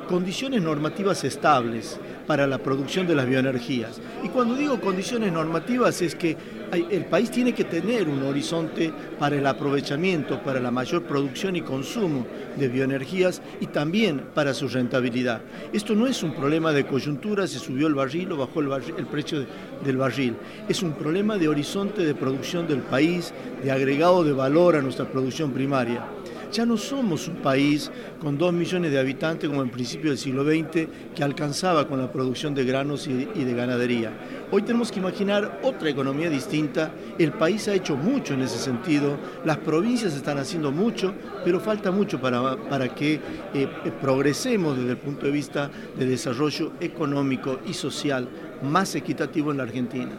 condiciones 0.10 0.62
normativas 0.62 1.24
estables 1.24 1.98
para 2.28 2.48
la 2.48 2.58
producción 2.58 3.08
de 3.08 3.16
las 3.16 3.28
bioenergías. 3.28 4.02
Y 4.24 4.28
cuando 4.28 4.56
digo 4.56 4.82
condiciones 4.82 5.32
normativas 5.32 6.02
es 6.02 6.16
que 6.16 6.36
el 6.72 7.06
país 7.06 7.30
tiene 7.30 7.54
que 7.54 7.66
tener 7.66 8.08
un 8.08 8.24
horizonte 8.24 8.94
para 9.20 9.36
el 9.36 9.46
aprovechamiento, 9.46 10.42
para 10.42 10.60
la 10.60 10.72
mayor 10.72 11.04
producción 11.04 11.56
y 11.56 11.62
consumo 11.62 12.26
de 12.58 12.68
bioenergías 12.68 13.42
y 13.60 13.68
también 13.68 14.22
para 14.34 14.54
su 14.54 14.68
rentabilidad. 14.68 15.42
Esto 15.74 15.96
no 15.96 16.08
es 16.08 16.24
un 16.24 16.34
problema 16.34 16.72
de 16.72 16.86
coyuntura, 16.86 17.48
se 17.48 17.60
subió 17.60 17.88
el 17.88 17.96
barril 17.96 18.32
o 18.32 18.38
bajó 18.38 18.62
el, 18.62 18.72
el 18.98 19.06
precio 19.06 19.46
del 19.84 19.98
barril. 19.98 20.36
Es 20.68 20.82
un 20.82 20.94
problema 20.94 21.38
de 21.38 21.48
horizonte 21.48 22.04
de 22.06 22.16
producción 22.16 22.68
del 22.68 22.82
país, 22.82 23.34
de 23.64 23.72
agregado 23.72 24.24
de 24.24 24.34
valor 24.34 24.76
a 24.76 24.82
nuestra 24.82 25.06
producción 25.06 25.52
primaria. 25.52 26.06
Ya 26.52 26.66
no 26.66 26.76
somos 26.76 27.30
un 27.30 27.36
país 27.36 27.90
con 28.20 28.38
dos 28.38 28.52
millones 28.52 28.92
de 28.92 29.00
habitantes 29.00 29.50
como 29.50 29.62
en 29.62 29.70
principio 29.70 30.10
del 30.10 30.18
siglo 30.18 30.44
XX 30.44 30.88
que 31.16 31.24
alcanzaba 31.24 31.88
con 31.88 32.00
la 32.00 32.12
producción 32.12 32.54
de 32.54 32.66
granos 32.66 33.08
y 33.08 33.14
de 33.24 33.54
ganadería. 33.54 34.12
Hoy 34.52 34.64
tenemos 34.64 34.92
que 34.92 35.00
imaginar 35.00 35.62
otra 35.64 35.90
economía 35.90 36.30
distinta. 36.30 36.92
El 37.18 37.32
país 37.32 37.70
ha 37.70 37.74
hecho 37.74 37.96
mucho 37.96 38.34
en 38.34 38.42
ese 38.42 38.58
sentido, 38.58 39.18
las 39.46 39.60
provincias 39.60 40.14
están 40.14 40.40
haciendo 40.40 40.74
mucho, 40.74 41.14
pero 41.46 41.62
falta 41.62 41.90
mucho 41.90 42.20
para, 42.20 42.58
para 42.58 42.94
que 42.94 43.14
eh, 43.14 43.20
eh, 43.54 43.70
progresemos 44.02 44.78
desde 44.78 44.92
el 44.92 44.98
punto 44.98 45.28
de 45.28 45.32
vista 45.32 45.72
de 45.98 46.06
desarrollo 46.06 46.74
económico 46.82 47.60
y 47.66 47.74
social 47.74 48.28
más 48.62 48.94
equitativo 48.96 49.52
en 49.52 49.58
la 49.58 49.64
Argentina. 49.64 50.12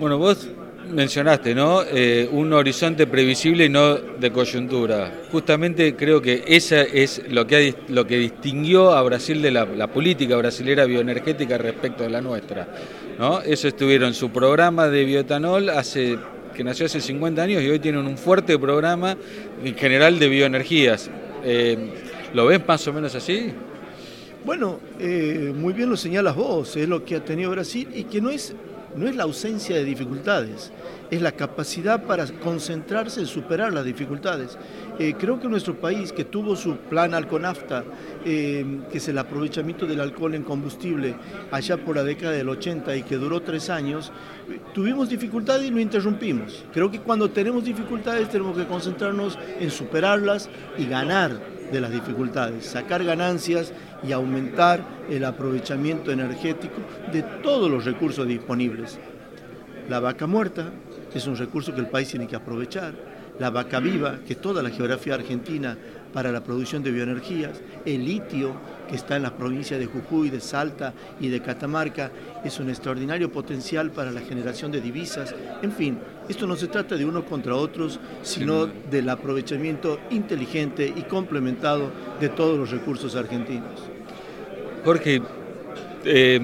Bueno, 0.00 0.18
vos 0.18 0.48
mencionaste, 0.90 1.54
¿no? 1.54 1.82
Eh, 1.82 2.28
un 2.30 2.52
horizonte 2.52 3.06
previsible 3.06 3.66
y 3.66 3.68
no 3.68 3.94
de 3.94 4.30
coyuntura. 4.30 5.12
Justamente 5.30 5.94
creo 5.94 6.20
que 6.20 6.44
esa 6.46 6.82
es 6.82 7.22
lo 7.28 7.46
que, 7.46 7.74
lo 7.88 8.06
que 8.06 8.18
distinguió 8.18 8.92
a 8.92 9.02
Brasil 9.02 9.40
de 9.42 9.50
la, 9.50 9.86
política 9.88 10.36
brasilera 10.36 10.84
bioenergética 10.84 11.58
respecto 11.58 12.04
a 12.04 12.08
la 12.08 12.20
nuestra. 12.20 12.68
¿no? 13.18 13.40
Eso 13.40 13.68
estuvieron 13.68 14.14
su 14.14 14.30
programa 14.30 14.88
de 14.88 15.04
bioetanol 15.04 15.70
hace 15.70 16.18
que 16.54 16.64
nació 16.64 16.86
hace 16.86 17.00
50 17.00 17.40
años 17.40 17.62
y 17.62 17.68
hoy 17.68 17.78
tienen 17.78 18.04
un 18.04 18.18
fuerte 18.18 18.58
programa 18.58 19.16
en 19.64 19.76
general 19.76 20.18
de 20.18 20.28
bioenergías. 20.28 21.08
Eh, 21.44 21.78
¿Lo 22.34 22.46
ves 22.46 22.66
más 22.66 22.86
o 22.88 22.92
menos 22.92 23.14
así? 23.14 23.52
Bueno, 24.44 24.80
eh, 24.98 25.52
muy 25.54 25.72
bien 25.72 25.90
lo 25.90 25.96
señalas 25.96 26.34
vos, 26.34 26.76
es 26.76 26.88
lo 26.88 27.04
que 27.04 27.16
ha 27.16 27.24
tenido 27.24 27.50
Brasil 27.50 27.88
y 27.94 28.04
que 28.04 28.20
no 28.20 28.30
es 28.30 28.54
no 28.96 29.08
es 29.08 29.16
la 29.16 29.24
ausencia 29.24 29.76
de 29.76 29.84
dificultades, 29.84 30.72
es 31.10 31.22
la 31.22 31.32
capacidad 31.32 32.04
para 32.04 32.26
concentrarse 32.26 33.20
en 33.20 33.26
superar 33.26 33.72
las 33.72 33.84
dificultades. 33.84 34.58
Eh, 34.98 35.14
creo 35.18 35.40
que 35.40 35.48
nuestro 35.48 35.74
país, 35.78 36.12
que 36.12 36.24
tuvo 36.24 36.56
su 36.56 36.76
plan 36.76 37.14
Alconafta, 37.14 37.84
eh, 38.24 38.80
que 38.90 38.98
es 38.98 39.08
el 39.08 39.18
aprovechamiento 39.18 39.86
del 39.86 40.00
alcohol 40.00 40.34
en 40.34 40.42
combustible 40.42 41.14
allá 41.50 41.76
por 41.76 41.96
la 41.96 42.04
década 42.04 42.32
del 42.32 42.48
80 42.48 42.96
y 42.96 43.02
que 43.02 43.16
duró 43.16 43.40
tres 43.40 43.70
años, 43.70 44.12
tuvimos 44.74 45.08
dificultades 45.08 45.68
y 45.68 45.70
lo 45.70 45.80
interrumpimos. 45.80 46.64
Creo 46.72 46.90
que 46.90 47.00
cuando 47.00 47.30
tenemos 47.30 47.64
dificultades 47.64 48.28
tenemos 48.28 48.56
que 48.56 48.66
concentrarnos 48.66 49.38
en 49.60 49.70
superarlas 49.70 50.48
y 50.76 50.86
ganar 50.86 51.58
de 51.70 51.80
las 51.80 51.90
dificultades, 51.90 52.66
sacar 52.66 53.04
ganancias 53.04 53.72
y 54.02 54.12
aumentar 54.12 54.80
el 55.10 55.24
aprovechamiento 55.24 56.12
energético 56.12 56.76
de 57.12 57.22
todos 57.42 57.70
los 57.70 57.84
recursos 57.84 58.26
disponibles. 58.26 58.98
La 59.88 60.00
vaca 60.00 60.26
muerta 60.26 60.70
es 61.14 61.26
un 61.26 61.36
recurso 61.36 61.74
que 61.74 61.80
el 61.80 61.88
país 61.88 62.08
tiene 62.08 62.26
que 62.26 62.36
aprovechar, 62.36 62.94
la 63.38 63.50
vaca 63.50 63.78
viva, 63.78 64.18
que 64.26 64.32
es 64.32 64.40
toda 64.40 64.62
la 64.62 64.70
geografía 64.70 65.14
argentina 65.14 65.76
para 66.12 66.32
la 66.32 66.42
producción 66.42 66.82
de 66.82 66.90
bioenergías, 66.90 67.60
el 67.84 68.04
litio, 68.04 68.52
que 68.88 68.96
está 68.96 69.16
en 69.16 69.22
las 69.22 69.32
provincias 69.32 69.78
de 69.78 69.86
Jujuy, 69.86 70.30
de 70.30 70.40
Salta 70.40 70.92
y 71.20 71.28
de 71.28 71.40
Catamarca, 71.40 72.10
es 72.44 72.58
un 72.58 72.68
extraordinario 72.68 73.30
potencial 73.30 73.90
para 73.90 74.10
la 74.10 74.20
generación 74.20 74.72
de 74.72 74.80
divisas. 74.80 75.34
En 75.62 75.72
fin, 75.72 75.98
esto 76.28 76.46
no 76.46 76.56
se 76.56 76.68
trata 76.68 76.96
de 76.96 77.04
unos 77.04 77.24
contra 77.24 77.54
otros, 77.54 77.98
sino 78.22 78.66
del 78.66 79.08
aprovechamiento 79.08 80.00
inteligente 80.10 80.92
y 80.94 81.02
complementado 81.02 81.90
de 82.20 82.28
todos 82.28 82.58
los 82.58 82.70
recursos 82.70 83.16
argentinos. 83.16 83.72
Jorge, 84.84 85.20
eh, 86.04 86.40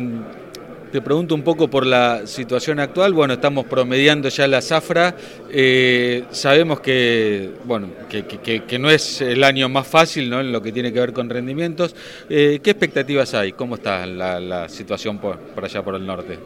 te 0.95 1.03
pregunto 1.03 1.35
un 1.35 1.43
poco 1.43 1.69
por 1.69 1.85
la 1.85 2.25
situación 2.25 2.79
actual. 2.79 3.13
Bueno, 3.13 3.35
estamos 3.35 3.67
promediando 3.67 4.29
ya 4.29 4.47
la 4.47 4.63
zafra. 4.63 5.17
Eh, 5.51 6.23
sabemos 6.31 6.79
que, 6.79 7.51
bueno, 7.65 7.89
que, 8.09 8.79
no 8.79 8.89
es 8.89 9.21
el 9.21 9.43
año 9.43 9.69
más 9.69 9.89
fácil 9.89 10.31
¿no? 10.31 10.41
en 10.41 10.53
lo 10.53 10.63
que 10.63 10.71
tiene 10.71 10.93
que 10.93 11.01
ver 11.01 11.13
con 11.13 11.29
rendimientos. 11.29 11.97
Eh, 12.31 12.61
¿Qué 12.63 12.71
expectativas 12.71 13.35
hay? 13.35 13.51
¿Cómo 13.51 13.75
está 13.75 14.07
la, 14.07 14.69
situación 14.69 15.19
por, 15.19 15.41
allá 15.61 15.83
por 15.83 15.97
el 15.97 16.07
norte? 16.07 16.39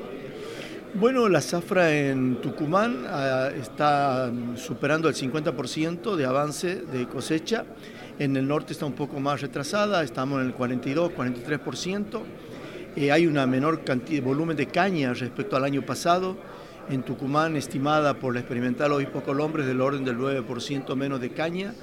Bueno, 0.95 1.29
la 1.29 1.43
zafra 1.43 1.95
en 1.95 2.41
Tucumán 2.41 3.05
ah, 3.09 3.51
está 3.55 4.33
superando 4.57 5.09
el 5.09 5.15
50% 5.15 6.17
de 6.17 6.25
avance 6.25 6.77
de 6.77 7.07
cosecha. 7.07 7.67
En 8.19 8.35
el 8.37 8.49
norte 8.49 8.73
está 8.73 8.87
un 8.87 8.95
poco 8.95 9.21
más 9.21 9.43
retrasada, 9.43 10.03
estamos 10.03 10.41
en 10.41 10.47
el 10.47 10.55
42, 10.55 11.13
43%. 11.13 12.23
Eh, 12.97 13.13
hay 13.13 13.27
una 13.27 13.47
menor 13.47 13.85
cantidad, 13.85 14.25
volumen 14.25 14.57
de 14.57 14.67
caña 14.67 15.13
respecto 15.13 15.57
al 15.57 15.65
año 15.65 15.83
pasado. 15.83 16.39
En 16.89 17.03
Tucumán, 17.03 17.55
estimada 17.55 18.15
por 18.15 18.33
la 18.33 18.41
experimental 18.41 18.91
Obispo 18.93 19.23
Colombres, 19.23 19.67
del 19.67 19.83
orden 19.83 20.07
del 20.07 20.17
9% 20.17 20.97
menos 20.97 21.21
de 21.21 21.31
caña. 21.31 21.75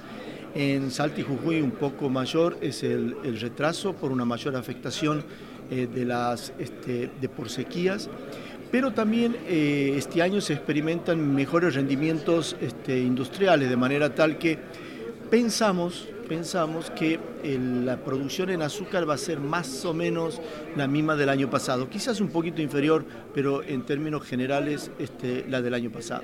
En 0.56 0.90
Salta 0.90 1.20
y 1.20 1.22
Jujuy 1.22 1.60
un 1.60 1.70
poco 1.70 2.10
mayor 2.10 2.58
es 2.60 2.82
el, 2.82 3.14
retraso 3.40 3.92
por 3.92 4.10
una 4.10 4.24
mayor 4.24 4.56
afectación 4.56 5.22
eh, 5.70 5.86
de 5.86 6.04
las 6.04 6.52
este, 6.58 7.08
de 7.20 7.28
por 7.28 7.50
sequías. 7.50 8.10
Pero 8.70 8.92
también 8.92 9.36
eh, 9.48 9.94
este 9.96 10.22
año 10.22 10.40
se 10.40 10.54
experimentan 10.54 11.34
mejores 11.34 11.74
rendimientos 11.74 12.56
este, 12.60 12.98
industriales, 12.98 13.70
de 13.70 13.76
manera 13.76 14.14
tal 14.14 14.38
que 14.38 14.58
pensamos 15.30 16.08
pensamos 16.26 16.90
que 16.90 17.18
la 17.48 17.98
producción 17.98 18.50
en 18.50 18.62
azúcar 18.62 19.08
va 19.08 19.14
a 19.14 19.18
ser 19.18 19.38
más 19.38 19.84
o 19.84 19.94
menos 19.94 20.40
la 20.76 20.86
misma 20.86 21.16
del 21.16 21.28
año 21.28 21.48
pasado, 21.48 21.88
quizás 21.88 22.20
un 22.20 22.28
poquito 22.28 22.60
inferior, 22.60 23.04
pero 23.32 23.62
en 23.62 23.82
términos 23.82 24.24
generales 24.24 24.90
este, 24.98 25.44
la 25.48 25.62
del 25.62 25.74
año 25.74 25.90
pasado. 25.90 26.22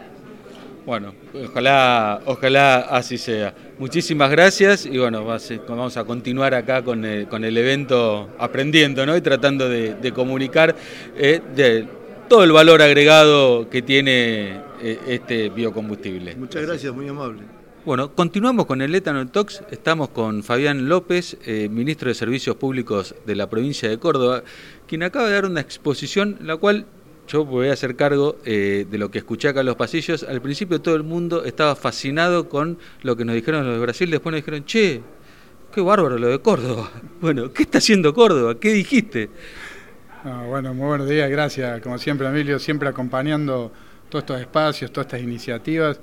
Bueno, 0.85 1.14
ojalá, 1.33 2.20
ojalá 2.26 2.78
así 2.81 3.16
sea. 3.16 3.55
Muchísimas 3.78 4.28
gracias 4.33 4.85
y 4.85 4.98
bueno, 4.98 5.24
vamos 5.68 5.96
a 5.96 6.05
continuar 6.05 6.55
acá 6.55 6.83
con 6.83 7.05
el, 7.05 7.57
evento 7.57 8.31
aprendiendo 8.37 9.07
¿no? 9.07 9.16
y 9.16 9.20
tratando 9.20 9.68
de, 9.68 10.12
comunicar 10.12 10.74
eh, 11.16 11.40
todo 12.32 12.44
el 12.44 12.52
valor 12.52 12.80
agregado 12.80 13.68
que 13.68 13.82
tiene 13.82 14.62
eh, 14.80 14.98
este 15.06 15.50
biocombustible. 15.50 16.34
Muchas 16.34 16.62
gracias, 16.62 16.94
muy 16.94 17.06
amable. 17.06 17.42
Bueno, 17.84 18.14
continuamos 18.14 18.64
con 18.64 18.80
el 18.80 18.94
Ethanol 18.94 19.30
Talks. 19.30 19.62
Estamos 19.70 20.08
con 20.08 20.42
Fabián 20.42 20.88
López, 20.88 21.36
eh, 21.44 21.68
ministro 21.70 22.08
de 22.08 22.14
Servicios 22.14 22.56
Públicos 22.56 23.14
de 23.26 23.36
la 23.36 23.50
provincia 23.50 23.86
de 23.86 23.98
Córdoba, 23.98 24.44
quien 24.88 25.02
acaba 25.02 25.26
de 25.26 25.34
dar 25.34 25.44
una 25.44 25.60
exposición, 25.60 26.38
la 26.40 26.56
cual 26.56 26.86
yo 27.28 27.44
voy 27.44 27.68
a 27.68 27.74
hacer 27.74 27.96
cargo 27.96 28.38
eh, 28.46 28.86
de 28.90 28.96
lo 28.96 29.10
que 29.10 29.18
escuché 29.18 29.48
acá 29.48 29.60
en 29.60 29.66
los 29.66 29.76
pasillos. 29.76 30.22
Al 30.22 30.40
principio 30.40 30.80
todo 30.80 30.94
el 30.94 31.02
mundo 31.02 31.44
estaba 31.44 31.76
fascinado 31.76 32.48
con 32.48 32.78
lo 33.02 33.14
que 33.14 33.26
nos 33.26 33.34
dijeron 33.34 33.66
los 33.66 33.74
de 33.74 33.80
Brasil, 33.82 34.10
después 34.10 34.32
nos 34.32 34.40
dijeron, 34.40 34.64
che, 34.64 35.02
qué 35.70 35.82
bárbaro 35.82 36.16
lo 36.16 36.28
de 36.28 36.38
Córdoba. 36.38 36.90
Bueno, 37.20 37.52
¿qué 37.52 37.64
está 37.64 37.76
haciendo 37.76 38.14
Córdoba? 38.14 38.58
¿Qué 38.58 38.72
dijiste? 38.72 39.28
Ah, 40.24 40.44
bueno, 40.46 40.72
muy 40.72 40.87
buenos 40.87 41.08
días, 41.08 41.28
gracias, 41.28 41.80
como 41.80 41.98
siempre 41.98 42.28
Emilio, 42.28 42.61
siempre 42.61 42.88
acompañando 42.88 43.72
todos 44.08 44.22
estos 44.22 44.40
espacios, 44.40 44.92
todas 44.92 45.06
estas 45.06 45.20
iniciativas. 45.20 45.98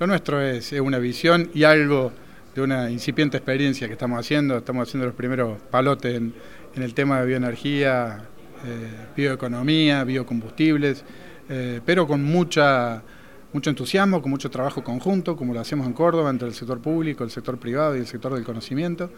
Lo 0.00 0.08
nuestro 0.08 0.40
es, 0.40 0.72
una 0.72 0.98
visión 0.98 1.48
y 1.54 1.62
algo 1.62 2.10
de 2.52 2.62
una 2.62 2.90
incipiente 2.90 3.36
experiencia 3.36 3.86
que 3.86 3.92
estamos 3.92 4.18
haciendo. 4.18 4.56
Estamos 4.56 4.88
haciendo 4.88 5.06
los 5.06 5.14
primeros 5.14 5.60
palotes 5.70 6.16
en, 6.16 6.34
el 6.74 6.94
tema 6.94 7.20
de 7.20 7.26
bioenergía, 7.26 8.24
eh, 8.66 9.06
bioeconomía, 9.16 10.02
biocombustibles, 10.02 11.04
eh, 11.48 11.80
pero 11.86 12.08
con 12.08 12.24
mucha, 12.24 13.04
mucho 13.52 13.70
entusiasmo, 13.70 14.20
con 14.20 14.32
mucho 14.32 14.50
trabajo 14.50 14.82
conjunto, 14.82 15.36
como 15.36 15.54
lo 15.54 15.60
hacemos 15.60 15.86
en 15.86 15.92
Córdoba, 15.92 16.30
entre 16.30 16.48
el 16.48 16.54
sector 16.54 16.80
público, 16.80 17.22
el 17.22 17.30
sector 17.30 17.56
privado 17.56 17.94
y 17.94 18.00
el 18.00 18.06
sector 18.08 18.34
del 18.34 18.42
conocimiento. 18.42 19.12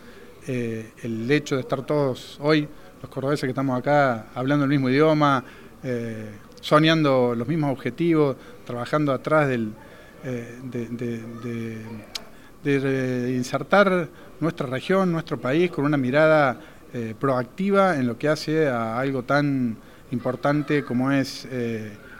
Eh, 0.46 0.90
el 1.04 1.30
hecho 1.30 1.54
de 1.54 1.62
estar 1.62 1.86
todos 1.86 2.36
hoy, 2.42 2.68
los 3.02 3.10
cordobeses 3.10 3.42
que 3.42 3.50
estamos 3.50 3.78
acá, 3.78 4.26
hablando 4.34 4.64
el 4.64 4.70
mismo 4.70 4.88
idioma, 4.88 5.44
soñando 6.60 7.34
los 7.34 7.48
mismos 7.48 7.72
objetivos, 7.72 8.36
trabajando 8.64 9.12
atrás 9.12 9.48
del, 9.48 9.72
de, 12.62 13.34
insertar 13.34 14.08
nuestra 14.40 14.68
región, 14.68 15.10
nuestro 15.10 15.40
país 15.40 15.70
con 15.70 15.84
una 15.84 15.96
mirada 15.96 16.60
proactiva 17.18 17.96
en 17.96 18.06
lo 18.06 18.16
que 18.16 18.28
hace 18.28 18.68
a 18.68 18.98
algo 18.98 19.24
tan 19.24 19.76
importante 20.12 20.84
como 20.84 21.10
es 21.10 21.48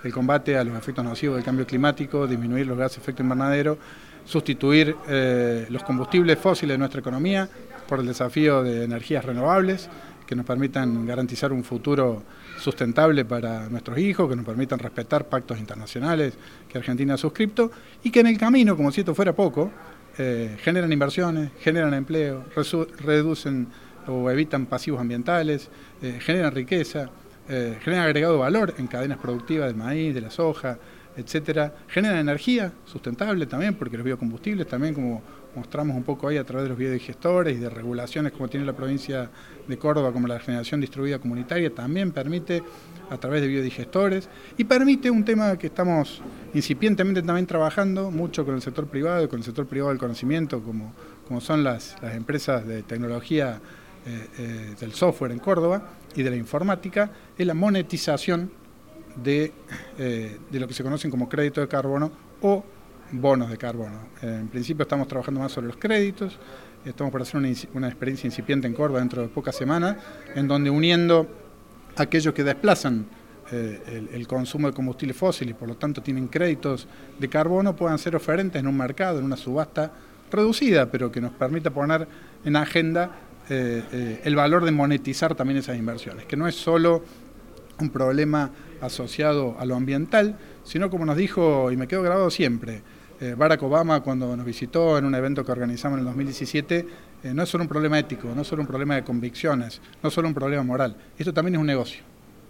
el 0.05 0.12
combate 0.12 0.57
a 0.57 0.64
los 0.64 0.77
efectos 0.77 1.05
nocivos 1.05 1.37
del 1.37 1.45
cambio 1.45 1.66
climático, 1.66 2.27
disminuir 2.27 2.66
los 2.66 2.77
gases 2.77 2.97
de 2.97 3.03
efecto 3.03 3.23
invernadero, 3.23 3.79
sustituir 4.25 4.97
eh, 5.09 5.66
los 5.68 5.83
combustibles 5.83 6.38
fósiles 6.38 6.75
de 6.75 6.79
nuestra 6.79 7.01
economía 7.01 7.49
por 7.88 8.01
el 8.01 8.07
desafío 8.07 8.62
de 8.62 8.85
energías 8.85 9.25
renovables 9.25 9.88
que 10.33 10.37
nos 10.37 10.47
permitan 10.47 11.05
garantizar 11.05 11.53
un 11.53 11.62
futuro 11.62 12.23
sustentable 12.59 13.27
para 13.27 13.68
nuestros 13.68 13.99
hijos, 13.99 14.31
que 14.31 14.35
nos 14.35 14.47
permitan 14.47 14.79
respetar 14.79 15.29
pactos 15.29 15.59
internacionales 15.59 16.33
que 16.71 16.79
Argentina 16.79 17.12
ha 17.14 17.16
suscrito 17.18 17.71
y 18.03 18.11
que 18.11 18.21
en 18.21 18.29
el 18.29 18.38
camino, 18.38 18.75
como 18.75 18.90
si 18.90 19.03
esto 19.03 19.14
fuera 19.14 19.35
poco, 19.35 19.71
eh, 20.16 20.57
generan 20.62 20.90
inversiones, 20.90 21.51
generan 21.61 21.92
empleo, 21.92 22.47
reducen 23.05 23.66
o 24.07 24.31
evitan 24.31 24.64
pasivos 24.64 25.03
ambientales, 25.03 25.68
eh, 26.01 26.18
generan 26.18 26.55
riqueza, 26.55 27.11
eh, 27.51 27.77
generan 27.83 28.07
agregado 28.07 28.38
valor 28.38 28.73
en 28.79 28.87
cadenas 28.87 29.18
productivas 29.18 29.66
del 29.66 29.77
maíz, 29.77 30.14
de 30.14 30.23
la 30.23 30.31
soja, 30.31 30.79
etcétera, 31.14 31.75
generan 31.88 32.21
energía 32.21 32.73
sustentable 32.87 33.45
también, 33.45 33.75
porque 33.75 33.99
los 33.99 34.07
biocombustibles 34.07 34.66
también, 34.66 34.95
como 34.95 35.23
mostramos 35.55 35.97
un 35.97 36.03
poco 36.03 36.29
ahí 36.29 36.37
a 36.37 36.45
través 36.45 36.65
de 36.65 36.69
los 36.71 36.79
biodigestores 36.79 37.57
y 37.57 37.61
de 37.61 37.69
regulaciones 37.69 38.33
como 38.33 38.49
tiene 38.49 38.67
la 38.67 38.73
provincia 38.73 39.31
de 39.67 39.79
Córdoba, 39.79 40.12
como 40.12 40.27
la 40.27 40.41
generación 40.41 40.81
distribuida 40.81 41.19
comunitaria, 41.19 41.75
también 41.75 42.12
permite 42.12 42.62
a 43.11 43.19
través 43.19 43.43
de 43.43 43.49
biodigestores 43.49 44.29
y 44.57 44.65
permite 44.65 45.11
un 45.11 45.25
tema 45.25 45.57
que 45.59 45.67
estamos 45.67 46.23
incipientemente 46.55 47.23
también 47.23 47.47
trabajando 47.47 48.11
mucho 48.11 48.45
con 48.45 48.55
el 48.55 48.62
sector 48.62 48.87
privado 48.87 49.25
y 49.25 49.29
con 49.29 49.41
el 49.41 49.45
sector 49.45 49.67
privado 49.67 49.91
del 49.91 49.99
conocimiento, 49.99 50.62
como, 50.62 50.93
como 51.29 51.41
son 51.41 51.62
las, 51.62 51.97
las 52.03 52.15
empresas 52.15 52.67
de 52.67 52.83
tecnología 52.83 53.61
eh, 54.07 54.27
eh, 54.38 54.75
del 54.81 54.93
software 54.95 55.31
en 55.33 55.38
Córdoba 55.38 55.91
y 56.17 56.23
de 56.23 56.31
la 56.31 56.37
informática 56.37 57.11
es 57.38 57.47
la 57.47 57.55
monetización 57.55 58.51
de, 59.23 59.53
eh, 59.99 60.38
de 60.51 60.61
lo 60.61 60.67
que 60.67 60.75
se 60.75 60.83
conocen 60.83 61.11
como 61.11 61.29
crédito 61.29 61.61
de 61.61 61.69
carbono 61.69 62.11
o 62.41 62.65
bonos 63.12 63.51
de 63.51 63.57
carbono. 63.57 63.98
en 64.22 64.48
principio 64.48 64.83
estamos 64.83 65.07
trabajando 65.07 65.40
más 65.40 65.53
sobre 65.53 65.68
los 65.68 65.77
créditos, 65.77 66.38
estamos 66.85 67.12
por 67.12 67.22
hacer 67.22 67.37
una, 67.37 67.48
una 67.75 67.88
experiencia 67.88 68.27
incipiente 68.27 68.66
en 68.66 68.75
Córdoba 68.75 69.01
dentro 69.01 69.22
de 69.22 69.29
pocas 69.29 69.55
semanas, 69.55 69.96
en 70.35 70.48
donde 70.48 70.70
uniendo 70.70 71.29
aquellos 71.96 72.35
que 72.35 72.42
desplazan 72.42 73.07
el, 73.51 74.09
el, 74.12 74.27
consumo 74.27 74.66
de 74.68 74.72
combustible 74.72 75.12
fósil 75.12 75.51
y 75.51 75.53
por 75.53 75.68
lo 75.68 75.77
tanto 75.77 76.01
tienen 76.03 76.29
créditos 76.29 76.88
de 77.18 77.29
carbono 77.29 77.77
puedan 77.77 77.98
ser 77.98 78.16
oferentes 78.16 78.59
en 78.59 78.66
un 78.66 78.77
mercado, 78.77 79.18
en 79.18 79.27
una 79.27 79.37
subasta 79.37 79.92
reducida, 80.31 80.90
pero 80.90 81.12
que 81.12 81.20
nos 81.20 81.33
permita 81.33 81.70
poner 81.70 82.09
en 82.44 82.57
agenda 82.57 83.11
eh, 83.48 83.83
eh, 83.92 84.20
el 84.25 84.35
valor 84.35 84.64
de 84.64 84.72
monetizar 84.72 85.35
también 85.35 85.59
esas 85.59 85.77
inversiones, 85.77 86.27
que 86.27 86.37
no 86.37 86.48
es 86.48 86.55
solo 86.55 87.05
un 87.79 87.90
problema 87.90 88.51
asociado 88.81 89.57
a 89.59 89.64
lo 89.64 89.77
ambiental, 89.77 90.38
sino 90.64 90.90
como 90.90 91.05
nos 91.05 91.16
dijo, 91.16 91.70
y 91.70 91.77
me 91.77 91.87
quedo 91.88 92.03
grabado 92.03 92.31
siempre, 92.31 92.83
eh, 93.23 93.35
Barack 93.35 93.63
Obama 93.63 94.01
cuando 94.01 94.37
nos 94.37 94.45
visitó 94.45 94.99
en 94.99 95.05
un 95.05 95.15
evento 95.15 95.45
que 95.45 95.53
organizamos 95.53 95.97
en 95.97 96.01
el 96.01 96.07
2017, 96.07 96.87
no 97.35 97.45
es 97.45 97.49
solo 97.49 97.63
un 97.63 97.69
problema 97.69 97.97
ético, 97.97 98.29
no 98.35 98.43
es 98.43 98.49
solo 98.49 98.63
un 98.63 98.67
problema 98.67 98.97
de 98.97 99.05
convicciones, 99.05 99.81
no 100.03 100.09
es 100.09 100.15
solo 100.15 100.27
un 100.27 100.35
problema 100.35 100.65
moral, 100.65 100.97
esto 101.17 101.33
también 101.33 101.55
es 101.55 101.61
un 101.61 101.67
negocio, 101.69 102.03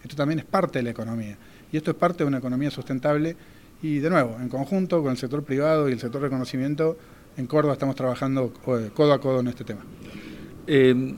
esto 0.03 0.17
también 0.17 0.39
es 0.39 0.47
parte 0.47 0.79
de 0.79 0.85
la 0.85 0.91
economía, 0.91 1.37
y 1.71 1.77
esto 1.77 1.91
es 1.91 1.97
parte 1.99 2.25
de 2.25 2.29
una 2.29 2.39
economía 2.39 2.71
sustentable, 2.71 3.37
y 3.83 3.99
de 3.99 4.09
nuevo, 4.09 4.39
en 4.41 4.49
conjunto 4.49 5.03
con 5.03 5.11
el 5.11 5.19
sector 5.19 5.43
privado 5.43 5.91
y 5.91 5.93
el 5.93 6.01
sector 6.01 6.23
de 6.23 6.31
conocimiento, 6.31 6.97
en 7.37 7.47
Córdoba 7.47 7.75
estamos 7.75 7.95
trabajando 7.95 8.53
codo 8.65 9.13
a 9.13 9.21
codo 9.21 9.41
en 9.41 9.49
este 9.49 9.65
tema. 9.65 9.83
Eh, 10.67 11.15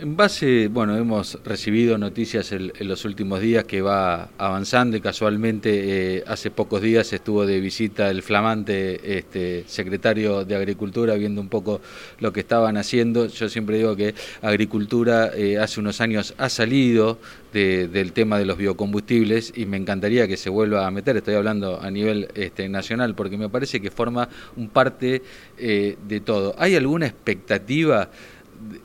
en 0.00 0.16
base, 0.16 0.68
bueno, 0.68 0.96
hemos 0.96 1.38
recibido 1.44 1.98
noticias 1.98 2.52
en, 2.52 2.72
los 2.80 3.04
últimos 3.04 3.40
días 3.40 3.64
que 3.64 3.82
va 3.82 4.30
avanzando 4.38 4.96
y 4.96 5.00
casualmente 5.00 6.16
eh, 6.16 6.24
hace 6.26 6.50
pocos 6.50 6.82
días 6.82 7.12
estuvo 7.12 7.46
de 7.46 7.60
visita 7.60 8.10
el 8.10 8.22
flamante 8.22 9.18
este, 9.18 9.64
secretario 9.66 10.44
de 10.44 10.56
Agricultura 10.56 11.14
viendo 11.14 11.40
un 11.40 11.48
poco 11.48 11.80
lo 12.18 12.32
que 12.32 12.40
estaban 12.40 12.76
haciendo. 12.76 13.26
Yo 13.26 13.48
siempre 13.48 13.78
digo 13.78 13.96
que 13.96 14.14
Agricultura 14.42 15.30
eh, 15.34 15.58
hace 15.58 15.80
unos 15.80 16.00
años 16.00 16.34
ha 16.38 16.48
salido 16.48 17.18
del 17.54 18.12
tema 18.12 18.36
de 18.36 18.46
los 18.46 18.58
biocombustibles 18.58 19.52
y 19.54 19.64
me 19.64 19.76
encantaría 19.76 20.26
que 20.26 20.36
se 20.36 20.50
vuelva 20.50 20.88
a 20.88 20.90
meter, 20.90 21.16
estoy 21.16 21.36
hablando 21.36 21.80
a 21.80 21.88
nivel 21.88 22.26
este, 22.34 22.68
nacional, 22.68 23.14
porque 23.14 23.36
me 23.36 23.48
parece 23.48 23.80
que 23.80 23.92
forma 23.92 24.28
un 24.56 24.68
parte 24.68 25.22
eh, 25.56 25.96
de 26.08 26.20
todo. 26.20 26.56
¿Hay 26.58 26.74
alguna 26.74 27.06
expectativa? 27.06 28.10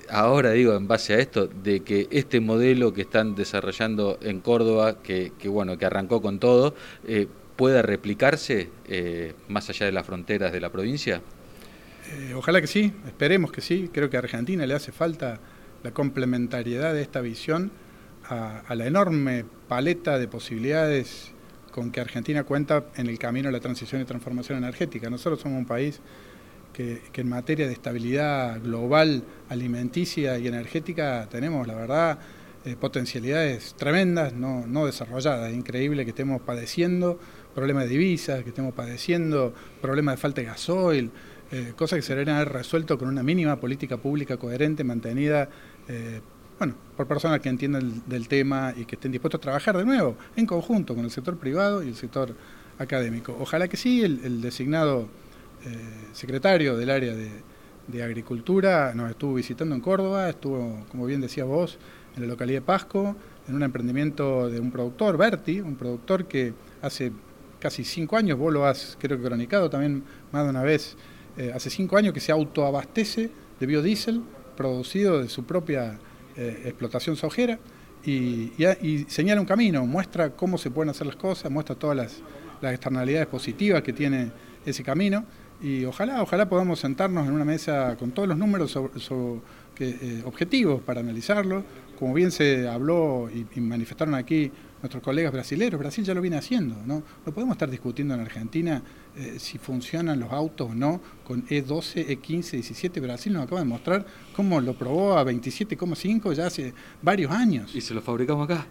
Ahora 0.09 0.51
digo 0.51 0.75
en 0.75 0.87
base 0.87 1.13
a 1.13 1.19
esto, 1.19 1.47
de 1.47 1.81
que 1.81 2.07
este 2.11 2.39
modelo 2.39 2.93
que 2.93 3.01
están 3.01 3.35
desarrollando 3.35 4.17
en 4.21 4.41
Córdoba, 4.41 5.01
que, 5.01 5.31
bueno, 5.45 5.77
que 5.77 5.85
arrancó 5.85 6.21
con 6.21 6.39
todo, 6.39 6.75
eh, 7.07 7.27
pueda 7.55 7.81
replicarse 7.81 8.69
eh, 8.87 9.33
más 9.47 9.69
allá 9.69 9.85
de 9.85 9.91
las 9.91 10.05
fronteras 10.05 10.51
de 10.51 10.61
la 10.61 10.71
provincia? 10.71 11.21
Eh, 12.11 12.33
ojalá 12.33 12.61
que 12.61 12.67
sí, 12.67 12.93
esperemos 13.05 13.51
que 13.51 13.61
sí. 13.61 13.89
Creo 13.93 14.09
que 14.09 14.17
a 14.17 14.19
Argentina 14.19 14.65
le 14.65 14.73
hace 14.73 14.91
falta 14.91 15.39
la 15.83 15.91
complementariedad 15.91 16.93
de 16.93 17.01
esta 17.01 17.21
visión 17.21 17.71
a, 18.25 18.59
a 18.59 18.75
la 18.75 18.87
enorme 18.87 19.45
paleta 19.67 20.17
de 20.17 20.27
posibilidades 20.27 21.31
con 21.71 21.91
que 21.91 22.01
Argentina 22.01 22.43
cuenta 22.43 22.85
en 22.95 23.07
el 23.07 23.19
camino 23.19 23.49
a 23.49 23.51
la 23.51 23.59
transición 23.59 24.01
y 24.01 24.05
transformación 24.05 24.57
energética. 24.57 25.09
Nosotros 25.09 25.39
somos 25.39 25.59
un 25.59 25.65
país 25.65 26.01
que, 26.73 27.01
en 27.13 27.29
materia 27.29 27.67
de 27.67 27.73
estabilidad 27.73 28.61
global, 28.61 29.23
alimenticia 29.49 30.37
y 30.37 30.47
energética 30.47 31.27
tenemos, 31.29 31.67
la 31.67 31.75
verdad, 31.75 32.19
eh, 32.65 32.75
potencialidades 32.79 33.75
tremendas, 33.77 34.33
no, 34.33 34.65
no 34.67 34.85
desarrolladas. 34.85 35.51
Es 35.51 35.57
increíble 35.57 36.03
que 36.03 36.11
estemos 36.11 36.41
padeciendo 36.41 37.19
problemas 37.55 37.83
de 37.85 37.89
divisas, 37.89 38.43
que 38.43 38.49
estemos 38.49 38.73
padeciendo 38.73 39.53
problemas 39.81 40.15
de 40.15 40.21
falta 40.21 40.41
de 40.41 40.47
gasoil, 40.47 41.11
eh, 41.51 41.73
cosas 41.75 41.97
que 41.97 42.03
se 42.03 42.13
deberían 42.13 42.37
haber 42.37 42.53
resuelto 42.53 42.97
con 42.97 43.07
una 43.07 43.23
mínima 43.23 43.59
política 43.59 43.97
pública 43.97 44.37
coherente, 44.37 44.83
mantenida. 44.83 45.49
Eh, 45.87 46.21
bueno, 46.57 46.75
por 46.95 47.07
personas 47.07 47.39
que 47.39 47.49
entiendan 47.49 48.03
del 48.05 48.27
tema 48.27 48.73
y 48.75 48.85
que 48.85 48.95
estén 48.95 49.11
dispuestos 49.11 49.39
a 49.39 49.41
trabajar 49.41 49.77
de 49.77 49.85
nuevo 49.85 50.17
en 50.35 50.45
conjunto 50.45 50.93
con 50.93 51.05
el 51.05 51.11
sector 51.11 51.37
privado 51.37 51.81
y 51.81 51.87
el 51.87 51.95
sector 51.95 52.35
académico. 52.77 53.35
Ojalá 53.39 53.69
que 53.69 53.77
sí, 53.77 54.03
el 54.03 54.41
designado 54.41 55.07
secretario 56.13 56.77
del 56.77 56.89
área 56.89 57.13
de, 57.15 58.03
Agricultura, 58.03 58.93
nos 58.93 59.09
estuvo 59.09 59.33
visitando 59.33 59.73
en 59.73 59.81
Córdoba, 59.81 60.29
estuvo, 60.29 60.85
como 60.89 61.07
bien 61.07 61.21
decía 61.21 61.43
vos, 61.43 61.79
en 62.15 62.21
la 62.21 62.27
localidad 62.27 62.59
de 62.59 62.65
Pasco, 62.65 63.15
en 63.47 63.55
un 63.55 63.63
emprendimiento 63.63 64.47
de 64.47 64.59
un 64.59 64.71
productor, 64.71 65.17
Berti, 65.17 65.59
un 65.59 65.75
productor 65.75 66.27
que 66.27 66.53
hace 66.83 67.11
casi 67.59 67.83
cinco 67.83 68.15
años, 68.15 68.37
vos 68.37 68.53
lo 68.53 68.65
has 68.65 68.95
creo 68.99 69.17
que 69.17 69.23
cronicado 69.23 69.69
también 69.69 70.03
más 70.31 70.43
de 70.43 70.49
una 70.51 70.61
vez, 70.61 70.95
eh, 71.37 71.51
hace 71.53 71.69
cinco 71.69 71.97
años 71.97 72.13
que 72.13 72.19
se 72.19 72.31
autoabastece 72.31 73.31
de 73.59 73.65
biodiesel 73.65 74.21
producido 74.55 75.21
de 75.21 75.29
su 75.29 75.45
propia 75.45 75.97
eh, 76.35 76.63
explotación 76.65 77.15
sojera 77.15 77.59
y, 78.05 78.51
señala 79.07 79.41
un 79.41 79.47
camino, 79.47 79.85
muestra 79.85 80.31
cómo 80.31 80.57
se 80.57 80.71
pueden 80.71 80.89
hacer 80.89 81.07
las 81.07 81.15
cosas, 81.15 81.51
muestra 81.51 81.75
todas 81.75 81.97
las, 81.97 82.21
las 82.61 82.71
externalidades 82.73 83.27
positivas 83.27 83.83
que 83.83 83.93
tiene 83.93 84.31
ese 84.65 84.83
camino 84.83 85.25
y 85.61 85.83
ojalá, 85.85 86.21
ojalá 86.21 86.47
podamos 86.47 86.79
sentarnos 86.79 87.27
en 87.27 87.33
una 87.33 87.45
mesa 87.45 87.97
con 87.97 88.11
todos 88.11 88.29
los 88.29 88.37
números 88.37 88.77
eh, 89.79 90.21
objetivos 90.25 90.81
para 90.81 91.01
analizarlo. 91.01 91.63
Como 91.97 92.13
bien 92.13 92.31
se 92.31 92.67
habló 92.67 93.29
y, 93.29 93.59
manifestaron 93.59 94.15
aquí 94.15 94.51
nuestros 94.81 95.03
colegas 95.03 95.33
brasileños, 95.33 95.77
Brasil 95.77 96.05
ya 96.05 96.13
lo 96.13 96.21
viene 96.21 96.37
haciendo. 96.37 96.75
No, 96.85 97.03
no 97.25 97.33
podemos 97.33 97.55
estar 97.55 97.69
discutiendo 97.69 98.13
en 98.13 98.21
Argentina 98.21 98.81
eh, 99.17 99.35
si 99.37 99.57
funcionan 99.57 100.17
los 100.17 100.31
autos 100.31 100.71
o 100.71 100.75
no 100.75 101.01
con 101.25 101.45
E12, 101.47 102.07
E15, 102.07 102.51
17. 102.51 103.01
Brasil 103.01 103.33
nos 103.33 103.43
acaba 103.43 103.59
de 103.59 103.67
mostrar 103.67 104.05
cómo 104.33 104.61
lo 104.61 104.75
probó 104.75 105.17
a 105.17 105.25
27,5 105.25 106.31
ya 106.33 106.47
hace 106.47 106.73
varios 107.01 107.31
años. 107.31 107.75
Y 107.75 107.81
se 107.81 107.93
lo 107.93 108.01
fabricamos 108.01 108.49
acá. 108.49 108.65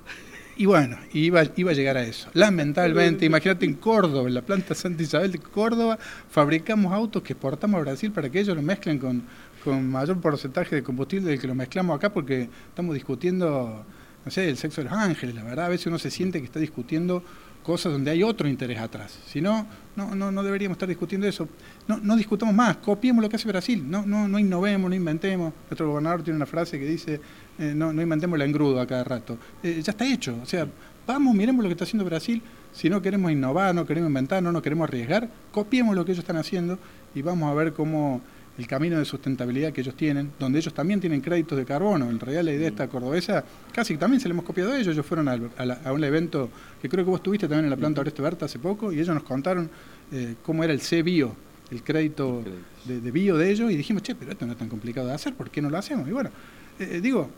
Y 0.59 0.66
bueno, 0.66 0.99
iba, 1.12 1.44
iba 1.55 1.71
a 1.71 1.75
llegar 1.75 1.97
a 1.97 2.03
eso. 2.03 2.29
Lamentablemente, 2.35 3.25
imagínate 3.25 3.64
en 3.64 3.75
Córdoba, 3.75 4.27
en 4.27 4.35
la 4.35 4.42
planta 4.42 4.75
Santa 4.75 5.05
Isabel 5.05 5.31
de 5.31 5.38
Córdoba, 5.38 5.97
fabricamos 6.29 6.92
autos 6.92 7.23
que 7.23 7.35
exportamos 7.35 7.79
a 7.79 7.83
Brasil 7.83 8.11
para 8.11 8.29
que 8.29 8.40
ellos 8.40 8.57
lo 8.57 8.62
mezclen 8.62 8.99
con, 8.99 9.23
con 9.62 9.88
mayor 9.88 10.21
porcentaje 10.21 10.75
de 10.75 10.83
combustible 10.83 11.31
del 11.31 11.40
que 11.40 11.47
lo 11.47 11.55
mezclamos 11.55 11.97
acá 11.97 12.12
porque 12.12 12.49
estamos 12.71 12.92
discutiendo, 12.97 13.85
no 14.25 14.31
sé, 14.33 14.49
el 14.49 14.57
sexo 14.57 14.81
de 14.81 14.90
los 14.90 14.99
ángeles. 14.99 15.37
La 15.37 15.44
verdad, 15.44 15.66
a 15.66 15.68
veces 15.68 15.87
uno 15.87 15.99
se 16.01 16.11
siente 16.11 16.40
que 16.40 16.47
está 16.47 16.59
discutiendo 16.59 17.23
cosas 17.62 17.92
donde 17.92 18.11
hay 18.11 18.25
otro 18.25 18.49
interés 18.49 18.81
atrás. 18.81 19.16
Si 19.27 19.40
no, 19.40 19.64
no, 19.94 20.12
no, 20.16 20.42
deberíamos 20.42 20.75
estar 20.75 20.88
discutiendo 20.88 21.29
eso. 21.29 21.49
No, 21.87 21.99
no 21.99 22.16
discutamos 22.16 22.53
más, 22.53 22.79
copiemos 22.79 23.23
lo 23.23 23.29
que 23.29 23.37
hace 23.37 23.47
Brasil, 23.47 23.88
no, 23.88 24.05
no, 24.05 24.27
no 24.27 24.40
innovemos, 24.40 24.90
no 24.90 24.97
inventemos. 24.97 25.53
Nuestro 25.71 25.88
gobernador 25.88 26.25
tiene 26.25 26.37
una 26.37 26.47
frase 26.47 26.81
que 26.81 26.87
dice, 26.87 27.21
eh, 27.59 27.73
no, 27.75 27.92
no 27.92 28.03
inventemos 28.03 28.37
el 28.37 28.42
engrudo 28.42 28.81
a 28.81 28.87
cada 28.87 29.05
rato. 29.05 29.38
Eh, 29.62 29.81
ya 29.83 29.92
está 29.92 30.07
hecho, 30.07 30.38
o 30.42 30.47
sea, 30.47 30.66
vamos, 31.07 31.35
miremos 31.35 31.62
lo 31.62 31.68
que 31.68 31.73
está 31.73 31.85
haciendo 31.85 32.05
Brasil, 32.05 32.42
si 32.73 32.88
no 32.88 33.01
queremos 33.03 33.33
innovar, 33.33 33.75
no 33.75 33.87
queremos 33.87 34.09
inventar, 34.09 34.42
no 34.42 34.53
nos 34.53 34.62
queremos 34.62 34.88
arriesgar, 34.88 35.29
copiemos 35.51 35.97
lo 35.97 36.05
que 36.05 36.12
ellos 36.12 36.23
están 36.23 36.37
haciendo 36.37 36.79
y 37.14 37.23
vamos 37.23 37.51
a 37.51 37.55
ver 37.55 37.73
cómo 37.73 38.21
el 38.59 38.66
camino 38.66 38.99
de 38.99 39.05
sustentabilidad 39.05 39.73
que 39.73 39.81
ellos 39.83 39.94
tienen, 39.94 40.33
donde 40.38 40.59
ellos 40.59 40.75
también 40.75 41.01
tienen 41.01 41.21
créditos 41.21 41.57
de 41.57 41.64
carbono. 41.64 42.11
En 42.11 42.18
realidad 42.18 42.42
la 42.42 42.51
idea 42.51 42.62
de 42.62 42.68
esta 42.68 42.88
cordobesa, 42.88 43.44
casi 43.73 43.97
también 43.97 44.21
se 44.21 44.29
le 44.29 44.33
hemos 44.33 44.44
copiado 44.44 44.73
a 44.73 44.77
ellos. 44.77 44.88
Ellos 44.88 45.07
fueron 45.07 45.29
a, 45.29 45.92
un 45.92 46.05
evento 46.05 46.51
que 46.83 46.88
creo 46.88 47.05
que 47.05 47.11
vos 47.11 47.21
estuviste 47.21 47.47
también 47.47 47.66
en 47.66 47.71
la 47.71 47.77
planta 47.77 48.01
Oreste 48.01 48.21
Berta 48.21 48.47
hace 48.47 48.59
poco 48.59 48.92
y 48.92 48.97
ellos 48.97 49.14
nos 49.14 49.23
contaron 49.23 49.71
eh, 50.11 50.35
cómo 50.42 50.64
era 50.64 50.73
el 50.73 50.81
C-Bio, 50.81 51.37
el 51.71 51.85
crédito 51.85 52.42
de, 52.85 53.11
bio 53.12 53.37
de 53.37 53.51
ellos 53.51 53.71
y 53.71 53.77
dijimos, 53.77 54.03
che, 54.03 54.16
pero 54.16 54.33
esto 54.33 54.44
no 54.44 54.53
es 54.53 54.59
tan 54.59 54.68
complicado 54.68 55.07
de 55.07 55.14
hacer, 55.14 55.35
¿por 55.35 55.51
qué 55.51 55.62
no 55.62 55.71
lo 55.71 55.79
hacemos? 55.79 56.09
Y 56.09 56.12
bueno, 56.12 56.31
eh, 56.79 56.88
eh, 56.93 57.01
digo, 57.01 57.29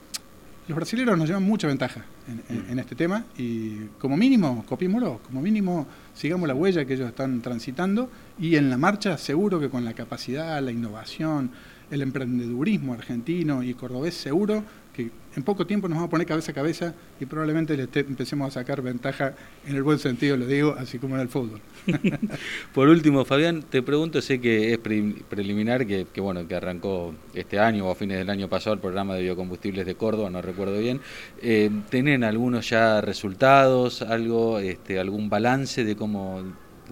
los 0.69 0.77
brasileños 0.77 1.19
nos 1.19 1.27
llevan 1.27 1.43
mucha 1.43 1.67
ventaja 1.67 2.05
en, 2.49 2.79
este 2.79 2.95
tema 2.95 3.25
y 3.37 3.87
como 3.99 4.17
mínimo 4.17 4.65
copiémoslo, 4.69 5.21
como 5.27 5.41
mínimo 5.41 5.87
sigamos 6.15 6.47
la 6.47 6.55
huella 6.55 6.85
que 6.85 6.95
ellos 6.95 7.09
están 7.09 7.41
transitando 7.41 8.09
y 8.39 8.55
en 8.55 8.71
la 8.71 8.77
marcha 8.77 9.19
seguro 9.19 9.59
que 9.59 9.69
con 9.69 9.85
la 9.85 9.95
capacidad, 9.95 10.63
la 10.63 10.71
innovación, 10.71 11.51
el 11.91 12.03
emprendedurismo 12.03 12.93
argentino 12.93 13.65
y 13.65 13.75
cordobés 13.75 14.15
seguro 14.15 14.63
que 14.93 15.11
en 15.37 15.43
poco 15.45 15.67
tiempo 15.67 15.89
nos 15.89 15.97
vamos 15.97 16.09
a 16.09 16.11
poner 16.11 16.27
cabeza 16.27 16.51
a 16.51 16.55
cabeza 16.55 16.95
y 17.21 17.27
probablemente 17.27 17.77
le 17.77 17.89
empecemos 17.95 18.49
a 18.49 18.61
sacar 18.61 18.83
ventaja 18.83 19.35
en 19.67 19.77
el 19.77 19.83
buen 19.83 19.99
sentido, 19.99 20.37
lo 20.37 20.47
digo, 20.47 20.75
así 20.77 20.99
como 20.99 21.15
en 21.15 21.21
el 21.21 21.29
fútbol. 21.29 21.61
Por 22.75 22.89
último, 22.89 23.25
Fabián, 23.25 23.63
te 23.63 23.83
pregunto, 23.83 24.21
sé 24.23 24.41
que 24.41 24.73
es 24.73 24.79
preliminar, 24.79 25.87
que, 25.87 26.21
bueno, 26.21 26.49
que 26.49 26.57
arrancó 26.57 27.15
este 27.35 27.61
año 27.61 27.87
o 27.87 27.93
a 27.93 27.95
fines 27.95 28.19
del 28.19 28.31
año 28.31 28.49
pasado 28.49 28.75
el 28.75 28.81
programa 28.81 29.15
de 29.15 29.23
biocombustibles 29.23 29.87
de 29.87 29.95
Córdoba, 29.95 30.31
no 30.31 30.43
recuerdo 30.43 30.79
bien. 30.79 31.01
Eh, 31.41 31.71
¿Tienen 31.91 32.25
algunos 32.25 32.69
ya 32.69 33.01
resultados, 33.01 34.03
algo, 34.03 34.59
este, 34.59 34.99
algún 34.99 35.31
balance 35.31 35.85
de 35.85 35.95
cómo, 35.95 36.43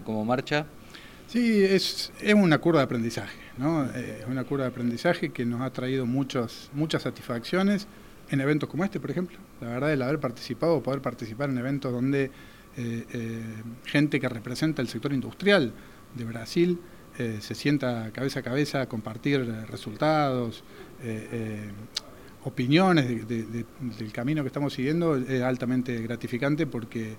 cómo 0.05 0.25
marcha? 0.25 0.67
Sí, 1.27 1.63
es, 1.65 2.13
es 2.21 2.35
una 2.35 2.59
curva 2.59 2.81
de 2.81 2.85
aprendizaje. 2.85 3.48
Es 3.59 4.27
una 4.29 4.45
curva 4.45 4.65
de 4.65 4.71
aprendizaje 4.71 5.31
que 5.31 5.45
nos 5.45 5.63
ha 5.63 5.71
traído 5.71 6.07
muchos, 6.07 6.71
muchas 6.73 7.03
satisfacciones 7.03 7.89
en 8.31 8.41
eventos 8.41 8.69
como 8.69 8.85
este, 8.85 9.01
por 9.01 9.11
ejemplo. 9.11 9.37
La 9.61 9.69
verdad, 9.69 9.93
el 9.93 10.03
haber 10.03 10.21
participado, 10.21 10.83
poder 10.83 11.01
participar 11.01 11.51
en 11.51 11.59
eventos 11.59 11.93
donde 11.93 12.31
eh, 12.77 13.05
eh, 13.13 13.43
gente 13.85 14.21
que 14.21 14.29
representa 14.29 14.81
el 14.81 14.89
sector 14.89 15.13
industrial 15.13 15.73
de 16.15 16.25
Brasil 16.25 16.79
eh, 17.19 17.39
se 17.41 17.57
sienta 17.57 18.13
cabeza 18.13 18.41
a 18.41 18.43
cabeza 18.43 18.83
a 18.83 18.87
compartir 18.87 19.45
resultados, 19.69 20.63
opiniones 22.45 23.27
del 23.29 24.13
camino 24.13 24.43
que 24.43 24.49
estamos 24.49 24.73
siguiendo, 24.73 25.17
es 25.17 25.43
altamente 25.43 26.01
gratificante 26.03 26.67
porque 26.67 27.17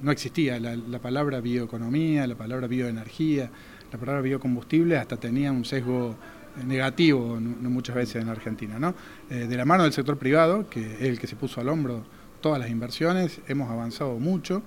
no 0.00 0.10
existía 0.12 0.58
la 0.60 0.98
palabra 1.00 1.40
bioeconomía, 1.40 2.26
la 2.26 2.36
palabra 2.36 2.66
bioenergía 2.66 3.50
la 3.92 3.98
palabra 3.98 4.22
biocombustible 4.22 4.96
hasta 4.96 5.18
tenía 5.18 5.52
un 5.52 5.64
sesgo 5.64 6.16
eh, 6.56 6.64
negativo 6.64 7.38
muchas 7.38 7.94
veces 7.94 8.22
en 8.22 8.28
Argentina. 8.28 8.78
¿no? 8.78 8.94
Eh, 9.28 9.46
de 9.46 9.56
la 9.56 9.64
mano 9.64 9.84
del 9.84 9.92
sector 9.92 10.16
privado, 10.16 10.68
que 10.68 10.94
es 10.94 11.02
el 11.02 11.18
que 11.18 11.26
se 11.26 11.36
puso 11.36 11.60
al 11.60 11.68
hombro 11.68 12.02
todas 12.40 12.58
las 12.58 12.70
inversiones, 12.70 13.40
hemos 13.48 13.70
avanzado 13.70 14.18
mucho. 14.18 14.62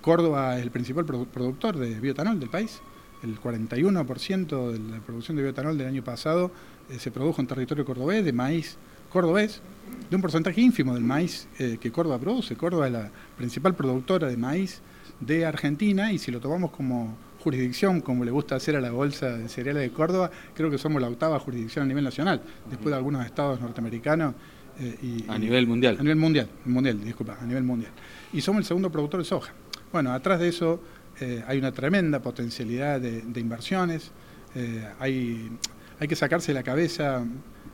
Córdoba 0.00 0.56
es 0.56 0.62
el 0.62 0.70
principal 0.70 1.04
productor 1.04 1.76
de 1.76 1.98
bioetanol 1.98 2.38
del 2.38 2.50
país. 2.50 2.80
El 3.22 3.40
41% 3.40 4.70
de 4.70 4.78
la 4.78 5.00
producción 5.00 5.36
de 5.36 5.42
bioetanol 5.42 5.76
del 5.76 5.88
año 5.88 6.04
pasado 6.04 6.52
eh, 6.88 7.00
se 7.00 7.10
produjo 7.10 7.40
en 7.40 7.48
territorio 7.48 7.84
cordobés, 7.84 8.24
de 8.24 8.32
maíz 8.32 8.76
cordobés, 9.10 9.60
de 10.08 10.14
un 10.14 10.22
porcentaje 10.22 10.60
ínfimo 10.60 10.94
del 10.94 11.02
maíz 11.02 11.48
que 11.56 11.90
Córdoba 11.90 12.18
produce. 12.18 12.56
Córdoba 12.56 12.88
es 12.88 12.92
la 12.92 13.10
principal 13.38 13.74
productora 13.74 14.28
de 14.28 14.36
maíz 14.36 14.82
de 15.18 15.46
Argentina 15.46 16.12
y 16.12 16.18
si 16.18 16.30
lo 16.30 16.40
tomamos 16.40 16.70
como 16.70 17.16
jurisdicción, 17.42 18.00
como 18.00 18.24
le 18.24 18.30
gusta 18.30 18.56
hacer 18.56 18.76
a 18.76 18.80
la 18.80 18.90
Bolsa 18.90 19.36
de 19.36 19.48
Cereales 19.48 19.82
de 19.82 19.90
Córdoba, 19.90 20.30
creo 20.54 20.70
que 20.70 20.78
somos 20.78 21.00
la 21.00 21.08
octava 21.08 21.38
jurisdicción 21.38 21.84
a 21.84 21.88
nivel 21.88 22.04
nacional, 22.04 22.40
después 22.68 22.90
de 22.90 22.96
algunos 22.96 23.24
estados 23.24 23.60
norteamericanos. 23.60 24.34
Eh, 24.80 24.98
y, 25.02 25.24
a 25.28 25.38
nivel 25.38 25.66
mundial. 25.66 25.96
A 25.98 26.02
nivel 26.02 26.16
mundial, 26.16 26.48
mundial, 26.64 27.04
disculpa, 27.04 27.38
a 27.40 27.46
nivel 27.46 27.64
mundial. 27.64 27.92
Y 28.32 28.40
somos 28.40 28.60
el 28.60 28.64
segundo 28.64 28.90
productor 28.90 29.20
de 29.20 29.24
soja. 29.24 29.52
Bueno, 29.92 30.12
atrás 30.12 30.40
de 30.40 30.48
eso 30.48 30.80
eh, 31.20 31.42
hay 31.46 31.58
una 31.58 31.72
tremenda 31.72 32.20
potencialidad 32.20 33.00
de, 33.00 33.40
inversiones, 33.40 34.10
eh, 34.54 34.86
hay, 34.98 35.50
hay 35.98 36.08
que 36.08 36.16
sacarse 36.16 36.52
de 36.52 36.54
la 36.54 36.62
cabeza 36.62 37.24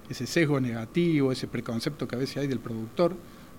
ese 0.09 0.27
sesgo 0.27 0.61
negativo, 0.61 1.33
ese 1.33 1.47
preconcepto 1.47 2.07
que 2.07 2.17
a 2.17 2.19
veces 2.19 2.39
hay 2.39 2.47
del 2.47 2.61
productor. 2.61 3.15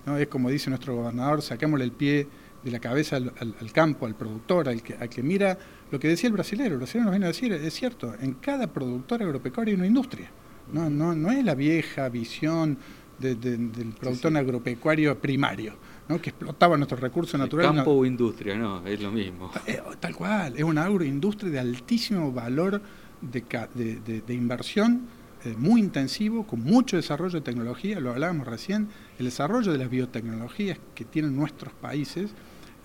¿no? 0.06 0.16
Es 0.16 0.28
como 0.28 0.50
dice 0.50 0.70
nuestro 0.70 0.96
gobernador, 0.96 1.42
saquémosle 1.42 1.84
el 1.84 1.92
pie 1.92 2.26
de 2.66 2.72
la 2.72 2.80
cabeza 2.80 3.16
al, 3.16 3.72
campo, 3.72 4.06
al 4.06 4.16
productor, 4.16 4.68
al 4.68 4.82
que, 4.82 4.94
al 4.94 5.08
que 5.08 5.22
mira 5.22 5.56
lo 5.88 6.00
que 6.00 6.08
decía 6.08 6.26
el 6.26 6.32
brasilero. 6.32 6.72
El 6.72 6.78
brasilero 6.78 7.04
nos 7.04 7.12
viene 7.12 7.26
a 7.26 7.28
decir, 7.28 7.52
es 7.52 7.72
cierto, 7.72 8.12
en 8.20 8.34
cada 8.34 8.66
productor 8.66 9.22
agropecuario 9.22 9.72
hay 9.72 9.78
una 9.78 9.86
industria. 9.86 10.28
No, 10.72 10.90
no, 10.90 11.14
no 11.14 11.30
es 11.30 11.44
la 11.44 11.54
vieja 11.54 12.08
visión 12.08 12.76
del 13.20 13.94
productor 14.00 14.36
agropecuario 14.36 15.16
primario, 15.16 15.74
¿no? 16.08 16.20
que 16.20 16.30
explotaba 16.30 16.76
nuestros 16.76 17.00
recursos 17.00 17.38
naturales. 17.38 17.72
Campo 17.72 17.92
o 17.92 18.04
industria, 18.04 18.56
no, 18.56 18.84
es 18.84 19.00
lo 19.00 19.12
mismo. 19.12 19.52
Eh, 19.68 19.80
tal 20.00 20.16
cual, 20.16 20.54
es 20.56 20.64
una 20.64 20.86
agroindustria 20.86 21.52
de 21.52 21.60
altísimo 21.60 22.32
valor 22.32 22.82
de, 23.20 24.22
de 24.26 24.34
inversión, 24.34 25.06
eh, 25.44 25.54
muy 25.56 25.80
intensivo, 25.80 26.44
con 26.44 26.62
mucho 26.64 26.96
desarrollo 26.96 27.34
de 27.34 27.42
tecnología, 27.42 28.00
lo 28.00 28.10
hablábamos 28.10 28.48
recién, 28.48 28.88
el 29.20 29.26
desarrollo 29.26 29.70
de 29.70 29.78
las 29.78 29.88
biotecnologías 29.88 30.78
que 30.96 31.04
tienen 31.04 31.36
nuestros 31.36 31.72
países 31.74 32.32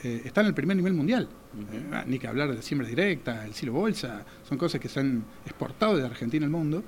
eh, 0.03 0.21
está 0.25 0.41
en 0.41 0.47
el 0.47 0.53
primer 0.53 0.75
nivel 0.77 0.93
mundial. 0.93 1.27
Eh, 1.73 2.03
ni 2.07 2.17
que 2.17 2.27
hablar 2.27 2.53
de 2.55 2.61
siembra 2.61 2.87
directa, 2.87 3.45
el 3.45 3.53
silo 3.53 3.73
bolsa, 3.73 4.25
son 4.47 4.57
cosas 4.57 4.81
que 4.81 4.89
se 4.89 4.99
han 4.99 5.23
exportado 5.45 5.97
de 5.97 6.05
Argentina 6.05 6.45
al 6.45 6.51
mundo. 6.51 6.83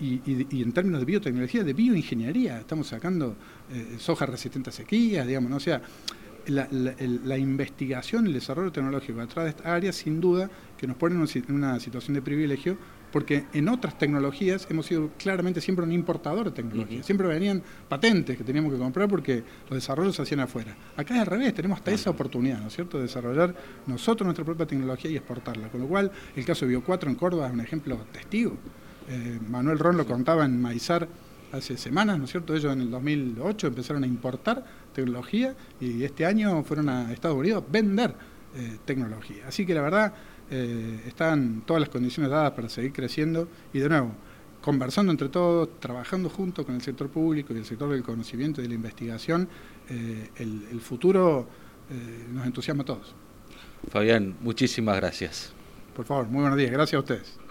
Y, 0.00 0.62
en 0.62 0.72
términos 0.72 1.00
de 1.00 1.04
biotecnología, 1.04 1.62
de 1.62 1.74
bioingeniería, 1.74 2.60
estamos 2.60 2.86
sacando 2.86 3.36
eh, 3.70 3.96
soja 3.98 4.24
resistente 4.24 4.70
a 4.70 4.72
sequías, 4.72 5.26
digamos, 5.26 5.50
¿no? 5.50 5.56
o 5.56 5.60
sea, 5.60 5.82
la, 6.46 6.66
la, 6.70 7.36
investigación 7.36 8.24
y 8.24 8.28
el 8.28 8.34
desarrollo 8.34 8.72
tecnológico 8.72 9.18
través 9.26 9.52
de 9.52 9.58
esta 9.58 9.74
área, 9.74 9.92
sin 9.92 10.18
duda, 10.18 10.48
que 10.78 10.86
nos 10.86 10.96
pone 10.96 11.14
en 11.14 11.54
una 11.54 11.78
situación 11.78 12.14
de 12.14 12.22
privilegio 12.22 12.78
porque 13.12 13.46
en 13.52 13.68
otras 13.68 13.98
tecnologías 13.98 14.66
hemos 14.70 14.86
sido 14.86 15.10
claramente 15.16 15.60
siempre 15.60 15.84
un 15.84 15.92
importador 15.92 16.46
de 16.46 16.50
tecnología. 16.50 17.02
Siempre 17.02 17.26
venían 17.26 17.62
patentes 17.88 18.36
que 18.36 18.44
teníamos 18.44 18.72
que 18.72 18.78
comprar 18.78 19.08
porque 19.08 19.42
los 19.68 19.76
desarrollos 19.76 20.16
se 20.16 20.22
hacían 20.22 20.40
afuera. 20.40 20.76
Acá 20.96 21.14
es 21.14 21.20
al 21.20 21.26
revés, 21.26 21.54
tenemos 21.54 21.78
hasta 21.78 21.92
esa 21.92 22.10
oportunidad, 22.10 22.60
¿no 22.60 22.68
es 22.68 22.74
cierto?, 22.74 22.98
de 22.98 23.04
desarrollar 23.04 23.54
nosotros 23.86 24.26
nuestra 24.26 24.44
propia 24.44 24.66
tecnología 24.66 25.10
y 25.10 25.16
exportarla. 25.16 25.68
Con 25.68 25.80
lo 25.80 25.86
cual, 25.86 26.10
el 26.34 26.44
caso 26.44 26.66
de 26.66 26.78
Bio4 26.78 27.06
en 27.06 27.14
Córdoba 27.14 27.46
es 27.46 27.52
un 27.52 27.60
ejemplo 27.60 27.98
testigo. 28.12 28.56
Eh, 29.08 29.38
Manuel 29.48 29.78
Ron 29.78 29.96
lo 29.96 30.06
contaba 30.06 30.44
en 30.44 30.60
Maizar 30.60 31.08
hace 31.52 31.76
semanas, 31.76 32.18
¿no 32.18 32.24
es 32.24 32.30
cierto? 32.30 32.54
Ellos 32.54 32.72
en 32.72 32.82
el 32.82 32.90
2008 32.90 33.68
empezaron 33.68 34.04
a 34.04 34.06
importar 34.06 34.64
tecnología 34.92 35.54
y 35.80 36.02
este 36.02 36.26
año 36.26 36.62
fueron 36.64 36.88
a 36.88 37.12
Estados 37.12 37.36
Unidos 37.36 37.64
a 37.66 37.72
vender 37.72 38.14
eh, 38.56 38.78
tecnología. 38.84 39.44
Así 39.46 39.64
que 39.66 39.74
la 39.74 39.82
verdad 39.82 40.14
eh, 40.50 41.00
están 41.06 41.62
todas 41.66 41.80
las 41.80 41.88
condiciones 41.88 42.30
dadas 42.30 42.52
para 42.52 42.68
seguir 42.68 42.92
creciendo 42.92 43.48
y 43.72 43.78
de 43.78 43.88
nuevo, 43.88 44.12
conversando 44.60 45.12
entre 45.12 45.28
todos, 45.28 45.80
trabajando 45.80 46.28
junto 46.28 46.64
con 46.64 46.74
el 46.74 46.82
sector 46.82 47.08
público 47.08 47.52
y 47.52 47.58
el 47.58 47.64
sector 47.64 47.90
del 47.90 48.02
conocimiento 48.02 48.60
y 48.60 48.64
de 48.64 48.68
la 48.68 48.74
investigación, 48.74 49.48
eh, 49.88 50.30
el, 50.36 50.80
futuro 50.80 51.46
eh, 51.90 52.26
nos 52.32 52.46
entusiasma 52.46 52.82
a 52.82 52.86
todos. 52.86 53.14
Fabián, 53.90 54.36
muchísimas 54.40 54.96
gracias. 54.96 55.52
Por 55.94 56.04
favor, 56.04 56.26
muy 56.26 56.40
buenos 56.40 56.58
días, 56.58 56.70
gracias 56.70 56.96
a 56.96 57.00
ustedes. 57.00 57.45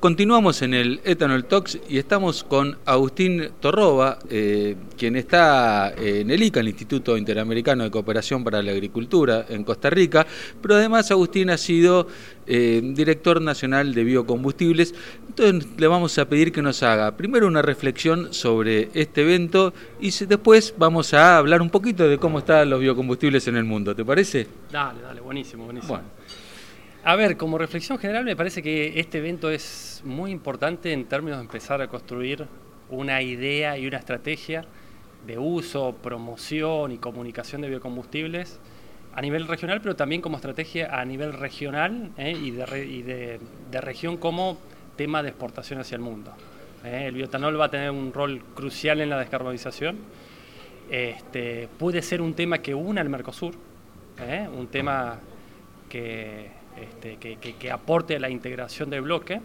Continuamos 0.00 0.62
en 0.62 0.74
el 0.74 1.00
Ethanol 1.02 1.46
Talks 1.46 1.80
y 1.88 1.98
estamos 1.98 2.44
con 2.44 2.78
Agustín 2.84 3.50
Torroba, 3.58 4.20
eh, 4.30 4.76
quien 4.96 5.16
está 5.16 5.90
eh, 5.90 6.20
en 6.20 6.30
el 6.30 6.40
ICA, 6.40 6.60
el 6.60 6.68
Instituto 6.68 7.16
Interamericano 7.16 7.82
de 7.82 7.90
Cooperación 7.90 8.44
para 8.44 8.62
la 8.62 8.70
Agricultura 8.70 9.46
en 9.48 9.64
Costa 9.64 9.90
Rica, 9.90 10.24
pero 10.62 10.76
además 10.76 11.10
Agustín 11.10 11.50
ha 11.50 11.58
sido 11.58 12.06
eh, 12.46 12.80
director 12.94 13.42
nacional 13.42 13.92
de 13.92 14.04
biocombustibles. 14.04 14.94
Entonces 15.30 15.68
le 15.76 15.88
vamos 15.88 16.16
a 16.18 16.28
pedir 16.28 16.52
que 16.52 16.62
nos 16.62 16.80
haga 16.84 17.16
primero 17.16 17.48
una 17.48 17.62
reflexión 17.62 18.32
sobre 18.32 18.90
este 18.94 19.22
evento 19.22 19.74
y 20.00 20.12
después 20.26 20.74
vamos 20.78 21.12
a 21.12 21.38
hablar 21.38 21.60
un 21.60 21.70
poquito 21.70 22.08
de 22.08 22.18
cómo 22.18 22.38
están 22.38 22.70
los 22.70 22.78
biocombustibles 22.78 23.48
en 23.48 23.56
el 23.56 23.64
mundo. 23.64 23.96
¿Te 23.96 24.04
parece? 24.04 24.46
Dale, 24.70 25.02
dale, 25.02 25.20
buenísimo, 25.20 25.64
buenísimo. 25.64 26.00
A 27.04 27.14
ver, 27.14 27.36
como 27.36 27.58
reflexión 27.58 27.98
general 27.98 28.24
me 28.24 28.34
parece 28.34 28.62
que 28.62 28.98
este 28.98 29.18
evento 29.18 29.50
es 29.50 30.02
muy 30.04 30.32
importante 30.32 30.92
en 30.92 31.06
términos 31.06 31.38
de 31.38 31.44
empezar 31.44 31.80
a 31.80 31.86
construir 31.86 32.46
una 32.90 33.22
idea 33.22 33.78
y 33.78 33.86
una 33.86 33.98
estrategia 33.98 34.64
de 35.26 35.38
uso, 35.38 35.94
promoción 36.02 36.90
y 36.90 36.98
comunicación 36.98 37.60
de 37.60 37.68
biocombustibles 37.68 38.58
a 39.14 39.20
nivel 39.20 39.46
regional, 39.46 39.80
pero 39.80 39.94
también 39.94 40.20
como 40.20 40.36
estrategia 40.36 40.98
a 41.00 41.04
nivel 41.04 41.32
regional 41.32 42.10
¿eh? 42.18 42.32
y, 42.32 42.50
de, 42.50 43.40
región 43.80 44.16
como 44.16 44.58
tema 44.96 45.22
de 45.22 45.28
exportación 45.30 45.80
hacia 45.80 45.94
el 45.94 46.02
mundo. 46.02 46.32
¿eh? 46.84 47.04
El 47.06 47.14
biotanol 47.14 47.60
va 47.60 47.66
a 47.66 47.70
tener 47.70 47.90
un 47.92 48.12
rol 48.12 48.42
crucial 48.54 49.00
en 49.00 49.10
la 49.10 49.18
descarbonización. 49.18 49.98
Este, 50.90 51.68
puede 51.78 52.02
ser 52.02 52.20
un 52.20 52.34
tema 52.34 52.58
que 52.58 52.74
una 52.74 53.00
al 53.00 53.08
Mercosur, 53.08 53.54
¿eh? 54.20 54.48
un 54.52 54.66
tema 54.66 55.20
que, 55.88 56.57
este, 56.82 57.16
que, 57.16 57.70
aporte 57.70 58.16
a 58.16 58.20
la 58.20 58.30
integración 58.30 58.90
del 58.90 59.02
bloque. 59.02 59.40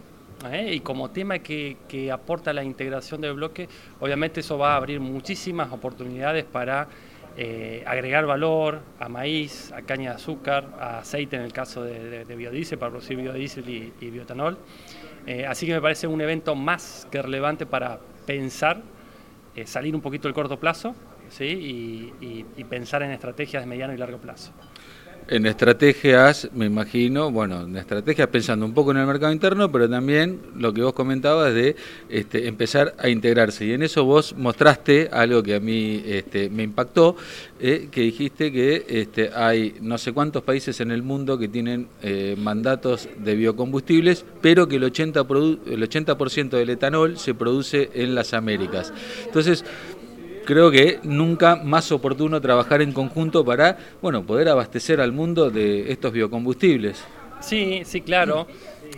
¿eh? 0.52 0.74
Y 0.74 0.80
como 0.82 1.10
tema 1.12 1.40
que, 1.40 1.78
aporta 2.12 2.52
a 2.52 2.54
la 2.54 2.64
integración 2.64 3.22
del 3.22 3.34
bloque, 3.34 3.68
obviamente 4.00 4.42
eso 4.42 4.58
va 4.58 4.74
a 4.74 4.78
abrir 4.78 5.00
muchísimas 5.00 5.72
oportunidades 5.72 6.44
para 6.46 6.88
eh, 7.38 7.84
agregar 7.86 8.26
valor 8.26 8.82
a 9.00 9.10
maíz, 9.10 9.72
a 9.72 9.82
caña 9.82 10.12
de 10.12 10.16
azúcar, 10.18 10.70
a 10.80 11.00
aceite 11.00 11.36
en 11.36 11.44
el 11.44 11.54
caso 11.54 11.84
de, 11.84 12.24
biodiesel, 12.36 12.78
para 12.78 12.92
producir 12.92 13.18
biodiesel 13.18 13.68
y, 13.70 14.10
biotanol. 14.10 14.58
Eh, 15.26 15.46
así 15.46 15.66
que 15.66 15.74
me 15.74 15.82
parece 15.82 16.08
un 16.08 16.20
evento 16.22 16.56
más 16.56 17.08
que 17.12 17.22
relevante 17.22 17.66
para 17.66 18.00
pensar, 18.26 18.82
salir 19.66 19.94
un 19.94 20.02
poquito 20.02 20.28
del 20.28 20.34
corto 20.34 20.60
plazo 20.60 20.96
¿sí? 21.30 21.46
y 22.20 22.64
pensar 22.64 23.04
en 23.04 23.12
estrategias 23.12 23.62
de 23.62 23.68
mediano 23.68 23.94
y 23.94 23.98
largo 23.98 24.18
plazo 24.18 24.52
en 25.28 25.46
estrategias, 25.46 26.50
me 26.54 26.66
imagino, 26.66 27.32
bueno, 27.32 27.64
en 27.64 27.78
estrategias 27.78 28.28
pensando 28.28 28.66
un 28.66 28.74
poco 28.74 28.92
en 28.92 28.98
el 28.98 29.08
mercado 29.08 29.32
interno, 29.32 29.72
pero 29.72 29.90
también 29.90 30.40
lo 30.56 30.74
que 30.74 30.82
vos 30.82 30.94
comentabas 30.94 31.54
de 31.54 31.76
este, 32.10 32.48
empezar 32.48 32.96
a 32.98 33.10
integrarse. 33.10 33.66
Y 33.66 33.74
en 33.74 33.84
eso 33.84 34.04
vos 34.06 34.36
mostraste 34.38 35.10
algo 35.12 35.44
que 35.44 35.56
a 35.56 35.60
mí 35.60 36.04
este, 36.06 36.50
me 36.50 36.64
impactó, 36.64 37.16
eh, 37.60 37.88
que 37.92 38.02
dijiste 38.02 38.52
que 38.52 38.86
este, 38.88 39.32
hay 39.34 39.76
no 39.82 39.98
sé 39.98 40.12
cuántos 40.12 40.44
países 40.44 40.82
en 40.82 40.92
el 40.92 41.04
mundo 41.04 41.38
que 41.38 41.48
tienen 41.48 41.88
eh, 42.02 42.36
mandatos 42.38 43.08
de 43.18 43.36
biocombustibles, 43.36 44.26
pero 44.42 44.68
que 44.68 44.76
el 44.76 44.84
80%, 44.84 45.60
el 45.68 45.84
80 45.84 46.58
del 46.58 46.70
etanol 46.70 47.18
se 47.18 47.34
produce 47.34 47.90
en 47.94 48.16
las 48.16 48.34
Américas. 48.34 48.94
Entonces, 49.26 49.64
creo 50.46 50.72
que 50.72 51.00
nunca 51.04 51.56
más 51.56 51.92
oportuno 51.92 52.40
trabajar 52.42 52.82
en 52.82 52.92
conjunto 52.92 53.44
para 53.44 53.78
bueno, 54.02 54.24
poder 54.24 54.50
abastecer 54.50 55.02
al 55.02 55.12
mundo 55.12 55.50
de 55.50 55.92
estos 55.92 56.12
biocombustibles. 56.12 57.04
Sí, 57.42 57.82
sí, 57.86 58.02
claro. 58.02 58.48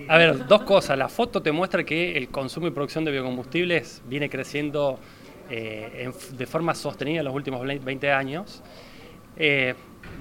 A 0.07 0.17
ver, 0.17 0.45
dos 0.47 0.63
cosas. 0.63 0.97
La 0.97 1.09
foto 1.09 1.41
te 1.41 1.51
muestra 1.51 1.83
que 1.83 2.17
el 2.17 2.29
consumo 2.29 2.67
y 2.67 2.71
producción 2.71 3.05
de 3.05 3.11
biocombustibles 3.11 4.01
viene 4.07 4.29
creciendo 4.29 4.99
eh, 5.49 6.11
de 6.37 6.45
forma 6.45 6.75
sostenida 6.75 7.19
en 7.19 7.25
los 7.25 7.33
últimos 7.33 7.65
20 7.65 8.11
años. 8.11 8.61
Eh, 9.37 9.73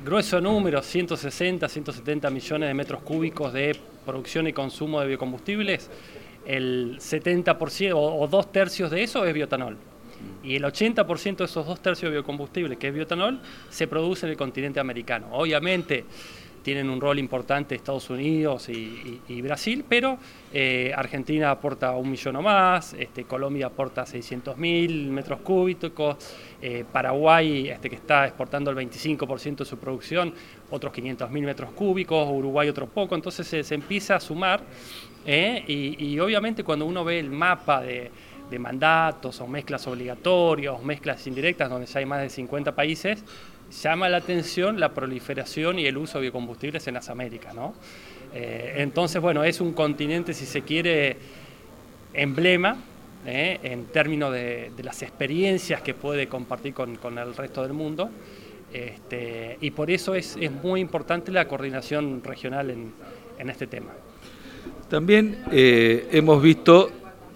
grueso 0.04 0.40
número, 0.40 0.82
160, 0.82 1.68
170 1.68 2.30
millones 2.30 2.68
de 2.68 2.74
metros 2.74 3.02
cúbicos 3.02 3.52
de 3.52 3.76
producción 4.06 4.46
y 4.46 4.52
consumo 4.52 5.00
de 5.00 5.08
biocombustibles. 5.08 5.90
El 6.46 6.98
70% 6.98 7.92
o 7.94 8.26
dos 8.26 8.52
tercios 8.52 8.90
de 8.90 9.02
eso 9.02 9.24
es 9.24 9.34
biotanol. 9.34 9.76
Y 10.42 10.56
el 10.56 10.64
80% 10.64 11.36
de 11.36 11.44
esos 11.44 11.66
dos 11.66 11.80
tercios 11.80 12.10
de 12.10 12.18
biocombustible, 12.18 12.76
que 12.76 12.88
es 12.88 12.94
biotanol, 12.94 13.40
se 13.70 13.86
produce 13.86 14.26
en 14.26 14.32
el 14.32 14.36
continente 14.36 14.80
americano. 14.80 15.28
Obviamente 15.32 16.04
tienen 16.64 16.88
un 16.88 16.98
rol 16.98 17.18
importante 17.18 17.74
Estados 17.74 18.08
Unidos 18.08 18.70
y, 18.70 19.42
Brasil, 19.42 19.84
pero 19.86 20.18
eh, 20.52 20.92
Argentina 20.96 21.50
aporta 21.50 21.92
un 21.92 22.10
millón 22.10 22.36
o 22.36 22.42
más, 22.42 22.94
este, 22.94 23.24
Colombia 23.24 23.66
aporta 23.66 24.06
600 24.06 24.56
mil 24.56 25.10
metros 25.10 25.40
cúbicos, 25.40 26.16
eh, 26.62 26.84
Paraguay, 26.90 27.68
este, 27.68 27.90
que 27.90 27.96
está 27.96 28.24
exportando 28.24 28.70
el 28.70 28.78
25% 28.78 29.58
de 29.58 29.64
su 29.66 29.78
producción, 29.78 30.32
otros 30.70 30.90
500 30.94 31.30
mil 31.30 31.44
metros 31.44 31.70
cúbicos, 31.72 32.26
Uruguay 32.30 32.66
otro 32.70 32.86
poco, 32.86 33.14
entonces 33.14 33.46
se, 33.46 33.74
empieza 33.74 34.16
a 34.16 34.20
sumar 34.20 34.62
eh, 35.26 35.64
y 35.66 36.18
obviamente 36.18 36.64
cuando 36.64 36.86
uno 36.86 37.04
ve 37.04 37.18
el 37.18 37.30
mapa 37.30 37.82
de 37.82 38.10
de 38.50 38.58
mandatos 38.58 39.40
o 39.40 39.46
mezclas 39.46 39.86
obligatorias 39.86 40.82
mezclas 40.82 41.26
indirectas 41.26 41.70
donde 41.70 41.86
ya 41.86 41.98
hay 41.98 42.06
más 42.06 42.20
de 42.20 42.30
50 42.30 42.74
países, 42.74 43.24
llama 43.82 44.08
la 44.08 44.18
atención 44.18 44.78
la 44.78 44.92
proliferación 44.94 45.78
y 45.78 45.86
el 45.86 45.96
uso 45.96 46.18
de 46.18 46.22
biocombustibles 46.22 46.86
en 46.86 46.94
las 46.94 47.08
Américas. 47.08 47.54
¿no? 47.54 47.74
Eh, 48.32 48.74
entonces, 48.78 49.20
bueno, 49.20 49.44
es 49.44 49.60
un 49.60 49.72
continente, 49.72 50.34
si 50.34 50.46
se 50.46 50.62
quiere, 50.62 51.16
emblema 52.12 52.76
¿eh? 53.26 53.58
en 53.62 53.86
términos 53.86 54.32
de, 54.32 54.70
las 54.82 55.02
experiencias 55.02 55.82
que 55.82 55.94
puede 55.94 56.28
compartir 56.28 56.74
con, 56.74 57.18
el 57.18 57.34
resto 57.34 57.62
del 57.62 57.72
mundo. 57.72 58.10
Este, 58.72 59.56
y 59.60 59.70
por 59.70 59.90
eso 59.90 60.14
es, 60.14 60.36
muy 60.62 60.80
importante 60.80 61.30
la 61.30 61.46
coordinación 61.46 62.22
regional 62.22 62.70
en, 62.70 62.92
este 63.48 63.66
tema. 63.66 63.90
También 64.88 65.44
eh, 65.52 66.08
hemos 66.12 66.42
visto 66.42 66.90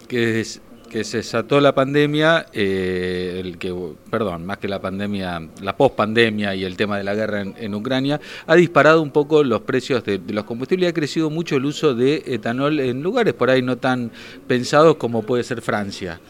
que 0.09 0.41
que 0.89 1.05
se 1.05 1.19
desató 1.19 1.61
la 1.61 1.75
pandemia, 1.75 2.47
eh, 2.53 3.41
el 3.45 3.59
que, 3.59 3.75
perdón, 4.11 4.47
más 4.47 4.59
que 4.59 4.69
la 4.69 4.81
pandemia, 4.81 5.49
la 5.63 5.77
pospandemia 5.77 6.55
y 6.55 6.65
el 6.65 6.77
tema 6.77 6.99
de 6.99 7.05
la 7.05 7.15
guerra 7.15 7.43
en, 7.43 7.75
Ucrania, 7.75 8.21
ha 8.47 8.55
disparado 8.57 9.03
un 9.03 9.11
poco 9.11 9.45
los 9.45 9.63
precios 9.63 10.05
de, 10.05 10.21
los 10.29 10.45
combustibles 10.45 10.87
y 10.87 10.91
ha 10.91 10.95
crecido 10.95 11.31
mucho 11.31 11.57
el 11.57 11.65
uso 11.65 11.95
de 11.95 12.23
etanol 12.27 12.81
en 12.81 13.03
lugares 13.03 13.35
por 13.35 13.51
ahí 13.51 13.63
no 13.63 13.77
tan 13.79 14.11
pensados 14.47 14.97
como 14.97 15.23
puede 15.23 15.45
ser 15.45 15.63
Francia. 15.63 16.21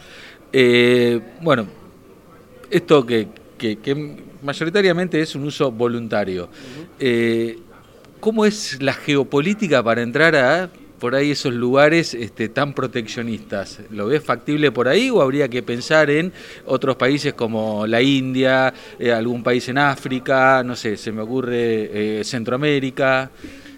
Eh, 0.51 1.19
bueno, 1.41 1.65
esto 2.69 3.05
que, 3.05 3.27
mayoritariamente 4.43 5.21
es 5.21 5.35
un 5.35 5.43
uso 5.43 5.71
voluntario. 5.71 6.49
Eh, 6.99 7.59
¿Cómo 8.19 8.45
es 8.45 8.81
la 8.81 8.93
geopolítica 8.93 9.81
para 9.81 10.01
entrar 10.01 10.35
a 10.35 10.69
por 10.99 11.15
ahí 11.15 11.31
esos 11.31 11.53
lugares 11.53 12.13
este, 12.13 12.49
tan 12.49 12.73
proteccionistas? 12.73 13.79
¿Lo 13.89 14.07
ves 14.07 14.23
factible 14.23 14.71
por 14.71 14.87
ahí 14.87 15.09
o 15.09 15.21
habría 15.21 15.47
que 15.47 15.63
pensar 15.63 16.09
en 16.09 16.31
otros 16.65 16.95
países 16.97 17.33
como 17.33 17.87
la 17.87 18.01
India, 18.01 18.73
eh, 18.99 19.11
algún 19.11 19.41
país 19.41 19.67
en 19.69 19.77
África, 19.77 20.61
no 20.63 20.75
sé, 20.75 20.97
se 20.97 21.11
me 21.11 21.21
ocurre 21.21 22.19
eh, 22.19 22.23
Centroamérica? 22.23 23.31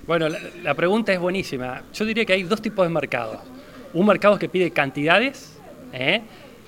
Bueno, 0.05 0.27
la, 0.63 0.73
pregunta 0.73 1.13
es 1.13 1.19
buenísima. 1.19 1.83
Yo 1.93 2.03
diría 2.03 2.25
que 2.25 2.33
hay 2.33 2.43
dos 2.43 2.61
tipos 2.61 2.85
de 2.85 2.93
mercados. 2.93 3.39
Un 3.93 4.07
mercado 4.07 4.37
que 4.39 4.49
pide 4.49 4.71
cantidades 4.71 5.57
¿eh? 5.93 6.21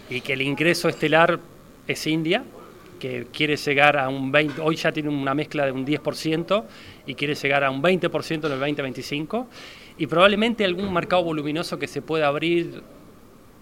y 0.10 0.22
que 0.22 0.34
el 0.34 0.42
ingreso 0.44 0.88
estelar 0.88 1.40
es 1.88 2.08
India, 2.08 2.44
que 3.00 3.28
quiere 3.34 3.58
llegar 3.58 3.98
a 3.98 4.08
un 4.08 4.32
20, 4.32 4.62
hoy 4.62 4.76
ya 4.76 4.92
tiene 4.92 5.10
una 5.10 5.34
mezcla 5.34 5.66
de 5.66 5.72
un 5.72 5.86
10% 5.86 6.64
y 7.06 7.16
quiere 7.16 7.36
llegar 7.36 7.64
a 7.64 7.72
un 7.72 7.82
20% 7.82 8.30
en 8.30 8.52
el 8.52 8.60
2025 8.60 9.48
y 9.98 10.08
probablemente 10.08 10.66
algún 10.66 10.92
mercado 10.94 11.24
voluminoso 11.24 11.78
que 11.78 11.88
se 11.88 12.02
pueda 12.02 12.28
abrir. 12.28 12.82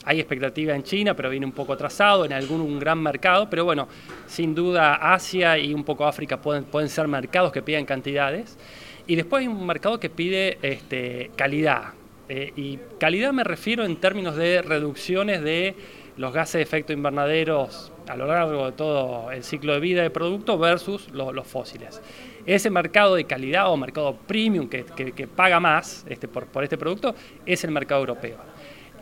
Hay 0.03 0.19
expectativa 0.19 0.73
en 0.73 0.82
China, 0.82 1.15
pero 1.15 1.29
viene 1.29 1.45
un 1.45 1.51
poco 1.51 1.73
atrasado, 1.73 2.25
en 2.25 2.34
algún 2.34 2.79
gran 2.79 3.01
mercado, 3.01 3.47
pero 3.51 3.65
bueno, 3.65 3.88
sin 4.25 4.55
duda 4.55 4.95
Asia 4.95 5.59
y 5.59 5.75
un 5.75 5.84
poco 5.84 6.07
África 6.07 6.41
pueden, 6.41 6.63
pueden 6.63 6.89
ser 6.89 7.07
mercados 7.07 7.51
que 7.51 7.61
piden 7.61 7.86
cantidades. 7.86 8.57
Y 9.05 9.15
después 9.15 9.41
hay 9.41 9.47
un 9.47 9.63
mercado 9.63 9.99
que 9.99 10.09
pide 10.09 10.57
este, 10.63 11.29
calidad. 11.36 11.93
Eh, 12.29 12.51
y 12.55 12.79
calidad 12.99 13.32
me 13.32 13.43
refiero 13.43 13.86
en 13.86 13.95
términos 13.97 14.36
de 14.36 14.63
reducciones 14.63 15.43
de 15.43 15.75
los 16.17 16.34
gases 16.34 16.53
de 16.53 16.61
efecto 16.61 16.93
invernadero 16.93 17.69
a 18.07 18.15
lo 18.15 18.25
largo 18.25 18.65
de 18.65 18.71
todo 18.71 19.32
el 19.32 19.43
ciclo 19.43 19.73
de 19.73 19.79
vida 19.79 20.01
del 20.01 20.11
producto 20.11 20.57
versus 20.57 21.09
los 21.11 21.45
fósiles 21.45 22.01
ese 22.45 22.69
mercado 22.69 23.15
de 23.15 23.25
calidad 23.25 23.71
o 23.71 23.77
mercado 23.77 24.15
premium 24.15 24.67
que, 24.67 25.27
paga 25.35 25.59
más 25.59 26.05
este, 26.09 26.27
por, 26.27 26.63
este 26.63 26.77
producto 26.77 27.15
es 27.45 27.63
el 27.63 27.71
mercado 27.71 28.01
europeo. 28.01 28.37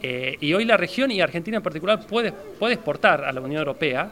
Eh, 0.01 0.37
y 0.39 0.53
hoy 0.53 0.65
la 0.65 0.77
región 0.77 1.11
y 1.11 1.21
Argentina 1.21 1.57
en 1.57 1.63
particular 1.63 2.05
puede, 2.05 2.31
puede 2.31 2.75
exportar 2.75 3.23
a 3.25 3.31
la 3.31 3.41
Unión 3.41 3.59
Europea, 3.59 4.09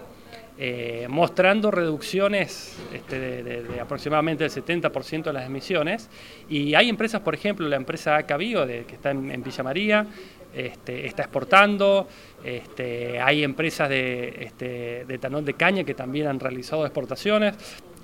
eh, 0.60 1.06
mostrando 1.08 1.70
reducciones 1.70 2.76
este, 2.92 3.44
de, 3.44 3.80
aproximadamente 3.80 4.44
el 4.44 4.50
70% 4.50 5.26
de 5.26 5.34
las 5.34 5.46
emisiones. 5.46 6.10
Y 6.50 6.74
hay 6.74 6.90
empresas, 6.90 7.22
por 7.22 7.36
ejemplo, 7.36 7.68
la 7.68 7.76
empresa 7.76 8.16
Acabio, 8.16 8.66
de, 8.66 8.86
que 8.86 8.96
está 8.96 9.12
en, 9.12 9.44
Villa 9.44 9.64
María, 9.64 10.08
este, 10.56 11.06
está 11.06 11.22
exportando, 11.22 12.08
este, 12.44 13.22
hay 13.22 13.44
empresas 13.44 13.88
de, 13.88 14.52
de 14.58 15.14
etanol 15.14 15.46
de 15.46 15.54
caña 15.54 15.84
que 15.84 15.94
también 15.94 16.26
han 16.26 16.40
realizado 16.40 16.86
exportaciones. 16.86 17.54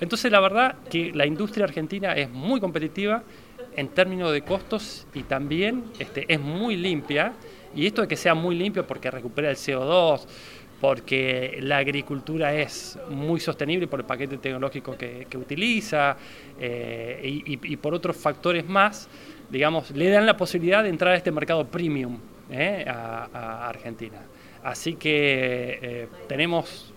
Entonces 0.04 0.32
la 0.32 0.41
verdad 0.41 0.76
que 0.89 1.12
la 1.14 1.26
industria 1.26 1.64
argentina 1.64 2.14
es 2.14 2.30
muy 2.30 2.60
competitiva 2.60 3.24
en 3.76 3.88
términos 3.88 4.34
de 4.34 4.41
costos 4.41 5.08
y 5.14 5.24
también 5.24 5.86
este, 5.97 6.26
es 6.32 6.39
muy 6.39 6.76
limpia. 6.76 7.34
Y 7.74 7.88
esto 7.88 8.01
de 8.01 8.08
que 8.10 8.18
sea 8.18 8.36
muy 8.36 8.56
limpio 8.56 8.86
porque 8.86 9.10
recupera 9.10 9.49
el 9.49 9.56
CO2, 9.56 10.26
porque 10.82 11.58
la 11.62 11.78
agricultura 11.78 12.54
es 12.54 12.99
muy 13.10 13.39
sostenible 13.39 13.88
por 13.88 14.01
el 14.01 14.06
paquete 14.06 14.38
tecnológico 14.38 14.97
que, 14.97 15.26
utiliza 15.38 16.18
eh, 16.60 17.41
y, 17.45 17.78
por 17.78 17.93
otros 17.93 18.18
factores 18.18 18.68
más, 18.68 19.08
digamos, 19.49 19.91
le 19.91 20.10
dan 20.10 20.26
la 20.26 20.36
posibilidad 20.36 20.84
de 20.84 20.89
entrar 20.89 21.14
a 21.14 21.16
este 21.16 21.32
mercado 21.32 21.66
premium 21.66 22.20
eh, 22.51 22.84
a, 22.86 23.70
Argentina. 23.70 24.20
Así 24.62 24.95
que 24.95 25.80
eh, 25.82 26.08
tenemos 26.28 26.93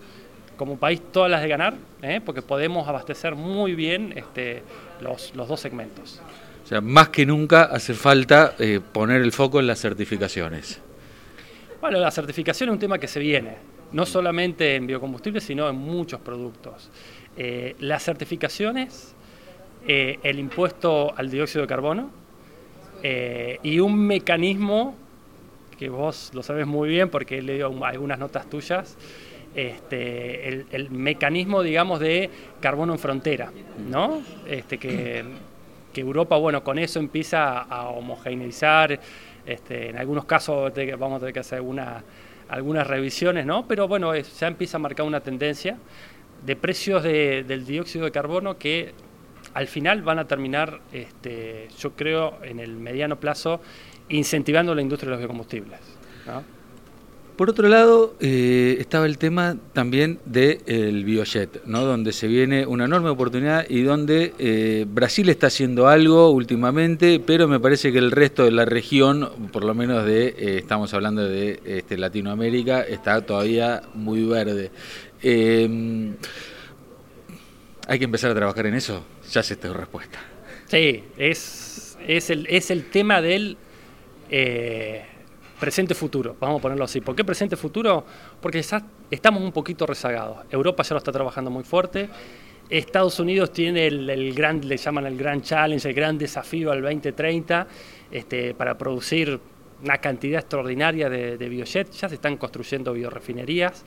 como 0.57 0.79
país 0.79 1.01
todas 1.13 1.31
las 1.31 1.43
de 1.43 1.49
ganar, 1.49 1.75
¿eh? 2.03 2.21
porque 2.25 2.43
podemos 2.43 2.89
abastecer 2.89 3.35
muy 3.35 3.75
bien 3.75 4.13
este, 4.17 4.63
los, 5.01 5.33
dos 5.35 5.61
segmentos. 5.61 6.21
O 6.65 6.67
sea, 6.69 6.81
más 6.81 7.11
que 7.11 7.25
nunca 7.25 7.65
hace 7.65 7.95
falta 7.95 8.55
eh, 8.59 8.81
poner 8.93 9.23
el 9.23 9.33
foco 9.33 9.61
en 9.61 9.67
las 9.67 9.81
certificaciones. 9.81 10.81
Bueno, 11.81 11.99
la 12.01 12.11
certificación 12.11 12.71
es 12.71 12.73
un 12.73 12.79
tema 12.79 12.99
que 12.99 13.07
se 13.07 13.21
viene, 13.21 13.57
no 13.93 14.05
solamente 14.05 14.75
en 14.75 14.87
biocombustibles, 14.87 15.45
sino 15.45 15.69
en 15.69 15.77
muchos 15.77 16.21
productos. 16.21 16.91
Eh, 17.37 17.77
las 17.79 18.03
certificaciones 18.03 19.15
eh, 19.89 20.19
el 20.25 20.41
impuesto 20.41 21.15
al 21.17 21.31
dióxido 21.31 21.63
de 21.63 21.69
carbono 21.69 22.11
eh, 23.05 23.61
y 23.63 23.79
un 23.79 23.97
mecanismo 23.97 24.97
que 25.79 25.89
vos 25.89 26.33
lo 26.35 26.43
sabes 26.43 26.67
muy 26.67 26.89
bien 26.89 27.09
porque 27.09 27.39
he 27.39 27.43
leído 27.43 27.73
algunas 27.85 28.19
notas 28.19 28.51
tuyas, 28.51 28.97
este, 29.57 30.49
el, 30.71 30.91
mecanismo, 30.91 31.63
digamos, 31.63 31.99
de 31.99 32.29
carbono 32.61 32.93
en 32.93 32.99
frontera, 32.99 33.51
¿no? 33.89 34.23
Este, 34.47 34.79
que, 34.79 35.25
Europa, 35.95 36.37
bueno, 36.37 36.63
con 36.63 36.79
eso 36.79 36.99
empieza 36.99 37.61
a 37.61 37.89
homogeneizar, 37.89 39.01
este, 39.47 39.89
en 39.89 39.97
algunos 39.97 40.27
casos 40.27 40.71
vamos 40.99 41.17
a 41.17 41.21
tener 41.21 41.33
que 41.33 41.41
hacer 41.41 41.63
algunas 42.51 42.87
revisiones, 42.87 43.47
¿no? 43.47 43.67
Pero 43.67 43.89
bueno, 43.89 44.15
ya 44.15 44.47
empieza 44.47 44.77
a 44.77 44.81
marcar 44.81 45.07
una 45.07 45.21
tendencia 45.21 45.79
de 46.45 46.55
precios 46.55 47.03
del 47.03 47.65
dióxido 47.65 48.05
de 48.05 48.11
carbono 48.11 48.59
que 48.59 48.93
al 49.55 49.69
final 49.69 50.03
van 50.03 50.19
a 50.19 50.27
terminar, 50.27 50.81
este, 50.93 51.69
yo 51.79 51.93
creo, 51.93 52.41
en 52.43 52.61
el 52.61 52.77
mediano 52.77 53.17
plazo, 53.17 53.63
incentivando 54.11 54.75
la 54.75 54.83
industria 54.83 55.07
de 55.07 55.11
los 55.13 55.21
biocombustibles. 55.21 55.81
Por 57.37 57.51
otro 57.51 57.69
lado, 57.69 58.15
eh, 58.19 58.79
estaba 58.81 59.05
el 59.05 59.19
tema 59.19 59.59
también 59.75 60.19
del 60.25 61.05
biojet, 61.05 61.63
¿no? 61.67 61.85
donde 61.85 62.13
se 62.13 62.29
viene 62.29 62.65
una 62.65 62.87
enorme 62.87 63.11
oportunidad 63.11 63.67
y 63.69 63.83
donde 63.83 64.33
eh, 64.39 64.87
Brasil 64.89 65.29
está 65.29 65.49
haciendo 65.49 65.87
algo 65.87 66.31
últimamente, 66.31 67.21
pero 67.21 67.47
me 67.47 67.61
parece 67.61 67.93
que 67.93 67.99
el 67.99 68.11
resto 68.11 68.47
de 68.47 68.53
la 68.53 68.65
región, 68.65 69.51
por 69.53 69.65
lo 69.65 69.75
menos 69.75 70.07
de, 70.07 70.29
eh, 70.29 70.57
estamos 70.57 70.95
hablando 70.95 71.29
de 71.29 71.61
este, 71.67 71.99
Latinoamérica, 71.99 72.81
está 72.81 73.21
todavía 73.21 73.83
muy 73.93 74.25
verde. 74.25 74.71
¿Hay 77.87 77.99
que 77.99 78.05
empezar 78.05 78.31
a 78.31 78.35
trabajar 78.35 78.65
en 78.65 78.75
eso? 78.77 79.05
Ya 79.31 79.43
sé 79.43 79.57
tu 79.57 79.75
respuesta. 79.75 80.19
Sí, 80.69 81.05
es, 81.19 81.99
es, 82.07 82.31
el, 82.31 82.47
es 82.49 82.71
el 82.71 82.89
tema 82.89 83.21
del 83.21 83.59
presente-futuro, 85.59 86.37
vamos 86.39 86.59
a 86.61 86.63
ponerlo 86.63 86.85
así. 86.85 87.01
¿Por 87.01 87.17
qué 87.17 87.25
presente-futuro? 87.25 88.05
Porque 88.41 88.65
estamos 89.11 89.43
un 89.43 89.53
poquito 89.53 89.87
rezagados. 89.87 90.39
Europa 90.51 90.83
ya 90.83 90.95
lo 90.95 90.99
está 90.99 91.13
trabajando 91.13 91.51
muy 91.51 91.65
fuerte. 91.65 92.09
Estados 92.69 93.21
Unidos 93.21 93.53
tiene 93.53 93.87
el, 93.87 94.35
gran, 94.35 94.67
le 94.67 94.77
llaman 94.77 95.07
el 95.07 95.17
gran 95.17 95.41
challenge, 95.41 95.89
el 95.89 95.95
gran 95.95 96.19
desafío 96.19 96.73
al 96.73 96.83
2030 96.83 97.67
este, 98.11 98.55
para 98.55 98.77
producir 98.77 99.39
una 99.83 99.99
cantidad 99.99 100.41
extraordinaria 100.41 101.09
de, 101.09 101.49
biojet. 101.49 101.91
Ya 101.93 102.09
se 102.09 102.17
están 102.17 102.37
construyendo 102.37 102.93
biorefinerías. 102.93 103.85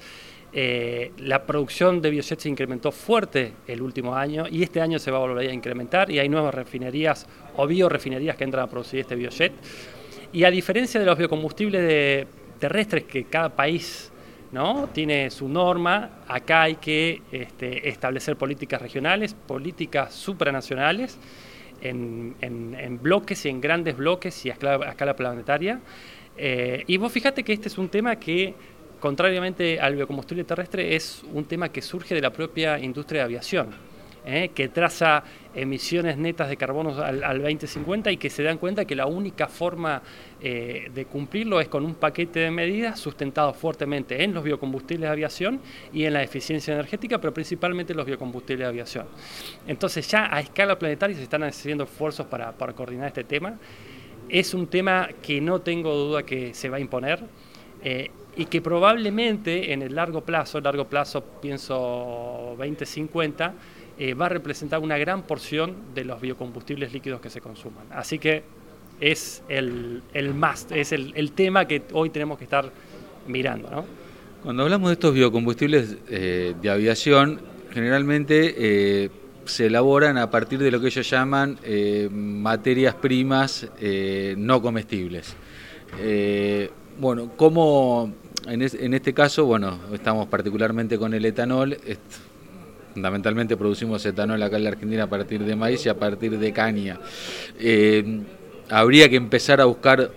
Eh, 0.51 1.11
la 1.19 1.45
producción 1.45 2.01
de 2.01 2.09
biojet 2.09 2.39
se 2.39 2.49
incrementó 2.49 2.91
fuerte 2.91 3.53
el 3.67 3.81
último 3.83 4.15
año 4.15 4.45
y 4.49 4.63
este 4.63 4.81
año 4.81 4.97
se 4.97 5.11
va 5.11 5.17
a 5.17 5.21
volver 5.21 5.47
a 5.47 5.53
incrementar 5.53 6.09
y 6.09 6.17
hay 6.17 6.27
nuevas 6.27 6.55
refinerías 6.55 7.27
o 7.55 7.67
biorefinerías 7.67 8.35
que 8.35 8.45
entran 8.45 8.63
a 8.63 8.67
producir 8.67 9.01
este 9.01 9.15
biojet. 9.15 9.53
Y 10.31 10.43
a 10.43 10.51
diferencia 10.51 10.99
de 10.99 11.05
los 11.05 11.17
biocombustibles 11.17 12.27
terrestres 12.59 13.05
que 13.05 13.25
cada 13.25 13.49
país 13.49 14.11
¿no? 14.51 14.89
tiene 14.93 15.29
su 15.29 15.47
norma, 15.47 16.21
acá 16.27 16.63
hay 16.63 16.75
que 16.75 17.21
este, 17.31 17.87
establecer 17.89 18.35
políticas 18.35 18.81
regionales, 18.81 19.33
políticas 19.33 20.13
supranacionales, 20.13 21.17
en, 21.81 22.35
en, 22.41 23.01
bloques 23.01 23.45
y 23.45 23.49
en 23.49 23.61
grandes 23.61 23.95
bloques 23.95 24.45
y 24.45 24.49
a 24.49 24.53
escala, 24.53 25.15
planetaria. 25.15 25.79
Eh, 26.37 26.83
y 26.87 26.97
vos 26.97 27.11
fíjate 27.11 27.43
que 27.43 27.53
este 27.53 27.69
es 27.69 27.77
un 27.77 27.89
tema 27.89 28.17
que, 28.17 28.53
contrariamente 28.99 29.79
al 29.79 29.95
biocombustible 29.95 30.43
terrestre, 30.43 30.95
es 30.95 31.23
un 31.31 31.45
tema 31.45 31.69
que 31.69 31.81
surge 31.81 32.15
de 32.15 32.21
la 32.21 32.31
propia 32.31 32.79
industria 32.79 33.21
de 33.21 33.25
aviación. 33.25 33.88
¿Eh? 34.25 34.51
que 34.53 34.69
traza 34.69 35.23
emisiones 35.53 36.17
netas 36.17 36.49
de 36.49 36.57
carbono 36.57 37.01
al, 37.01 37.41
2050 37.41 38.11
y 38.11 38.17
que 38.17 38.29
se 38.29 38.43
dan 38.43 38.57
cuenta 38.57 38.85
que 38.85 38.95
la 38.95 39.05
única 39.05 39.47
forma 39.47 40.01
eh, 40.41 40.89
de 40.93 41.05
cumplirlo 41.05 41.59
es 41.59 41.67
con 41.67 41.85
un 41.85 41.95
paquete 41.95 42.39
de 42.39 42.51
medidas 42.51 42.99
sustentado 42.99 43.53
fuertemente 43.53 44.23
en 44.23 44.33
los 44.33 44.43
biocombustibles 44.43 45.07
de 45.07 45.11
aviación 45.11 45.59
y 45.91 46.05
en 46.05 46.13
la 46.13 46.23
eficiencia 46.23 46.73
energética, 46.73 47.19
pero 47.19 47.33
principalmente 47.33 47.93
en 47.93 47.97
los 47.97 48.05
biocombustibles 48.05 48.65
de 48.65 48.69
aviación. 48.69 49.05
Entonces 49.67 50.07
ya 50.07 50.33
a 50.33 50.39
escala 50.39 50.77
planetaria 50.77 51.15
se 51.15 51.23
están 51.23 51.43
haciendo 51.43 51.83
esfuerzos 51.83 52.27
para, 52.27 52.53
coordinar 52.53 53.07
este 53.07 53.23
tema. 53.23 53.57
Es 54.27 54.53
un 54.53 54.67
tema 54.67 55.09
que 55.21 55.41
no 55.41 55.61
tengo 55.61 55.93
duda 55.95 56.23
que 56.23 56.53
se 56.53 56.69
va 56.69 56.77
a 56.77 56.79
imponer. 56.79 57.19
Eh, 57.81 58.11
y 58.35 58.45
que 58.45 58.61
probablemente 58.61 59.73
en 59.73 59.81
el 59.81 59.95
largo 59.95 60.21
plazo, 60.21 60.61
largo 60.61 60.85
plazo 60.85 61.21
pienso 61.41 62.55
2050, 62.57 63.53
eh, 63.99 64.13
va 64.13 64.27
a 64.27 64.29
representar 64.29 64.79
una 64.79 64.97
gran 64.97 65.23
porción 65.23 65.75
de 65.93 66.05
los 66.05 66.21
biocombustibles 66.21 66.93
líquidos 66.93 67.19
que 67.19 67.29
se 67.29 67.41
consuman. 67.41 67.85
Así 67.91 68.17
que 68.17 68.43
es 69.01 69.43
el, 69.49 70.01
el 70.13 70.33
es 70.71 70.93
el, 70.93 71.31
tema 71.33 71.67
que 71.67 71.81
hoy 71.91 72.09
tenemos 72.09 72.37
que 72.37 72.45
estar 72.45 72.71
mirando. 73.27 73.83
Cuando 74.41 74.63
hablamos 74.63 74.89
de 74.89 74.93
estos 74.93 75.13
biocombustibles 75.13 75.97
eh, 76.07 76.55
de 76.61 76.69
aviación, 76.69 77.41
generalmente 77.71 78.55
eh, 78.57 79.09
se 79.43 79.65
elaboran 79.65 80.17
a 80.17 80.31
partir 80.31 80.59
de 80.59 80.71
lo 80.71 80.79
que 80.79 80.87
ellos 80.87 81.09
llaman 81.09 81.59
materias 82.09 82.95
primas 82.95 83.67
no 84.37 84.61
comestibles. 84.61 85.35
bueno, 86.97 87.31
¿cómo 87.35 88.13
en, 88.47 88.61
en, 88.61 88.93
este 88.93 89.13
caso, 89.13 89.45
bueno, 89.45 89.77
estamos 89.91 90.27
particularmente 90.27 90.97
con 90.97 91.13
el 91.13 91.25
etanol, 91.25 91.77
fundamentalmente 92.99 93.55
producimos 93.55 94.05
etanol 94.05 94.43
acá 94.43 94.57
en 94.57 94.65
la 94.65 94.71
Argentina 94.71 95.03
a 95.03 95.07
partir 95.07 95.41
de 95.45 95.55
maíz 95.55 95.85
y 95.85 95.89
a 95.89 95.97
partir 95.97 96.37
de 96.37 96.51
caña. 96.51 96.99
Eh, 97.57 98.23
¿Habría 98.69 99.07
que 99.09 99.15
empezar 99.15 99.61
a 99.61 99.65
buscar 99.65 100.11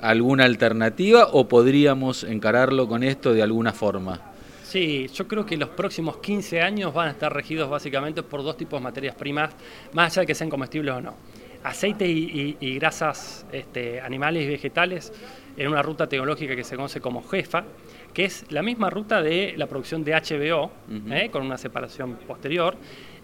alguna 0.00 0.44
alternativa 0.44 1.28
o 1.30 1.46
podríamos 1.46 2.24
encararlo 2.24 2.88
con 2.88 3.04
esto 3.04 3.32
de 3.32 3.42
alguna 3.44 3.72
forma? 3.72 4.32
Sí, 4.64 5.08
yo 5.14 5.28
creo 5.28 5.46
que 5.46 5.56
los 5.56 5.68
próximos 5.68 6.16
15 6.16 6.60
años 6.60 6.92
van 6.92 7.06
a 7.06 7.10
estar 7.12 7.32
regidos 7.32 7.70
básicamente 7.70 8.24
por 8.24 8.42
dos 8.42 8.56
tipos 8.56 8.80
de 8.80 8.84
materias 8.84 9.14
primas, 9.14 9.54
más 9.92 10.12
allá 10.12 10.22
de 10.22 10.26
que 10.26 10.34
sean 10.34 10.50
comestibles 10.50 10.94
o 10.94 11.00
no. 11.00 11.14
Aceite 11.62 12.06
y, 12.08 12.78
grasas 12.80 13.46
este, 13.52 14.00
animales 14.00 14.44
y 14.44 14.48
vegetales 14.48 15.12
en 15.56 15.68
una 15.68 15.82
ruta 15.82 16.08
tecnológica 16.08 16.56
que 16.56 16.64
se 16.64 16.74
conoce 16.74 17.00
como 17.00 17.22
JEFA, 17.22 17.64
que 18.12 18.24
es 18.24 18.50
la 18.50 18.62
misma 18.62 18.90
ruta 18.90 19.22
de 19.22 19.54
la 19.56 19.66
producción 19.66 20.04
de 20.04 20.12
HBO, 20.12 20.70
¿eh? 21.10 21.28
con 21.30 21.44
una 21.44 21.58
separación 21.58 22.16
posterior, 22.26 22.76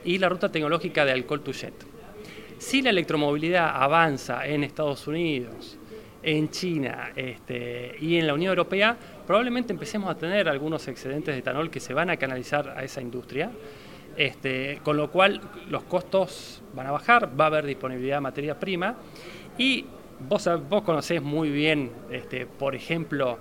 y 0.05 0.19
la 0.19 0.29
ruta 0.29 0.51
tecnológica 0.51 1.05
de 1.05 1.13
alcohol 1.13 1.41
to 1.41 1.53
jet. 1.53 1.75
Si 2.59 2.83
la 2.83 2.91
electromovilidad 2.91 3.71
avanza 3.75 4.47
en 4.47 4.65
Estados 4.65 5.07
Unidos, 5.07 5.79
en 6.23 6.51
China 6.51 7.11
este, 7.15 7.97
y 8.01 8.17
en 8.17 8.27
la 8.27 8.35
Unión 8.35 8.51
Europea, 8.51 8.97
probablemente 9.27 9.73
empecemos 9.73 10.11
a 10.11 10.17
tener 10.17 10.49
algunos 10.49 10.89
excedentes 10.89 11.35
de 11.35 11.41
etanol 11.41 11.71
que 11.71 11.81
se 11.81 11.93
van 11.93 12.11
a 12.11 12.17
canalizar 12.17 12.71
a 12.77 12.83
esa 12.83 13.01
industria, 13.01 13.51
este, 14.17 14.81
con 14.83 14.97
lo 14.97 15.11
cual 15.11 15.41
los 15.69 15.83
costos 15.85 16.63
van 16.75 16.87
a 16.87 16.93
bajar, 16.93 17.39
va 17.39 17.45
a 17.45 17.47
haber 17.49 17.67
disponibilidad 17.67 18.17
de 18.17 18.21
materia 18.21 18.59
prima 18.59 18.95
y 19.59 19.85
vos, 20.29 20.49
vos 20.69 20.83
conocés 20.83 21.21
muy 21.21 21.51
bien, 21.51 21.91
este, 22.11 22.47
por 22.47 22.75
ejemplo, 22.75 23.39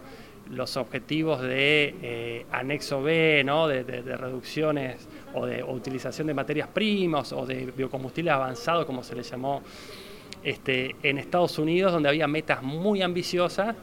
los 0.56 0.78
objetivos 0.78 1.42
de 1.42 1.96
eh, 2.02 2.46
anexo 2.52 3.02
B, 3.02 3.44
¿no? 3.46 3.68
de, 3.68 3.84
reducciones 3.84 5.08
o 5.34 5.46
de 5.46 5.64
utilización 5.64 6.28
de 6.28 6.34
materias 6.34 6.68
primas 6.68 7.34
o 7.34 7.46
de 7.46 7.72
biocombustibles 7.76 8.34
avanzados, 8.34 8.86
como 8.86 9.04
se 9.04 9.16
le 9.16 9.24
llamó 9.24 9.62
este, 10.44 10.96
en 11.04 11.18
Estados 11.18 11.58
Unidos, 11.60 11.92
donde 11.92 12.10
había 12.10 12.28
metas 12.28 12.62
muy 12.62 13.02
ambiciosas 13.02 13.76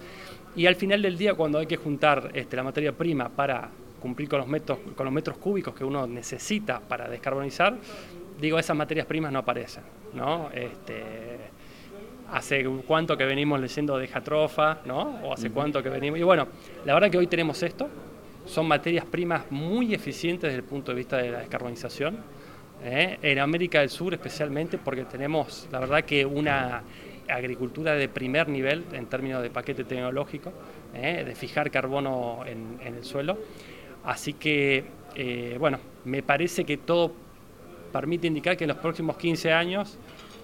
y 0.56 0.66
al 0.66 0.74
final 0.74 1.00
del 1.00 1.16
día, 1.16 1.34
cuando 1.34 1.58
hay 1.58 1.66
que 1.66 1.76
juntar 1.76 2.30
este, 2.34 2.56
la 2.56 2.64
materia 2.64 2.92
prima 2.92 3.28
para 3.28 3.68
cumplir 4.00 4.28
con 4.28 4.40
los, 4.40 4.48
metros, 4.48 4.78
con 4.96 5.04
los 5.04 5.12
metros 5.12 5.36
cúbicos 5.38 5.74
que 5.74 5.84
uno 5.84 6.06
necesita 6.06 6.80
para 6.80 7.08
descarbonizar, 7.08 7.76
digo, 8.40 8.58
esas 8.58 8.76
materias 8.76 9.06
primas 9.06 9.32
no 9.32 9.38
aparecen. 9.40 9.84
¿no? 10.14 10.50
Este, 10.52 11.36
hace 12.32 12.64
cuánto 12.86 13.16
que 13.16 13.24
venimos 13.24 13.60
leyendo 13.60 13.98
de 13.98 14.06
Jatrofa, 14.06 14.78
¿no? 14.84 15.20
O 15.24 15.32
hace 15.32 15.50
cuánto 15.50 15.82
que 15.82 15.88
venimos. 15.88 16.18
Y 16.18 16.22
bueno, 16.22 16.46
la 16.84 16.94
verdad 16.94 17.10
que 17.10 17.18
hoy 17.18 17.26
tenemos 17.26 17.62
esto. 17.62 17.88
Son 18.46 18.66
materias 18.66 19.04
primas 19.04 19.50
muy 19.50 19.94
eficientes 19.94 20.48
desde 20.48 20.58
el 20.58 20.64
punto 20.64 20.92
de 20.92 20.96
vista 20.96 21.16
de 21.18 21.30
la 21.30 21.38
descarbonización. 21.40 22.18
¿eh? 22.82 23.18
En 23.22 23.38
América 23.38 23.80
del 23.80 23.90
Sur 23.90 24.14
especialmente 24.14 24.78
porque 24.78 25.04
tenemos, 25.04 25.68
la 25.70 25.80
verdad 25.80 26.04
que 26.04 26.24
una 26.24 26.82
agricultura 27.28 27.94
de 27.94 28.08
primer 28.08 28.48
nivel 28.48 28.84
en 28.92 29.06
términos 29.06 29.42
de 29.42 29.50
paquete 29.50 29.84
tecnológico, 29.84 30.52
¿eh? 30.94 31.24
de 31.24 31.34
fijar 31.34 31.70
carbono 31.70 32.40
en, 32.46 32.78
el 32.84 33.04
suelo. 33.04 33.38
Así 34.04 34.32
que, 34.32 34.84
eh, 35.14 35.56
bueno, 35.58 35.78
me 36.04 36.22
parece 36.22 36.64
que 36.64 36.78
todo 36.78 37.12
permite 37.92 38.26
indicar 38.26 38.56
que 38.56 38.64
en 38.64 38.68
los 38.68 38.78
próximos 38.78 39.16
15 39.16 39.52
años 39.52 39.98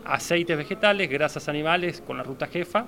aceites 0.06 0.56
vegetales, 0.56 1.08
grasas 1.10 1.48
animales 1.48 2.02
con 2.06 2.16
la 2.16 2.22
ruta 2.22 2.46
jefa, 2.46 2.86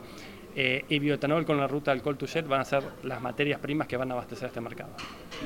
eh, 0.60 0.84
y 0.88 0.98
bioetanol 0.98 1.44
con 1.44 1.56
la 1.56 1.68
ruta 1.68 1.92
alcohol 1.92 2.18
to 2.18 2.26
jet 2.26 2.48
van 2.48 2.60
a 2.60 2.64
ser 2.64 2.82
las 3.04 3.22
materias 3.22 3.60
primas 3.60 3.86
que 3.86 3.96
van 3.96 4.10
a 4.10 4.14
abastecer 4.14 4.48
este 4.48 4.60
mercado. 4.60 4.90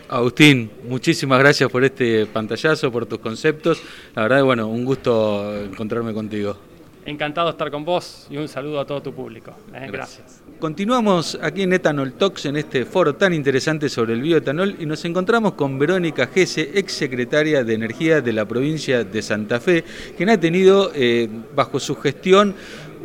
Agustín, 0.09 0.71
muchísimas 0.89 1.39
gracias 1.39 1.71
por 1.71 1.85
este 1.85 2.25
pantallazo, 2.25 2.91
por 2.91 3.05
tus 3.05 3.19
conceptos. 3.19 3.83
La 4.15 4.23
verdad, 4.23 4.43
bueno, 4.43 4.69
un 4.69 4.87
gusto 4.87 5.65
encontrarme 5.65 6.15
contigo. 6.15 6.57
Encantado 7.05 7.49
de 7.49 7.53
estar 7.53 7.71
con 7.71 7.85
vos 7.85 8.29
y 8.31 8.37
un 8.37 8.47
saludo 8.47 8.79
a 8.79 8.87
todo 8.87 9.03
tu 9.03 9.13
público. 9.13 9.53
¿eh? 9.75 9.89
Gracias. 9.91 10.41
Continuamos 10.61 11.37
aquí 11.43 11.63
en 11.63 11.73
Ethanol 11.73 12.13
Talks, 12.13 12.47
en 12.47 12.57
este 12.57 12.85
foro 12.85 13.17
tan 13.17 13.35
interesante 13.35 13.89
sobre 13.89 14.13
el 14.13 14.23
bioetanol, 14.23 14.77
y 14.79 14.87
nos 14.87 15.05
encontramos 15.05 15.55
con 15.55 15.79
Verónica 15.81 16.29
Gese, 16.29 16.71
ex 16.75 16.93
secretaria 16.93 17.65
de 17.65 17.75
Energía 17.75 18.21
de 18.21 18.33
la 18.33 18.47
provincia 18.47 19.03
de 19.03 19.23
Santa 19.23 19.59
Fe, 19.59 19.83
quien 20.17 20.31
ha 20.31 20.39
tenido 20.39 20.93
eh, 20.95 21.29
bajo 21.57 21.81
su 21.81 21.97
gestión 21.97 22.55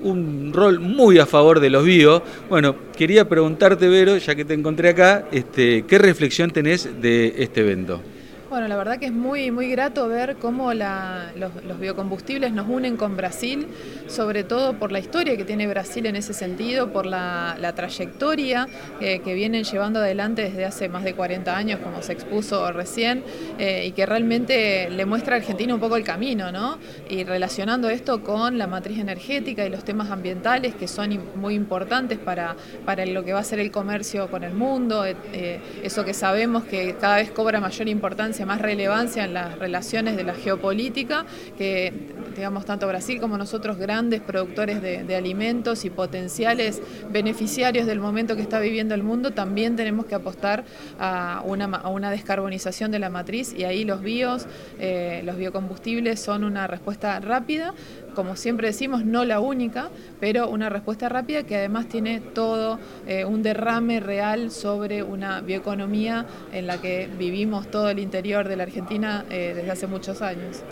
un 0.04 0.54
rol 0.54 0.80
muy 0.80 1.18
a 1.18 1.26
favor 1.26 1.60
de 1.60 1.72
los 1.72 1.84
bio. 1.84 2.22
Bueno, 2.50 2.76
quería 2.96 3.28
preguntarte, 3.28 3.88
Vero, 3.88 4.18
ya 4.18 4.36
que 4.36 4.46
te 4.46 4.54
encontré 4.54 4.90
acá, 4.90 5.28
este, 5.32 5.86
¿qué 5.88 5.98
reflexión 5.98 6.52
tenés 6.52 7.02
de 7.02 7.34
este 7.38 7.62
evento? 7.62 8.02
Bueno, 8.50 8.70
la 8.70 8.78
verdad 8.78 8.98
que 8.98 9.08
es 9.08 9.12
muy, 9.12 9.52
muy 9.52 9.70
grato 9.70 10.08
ver 10.08 10.38
cómo 10.38 10.74
los, 10.74 11.80
biocombustibles 11.82 12.54
nos 12.54 12.70
unen 12.70 12.96
con 12.96 13.18
Brasil, 13.18 13.68
sobre 14.08 14.46
todo 14.46 14.80
por 14.80 14.94
la 14.94 15.00
historia 15.00 15.36
que 15.36 15.44
tiene 15.44 15.68
Brasil 15.68 16.06
en 16.06 16.16
ese 16.16 16.34
sentido, 16.34 16.94
por 16.94 17.06
la, 17.06 17.74
trayectoria 17.76 18.70
eh, 19.02 19.20
que 19.20 19.34
vienen 19.34 19.66
llevando 19.66 20.00
adelante 20.00 20.44
desde 20.44 20.64
hace 20.64 20.88
más 20.88 21.04
de 21.04 21.14
40 21.14 21.58
años, 21.58 21.82
como 21.82 22.02
se 22.02 22.14
expuso 22.14 22.72
recién, 22.72 23.22
eh, 23.60 23.88
y 23.88 23.92
que 23.92 24.06
realmente 24.06 24.90
le 24.90 25.06
muestra 25.06 25.36
a 25.36 25.40
Argentina 25.40 25.74
un 25.74 25.82
poco 25.82 25.98
el 25.98 26.06
camino, 26.06 26.50
¿no? 26.50 26.78
Y 27.10 27.26
relacionando 27.26 27.90
esto 27.90 28.24
con 28.24 28.58
la 28.58 28.68
matriz 28.68 29.00
energética 29.00 29.66
y 29.66 29.70
los 29.70 29.84
temas 29.84 30.10
ambientales 30.10 30.74
que 30.74 30.88
son 30.88 31.20
muy 31.36 31.54
importantes 31.54 32.18
para, 32.18 32.56
para 32.86 33.06
lo 33.06 33.26
que 33.26 33.34
va 33.34 33.40
a 33.40 33.44
ser 33.44 33.60
el 33.60 33.72
comercio 33.72 34.32
con 34.32 34.46
el 34.46 34.54
mundo, 34.54 35.06
eh, 35.06 35.60
eso 35.84 36.06
que 36.06 36.14
sabemos 36.14 36.64
que 36.64 36.96
cada 36.96 37.18
vez 37.18 37.30
cobra 37.32 37.60
mayor 37.60 37.90
importancia 37.90 38.37
más 38.46 38.62
relevancia 38.62 39.26
en 39.26 39.34
las 39.34 39.58
relaciones 39.58 40.16
de 40.16 40.24
la 40.24 40.34
geopolítica, 40.34 41.26
que 41.58 41.94
digamos 42.36 42.66
tanto 42.66 42.88
Brasil 42.88 43.20
como 43.20 43.38
nosotros 43.38 43.78
grandes 43.78 44.22
productores 44.22 44.82
de, 44.82 45.16
alimentos 45.16 45.84
y 45.86 45.90
potenciales 45.90 46.82
beneficiarios 47.10 47.88
del 47.88 48.00
momento 48.00 48.36
que 48.36 48.44
está 48.44 48.60
viviendo 48.60 48.94
el 48.94 49.02
mundo, 49.02 49.32
también 49.32 49.76
tenemos 49.76 50.06
que 50.06 50.14
apostar 50.16 50.64
a 51.00 51.42
una, 51.46 52.12
descarbonización 52.12 52.92
de 52.92 53.00
la 53.00 53.10
matriz 53.10 53.54
y 53.58 53.64
ahí 53.64 53.84
los 53.84 54.02
bios, 54.02 54.46
eh, 54.80 55.22
los 55.26 55.38
biocombustibles 55.38 56.20
son 56.20 56.44
una 56.44 56.68
respuesta 56.68 57.20
rápida, 57.20 57.74
como 58.18 58.36
siempre 58.36 58.70
decimos, 58.70 59.06
no 59.06 59.26
la 59.26 59.40
única, 59.40 59.92
pero 60.20 60.50
una 60.50 60.70
respuesta 60.70 61.08
rápida 61.08 61.44
que 61.44 61.56
además 61.56 61.88
tiene 61.88 62.20
todo 62.20 62.80
eh, 63.06 63.26
un 63.26 63.44
derrame 63.44 64.00
real 64.00 64.50
sobre 64.50 65.04
una 65.04 65.42
bioeconomía 65.42 66.26
en 66.52 66.66
la 66.66 66.82
que 66.82 67.08
vivimos 67.20 67.70
todo 67.70 67.92
el 67.92 68.00
interior 68.00 68.48
de 68.48 68.56
la 68.56 68.64
Argentina 68.64 69.24
eh, 69.30 69.54
desde 69.56 69.70
hace 69.70 69.86
muchos 69.86 70.24
años. 70.24 70.64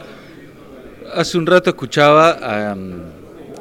Hace 1.13 1.37
un 1.37 1.45
rato 1.45 1.69
escuchaba 1.69 2.31
a, 2.41 2.75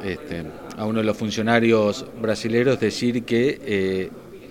este, 0.03 0.45
uno 0.79 1.01
de 1.01 1.05
los 1.05 1.15
funcionarios 1.15 2.07
brasileños 2.19 2.79
decir 2.79 3.23
que 3.23 3.61
eh, 3.63 4.09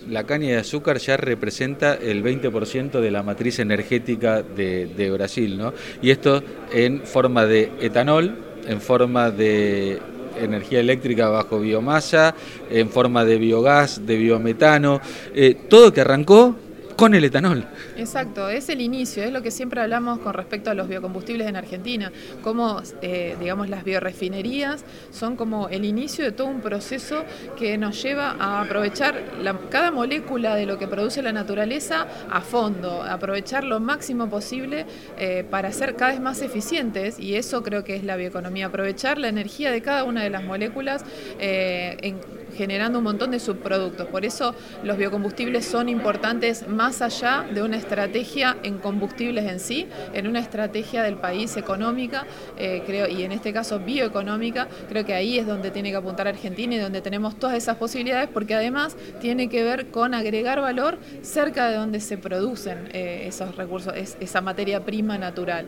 la 0.08 0.22
caña 0.22 0.50
de 0.50 0.58
azúcar 0.58 0.98
ya 0.98 1.16
representa 1.16 1.94
el 1.94 2.22
20% 2.22 3.00
de 3.00 3.10
la 3.10 3.24
matriz 3.24 3.58
energética 3.58 4.42
de, 4.42 4.86
de 4.86 5.10
Brasil, 5.10 5.58
¿no? 5.58 5.74
Y 6.00 6.10
esto 6.10 6.40
en 6.72 7.02
forma 7.04 7.46
de 7.46 7.72
etanol, 7.80 8.53
en 8.66 8.80
forma 8.80 9.30
de 9.30 10.00
energía 10.40 10.80
eléctrica 10.80 11.28
bajo 11.28 11.60
biomasa, 11.60 12.34
en 12.70 12.88
forma 12.88 13.24
de 13.24 13.38
biogás, 13.38 14.06
de 14.06 14.16
biometano, 14.16 15.00
eh, 15.34 15.56
todo 15.68 15.92
que 15.92 16.00
arrancó 16.00 16.56
con 16.96 17.14
el 17.14 17.24
etanol. 17.24 17.66
Exacto, 17.96 18.48
es 18.48 18.68
el 18.68 18.80
inicio, 18.80 19.22
es 19.22 19.32
lo 19.32 19.42
que 19.42 19.50
siempre 19.50 19.80
hablamos 19.80 20.18
con 20.20 20.34
respecto 20.34 20.70
a 20.70 20.74
los 20.74 20.88
biocombustibles 20.88 21.48
en 21.48 21.56
Argentina, 21.56 22.12
como 22.42 22.82
eh, 23.02 23.36
digamos 23.40 23.68
las 23.68 23.84
biorefinerías 23.84 24.84
son 25.10 25.36
como 25.36 25.68
el 25.68 25.84
inicio 25.84 26.24
de 26.24 26.32
todo 26.32 26.48
un 26.48 26.60
proceso 26.60 27.24
que 27.58 27.76
nos 27.78 28.00
lleva 28.02 28.36
a 28.38 28.62
aprovechar 28.62 29.22
cada 29.70 29.90
molécula 29.90 30.54
de 30.54 30.66
lo 30.66 30.78
que 30.78 30.86
produce 30.86 31.22
la 31.22 31.32
naturaleza 31.32 32.06
a 32.30 32.40
fondo, 32.40 33.02
aprovechar 33.02 33.64
lo 33.64 33.80
máximo 33.80 34.28
posible 34.28 34.86
eh, 35.18 35.44
para 35.48 35.72
ser 35.72 35.96
cada 35.96 36.12
vez 36.12 36.20
más 36.20 36.42
eficientes 36.42 37.18
y 37.18 37.36
eso 37.36 37.62
creo 37.62 37.84
que 37.84 37.96
es 37.96 38.04
la 38.04 38.16
bioeconomía, 38.16 38.66
aprovechar 38.66 39.18
la 39.18 39.28
energía 39.28 39.70
de 39.70 39.82
cada 39.82 40.04
una 40.04 40.22
de 40.22 40.30
las 40.30 40.44
moléculas 40.44 41.04
eh, 41.38 41.96
en 42.02 42.43
generando 42.54 42.98
un 42.98 43.04
montón 43.04 43.30
de 43.30 43.40
subproductos. 43.40 44.06
Por 44.08 44.24
eso 44.24 44.54
los 44.82 44.96
biocombustibles 44.96 45.64
son 45.64 45.88
importantes 45.88 46.66
más 46.68 47.02
allá 47.02 47.44
de 47.52 47.62
una 47.62 47.76
estrategia 47.76 48.56
en 48.62 48.78
combustibles 48.78 49.44
en 49.44 49.60
sí, 49.60 49.86
en 50.12 50.26
una 50.26 50.40
estrategia 50.40 51.02
del 51.02 51.16
país 51.16 51.56
económica, 51.56 52.26
eh, 52.56 52.82
creo, 52.86 53.08
y 53.08 53.22
en 53.22 53.32
este 53.32 53.52
caso 53.52 53.78
bioeconómica, 53.78 54.68
creo 54.88 55.04
que 55.04 55.14
ahí 55.14 55.38
es 55.38 55.46
donde 55.46 55.70
tiene 55.70 55.90
que 55.90 55.96
apuntar 55.96 56.28
Argentina 56.28 56.74
y 56.74 56.78
donde 56.78 57.00
tenemos 57.00 57.38
todas 57.38 57.56
esas 57.56 57.76
posibilidades, 57.76 58.28
porque 58.32 58.54
además 58.54 58.96
tiene 59.20 59.48
que 59.48 59.62
ver 59.62 59.86
con 59.86 60.14
agregar 60.14 60.60
valor 60.60 60.98
cerca 61.22 61.68
de 61.68 61.76
donde 61.76 62.00
se 62.00 62.18
producen 62.18 62.88
eh, 62.92 63.24
esos 63.26 63.56
recursos, 63.56 63.94
esa 63.96 64.40
materia 64.40 64.84
prima 64.84 65.18
natural. 65.18 65.66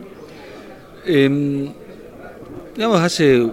Em, 1.05 1.71
digamos, 2.75 2.99
hace 2.99 3.49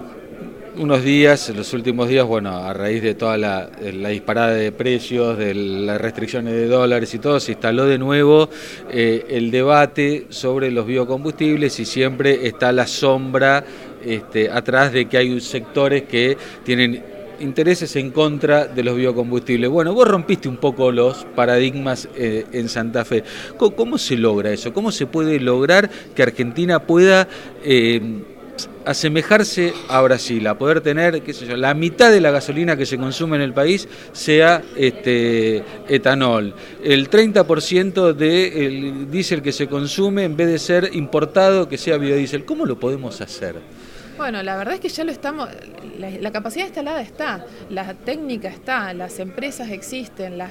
unos 0.77 1.05
días, 1.05 1.53
los 1.55 1.73
últimos 1.73 2.09
días, 2.09 2.27
bueno, 2.27 2.57
a 2.57 2.73
raíz 2.73 3.03
de 3.03 3.15
toda 3.15 3.39
la, 3.39 3.71
disparada 4.09 4.53
de 4.53 4.73
precios, 4.73 5.39
de 5.39 5.55
las 5.55 6.01
restricciones 6.01 6.55
de 6.55 6.67
dólares 6.67 7.15
y 7.15 7.19
todo, 7.19 7.41
se 7.41 7.53
instaló 7.53 7.87
de 7.87 7.99
nuevo 7.99 8.49
eh, 8.91 9.27
el 9.31 9.51
debate 9.51 10.27
sobre 10.31 10.71
los 10.71 10.87
biocombustibles 10.87 11.79
y 11.81 11.85
siempre 11.85 12.47
está 12.47 12.73
la 12.73 12.87
sombra 12.87 13.65
este, 14.05 14.51
atrás 14.51 14.93
de 14.93 15.07
que 15.07 15.19
hay 15.19 15.41
sectores 15.41 16.03
que 16.05 16.37
tienen 16.65 17.03
intereses 17.41 17.95
en 17.97 18.11
contra 18.11 18.67
de 18.67 18.83
los 18.83 18.97
biocombustibles. 18.97 19.71
Bueno, 19.71 19.93
vos 19.95 20.07
rompiste 20.07 20.49
un 20.49 20.57
poco 20.57 20.93
los 20.93 21.25
paradigmas 21.35 22.09
eh, 22.17 22.47
en 22.53 22.69
Santa 22.69 23.05
Fe. 23.05 23.25
¿Cómo, 23.57 23.99
se 23.99 24.17
logra 24.17 24.53
eso? 24.53 24.73
¿Cómo 24.73 24.93
se 24.93 25.07
puede 25.07 25.41
lograr 25.41 25.91
que 26.15 26.23
Argentina 26.23 26.81
pueda... 26.81 27.29
Eh, 27.63 28.23
asemejarse 28.85 29.73
a 29.89 30.01
Brasil, 30.01 30.47
a 30.47 30.59
poder 30.59 30.81
tener, 30.81 31.23
qué 31.23 31.33
sé 31.33 31.47
yo, 31.47 31.57
la 31.57 31.75
mitad 31.75 32.11
de 32.11 32.21
la 32.21 32.31
gasolina 32.31 32.77
que 32.77 32.87
se 32.87 32.99
consume 32.99 33.37
en 33.37 33.43
el 33.43 33.53
país 33.53 33.89
sea 34.13 34.63
este, 34.77 35.63
etanol, 35.89 36.55
el 36.83 37.11
30% 37.11 38.13
del 38.13 39.11
diésel 39.11 39.43
que 39.43 39.53
se 39.53 39.67
consume 39.69 40.25
en 40.25 40.37
vez 40.37 40.49
de 40.49 40.59
ser 40.59 40.91
importado 40.93 41.69
que 41.69 41.79
sea 41.79 41.97
biodiesel. 41.97 42.45
¿Cómo 42.45 42.67
lo 42.67 42.79
podemos 42.79 43.21
hacer? 43.21 43.57
Bueno, 44.17 44.45
la 44.45 44.57
verdad 44.57 44.75
es 44.75 44.81
que 44.81 44.89
ya 44.89 45.03
lo 45.03 45.11
estamos, 45.11 45.49
la, 45.99 46.31
capacidad 46.31 46.67
instalada 46.67 47.01
está, 47.01 47.45
la 47.69 47.95
técnica 47.95 48.49
está, 48.49 48.95
las 48.95 49.19
empresas 49.19 49.71
existen, 49.71 50.39
la, 50.39 50.51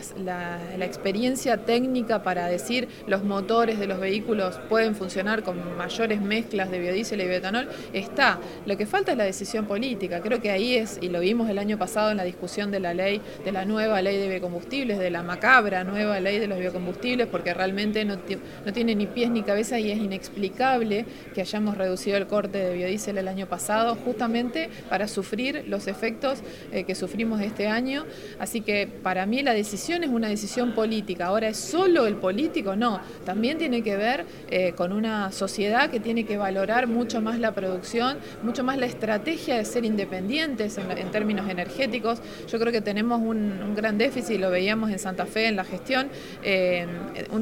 experiencia 0.81 1.57
técnica 1.57 2.23
para 2.23 2.47
decir 2.47 2.89
los 3.07 3.23
motores 3.23 3.79
de 3.79 3.87
los 3.87 4.01
vehículos 4.01 4.59
pueden 4.67 4.95
funcionar 4.95 5.43
con 5.43 5.77
mayores 5.77 6.21
mezclas 6.21 6.71
de 6.71 6.79
biodiesel 6.79 7.21
y 7.21 7.25
bioetanol, 7.25 7.69
está. 7.93 8.37
Lo 8.65 8.75
que 8.75 8.85
falta 8.85 9.13
es 9.13 9.17
la 9.17 9.23
decisión 9.23 9.65
política. 9.65 10.19
Creo 10.21 10.41
que 10.41 10.51
ahí 10.51 10.75
es, 10.75 10.99
y 11.01 11.07
lo 11.07 11.21
vimos 11.21 11.49
el 11.49 11.57
año 11.57 11.77
pasado 11.77 12.11
en 12.11 12.17
la 12.17 12.25
discusión 12.25 12.69
de 12.69 12.81
la 12.81 12.93
ley, 12.93 13.21
de 13.45 13.51
la 13.53 13.63
nueva 13.63 14.01
ley 14.01 14.17
de 14.17 14.27
biocombustibles, 14.27 14.99
de 14.99 15.09
la 15.09 15.23
macabra 15.23 15.85
nueva 15.85 16.19
ley 16.19 16.37
de 16.37 16.47
los 16.47 16.59
biocombustibles, 16.59 17.27
porque 17.27 17.53
realmente 17.53 18.03
no, 18.03 18.17
no 18.65 18.73
tiene 18.73 18.93
ni 18.93 19.07
pies 19.07 19.29
ni 19.29 19.41
cabeza 19.41 19.79
y 19.79 19.89
es 19.89 19.99
inexplicable 19.99 21.05
que 21.33 21.41
hayamos 21.41 21.77
reducido 21.77 22.17
el 22.17 22.27
corte 22.27 22.57
de 22.57 22.73
biodiesel 22.73 23.17
el 23.17 23.27
año 23.29 23.47
pasado 23.47 23.52
pasado 23.53 23.95
justamente 24.03 24.67
para 24.89 25.07
sufrir 25.07 25.65
los 25.67 25.85
efectos 25.85 26.39
eh, 26.71 26.85
que 26.85 26.95
sufrimos 26.95 27.39
este 27.39 27.67
año. 27.67 28.03
Así 28.39 28.61
que 28.61 28.87
para 28.87 29.27
mí 29.27 29.43
la 29.43 29.53
decisión 29.53 30.03
es 30.03 30.09
una 30.09 30.27
decisión 30.27 30.73
política. 30.73 31.27
Ahora, 31.27 31.49
¿es 31.49 31.57
solo 31.57 32.07
el 32.07 32.15
político? 32.15 32.75
No, 32.75 32.99
también 33.25 33.59
tiene 33.59 33.83
que 33.83 33.95
ver 33.95 34.25
eh, 34.49 34.73
con 34.75 34.91
una 34.91 35.31
sociedad 35.31 35.91
que 35.91 35.99
tiene 35.99 36.25
que 36.25 36.35
valorar 36.35 36.87
mucho 36.87 37.21
más 37.21 37.37
la 37.37 37.51
producción, 37.53 38.17
mucho 38.41 38.63
más 38.63 38.79
la 38.79 38.87
estrategia 38.87 39.55
de 39.55 39.65
ser 39.65 39.85
independientes 39.85 40.79
en, 40.79 41.11
términos 41.11 41.47
energéticos. 41.47 42.21
Yo 42.51 42.57
creo 42.59 42.71
que 42.71 42.81
tenemos 42.81 43.21
un, 43.21 43.75
gran 43.75 43.99
déficit, 43.99 44.39
lo 44.39 44.49
veíamos 44.49 44.89
en 44.89 44.97
Santa 44.97 45.27
Fe 45.27 45.47
en 45.47 45.57
la 45.57 45.63
gestión, 45.63 46.09
eh, 46.43 46.87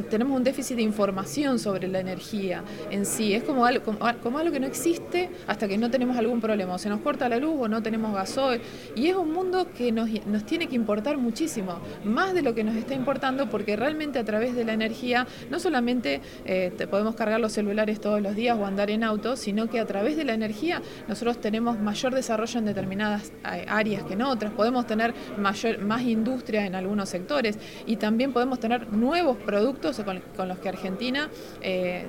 tenemos 0.09 0.35
un 0.35 0.43
déficit 0.43 0.75
de 0.75 0.81
información 0.81 1.57
sobre 1.57 1.87
la 1.87 2.01
energía 2.01 2.63
en 2.89 3.05
sí. 3.05 3.33
Es 3.33 3.43
como 3.43 3.65
algo, 3.65 3.83
como, 3.85 3.99
como 4.21 4.39
algo 4.39 4.51
que 4.51 4.59
no 4.59 4.67
existe 4.67 5.29
hasta 5.47 5.67
que 5.69 5.77
no 5.77 5.89
tenemos 5.89 6.00
tenemos 6.01 6.17
algún 6.17 6.41
problema, 6.41 6.73
o 6.73 6.79
se 6.79 6.89
nos 6.89 7.01
corta 7.01 7.29
la 7.29 7.37
luz 7.37 7.53
o 7.59 7.67
no 7.67 7.83
tenemos 7.83 8.11
gasoil. 8.11 8.59
Y 8.95 9.05
es 9.05 9.15
un 9.15 9.31
mundo 9.31 9.67
que 9.77 9.91
nos, 9.91 10.09
tiene 10.47 10.65
que 10.65 10.75
importar 10.75 11.15
muchísimo, 11.17 11.77
más 12.03 12.33
de 12.33 12.41
lo 12.41 12.55
que 12.55 12.63
nos 12.63 12.75
está 12.75 12.95
importando, 12.95 13.51
porque 13.51 13.75
realmente 13.75 14.17
a 14.17 14.23
través 14.23 14.55
de 14.55 14.63
la 14.63 14.73
energía 14.73 15.27
no 15.51 15.59
solamente 15.59 16.19
eh, 16.45 16.71
podemos 16.89 17.13
cargar 17.13 17.39
los 17.39 17.51
celulares 17.51 18.01
todos 18.01 18.19
los 18.19 18.35
días 18.35 18.57
o 18.57 18.65
andar 18.65 18.89
en 18.89 19.03
auto, 19.03 19.35
sino 19.35 19.69
que 19.69 19.79
a 19.79 19.85
través 19.85 20.17
de 20.17 20.23
la 20.23 20.33
energía 20.33 20.81
nosotros 21.07 21.39
tenemos 21.39 21.79
mayor 21.79 22.15
desarrollo 22.15 22.57
en 22.57 22.65
determinadas 22.65 23.31
eh, 23.53 23.67
áreas 23.67 24.01
que 24.01 24.13
en 24.13 24.23
otras, 24.23 24.53
podemos 24.53 24.87
tener 24.87 25.13
mayor, 25.37 25.77
más 25.81 26.01
industria 26.01 26.65
en 26.65 26.73
algunos 26.73 27.09
sectores 27.09 27.59
y 27.85 27.97
también 27.97 28.33
podemos 28.33 28.59
tener 28.59 28.91
nuevos 28.91 29.37
productos 29.37 30.01
con, 30.03 30.47
los 30.47 30.57
que 30.57 30.69
Argentina 30.69 31.29
eh, 31.61 32.07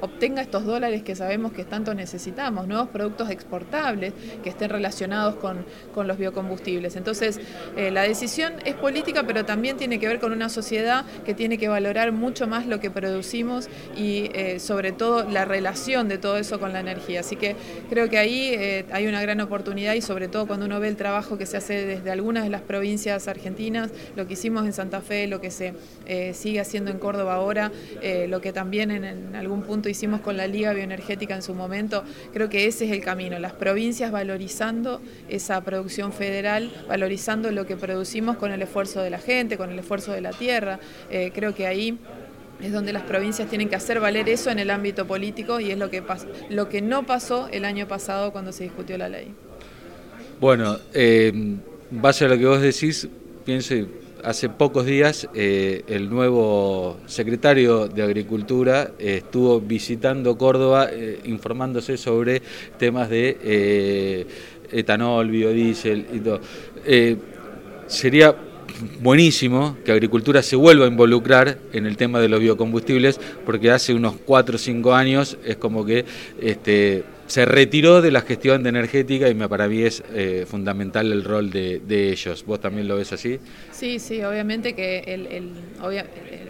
obtenga 0.00 0.42
estos 0.42 0.64
dólares 0.64 1.02
que 1.02 1.16
sabemos 1.16 1.50
que 1.50 1.64
tanto 1.64 1.92
necesitamos, 1.92 2.68
nuevos 2.68 2.90
productos 2.92 3.31
exportables 3.32 4.12
que 4.42 4.50
estén 4.50 4.70
relacionados 4.70 5.36
con, 5.36 5.64
los 6.06 6.18
biocombustibles. 6.18 6.96
Entonces, 6.96 7.38
eh, 7.76 7.90
la 7.90 8.02
decisión 8.02 8.54
es 8.64 8.74
política, 8.74 9.24
pero 9.26 9.44
también 9.44 9.76
tiene 9.76 10.00
que 10.00 10.08
ver 10.08 10.18
con 10.18 10.32
una 10.32 10.48
sociedad 10.48 11.04
que 11.24 11.34
tiene 11.34 11.58
que 11.58 11.68
valorar 11.68 12.12
mucho 12.12 12.46
más 12.46 12.66
lo 12.66 12.80
que 12.80 12.90
producimos 12.90 13.68
y 13.96 14.30
eh, 14.34 14.58
sobre 14.58 14.92
todo 14.92 15.28
la 15.28 15.44
relación 15.44 16.08
de 16.08 16.18
todo 16.18 16.38
eso 16.38 16.58
con 16.58 16.72
la 16.72 16.80
energía. 16.80 17.20
Así 17.20 17.36
que 17.36 17.56
creo 17.88 18.08
que 18.08 18.18
ahí 18.18 18.84
hay 18.90 19.06
una 19.06 19.22
gran 19.22 19.40
oportunidad 19.40 19.94
y 19.94 20.00
sobre 20.00 20.28
todo 20.28 20.46
cuando 20.46 20.66
uno 20.66 20.80
ve 20.80 20.88
el 20.88 20.96
trabajo 20.96 21.38
que 21.38 21.46
se 21.46 21.56
hace 21.56 21.86
desde 21.86 22.10
algunas 22.10 22.44
de 22.44 22.50
las 22.50 22.62
provincias 22.62 23.28
argentinas, 23.28 23.90
lo 24.16 24.26
que 24.26 24.32
hicimos 24.34 24.64
en 24.64 24.72
Santa 24.72 25.00
Fe, 25.00 25.26
lo 25.26 25.40
que 25.40 25.50
se 25.50 25.74
sigue 26.34 26.60
haciendo 26.60 26.90
en 26.90 26.98
Córdoba 26.98 27.34
ahora, 27.34 27.70
lo 28.28 28.40
que 28.40 28.52
también 28.52 28.90
en 28.90 29.36
algún 29.36 29.62
punto 29.62 29.88
hicimos 29.88 30.20
con 30.20 30.36
la 30.36 30.46
Liga 30.46 30.72
Bioenergética 30.72 31.34
en 31.34 31.42
su 31.42 31.54
momento, 31.54 32.04
creo 32.32 32.48
que 32.48 32.66
ese 32.66 32.86
es 32.86 32.92
el 32.92 33.02
camino, 33.02 33.21
las 33.30 33.52
provincias 33.52 34.10
valorizando 34.10 35.00
esa 35.28 35.62
producción 35.62 36.12
federal, 36.12 36.72
valorizando 36.88 37.50
lo 37.50 37.66
que 37.66 37.76
producimos 37.76 38.36
con 38.36 38.52
el 38.52 38.62
esfuerzo 38.62 39.02
de 39.02 39.10
la 39.10 39.18
gente, 39.18 39.56
con 39.56 39.70
el 39.70 39.78
esfuerzo 39.78 40.12
de 40.12 40.20
la 40.20 40.32
tierra, 40.32 40.80
eh, 41.10 41.30
creo 41.34 41.54
que 41.54 41.66
ahí 41.66 41.98
es 42.62 42.72
donde 42.72 42.92
las 42.92 43.02
provincias 43.02 43.48
tienen 43.48 43.68
que 43.68 43.76
hacer 43.76 44.00
valer 44.00 44.28
eso 44.28 44.50
en 44.50 44.58
el 44.58 44.70
ámbito 44.70 45.06
político 45.06 45.58
y 45.60 45.70
es 45.70 45.78
lo 45.78 45.90
que, 45.90 46.02
lo 46.50 46.68
que 46.68 46.80
no 46.80 47.04
pasó 47.04 47.48
el 47.48 47.64
año 47.64 47.88
pasado 47.88 48.32
cuando 48.32 48.52
se 48.52 48.64
discutió 48.64 48.96
la 48.98 49.08
ley. 49.08 49.34
Bueno, 50.40 50.78
eh, 50.92 51.32
base 51.90 52.24
a 52.24 52.28
lo 52.28 52.38
que 52.38 52.46
vos 52.46 52.60
decís, 52.60 53.08
pienso 53.44 53.74
hace 54.24 54.48
pocos 54.48 54.86
días 54.86 55.28
eh, 55.34 55.82
el 55.88 56.08
nuevo 56.08 56.98
secretario 57.06 57.88
de 57.88 58.02
Agricultura 58.02 58.92
eh, 58.98 59.18
estuvo 59.18 59.60
visitando 59.60 60.38
Córdoba 60.38 60.88
eh, 60.90 61.20
informándose 61.24 61.96
sobre 61.96 62.42
temas 62.78 63.10
de 63.10 64.26
etanol, 64.70 65.28
biodiesel 65.28 66.06
y 66.12 66.20
todo. 66.20 66.40
sería 67.86 68.34
buenísimo 69.00 69.76
que 69.84 69.92
Agricultura 69.92 70.42
se 70.42 70.56
vuelva 70.56 70.86
a 70.86 70.88
involucrar 70.88 71.58
en 71.72 71.86
el 71.86 71.96
tema 71.96 72.20
de 72.20 72.28
los 72.28 72.40
biocombustibles 72.40 73.20
porque 73.44 73.70
hace 73.70 73.94
unos 73.94 74.14
4 74.24 74.56
o 74.56 74.58
5 74.58 74.94
años 74.94 75.36
es 75.44 75.56
como 75.56 75.84
que 75.84 76.04
este, 76.40 77.04
se 77.32 77.46
retiró 77.46 78.02
de 78.02 78.10
la 78.10 78.20
gestión 78.20 78.62
de 78.62 78.68
energética 78.68 79.26
y 79.30 79.34
me, 79.34 79.48
para 79.48 79.66
mí 79.66 79.80
es 79.80 80.04
eh, 80.12 80.44
fundamental 80.46 81.10
el 81.10 81.24
rol 81.24 81.48
de, 81.48 81.80
ellos. 82.12 82.44
¿Vos 82.44 82.60
también 82.60 82.86
lo 82.86 82.96
ves 82.96 83.14
así? 83.14 83.40
Sí, 83.70 83.98
sí, 84.00 84.22
obviamente 84.22 84.74
que 84.74 84.98
el, 85.06 85.26
el, 85.28 85.50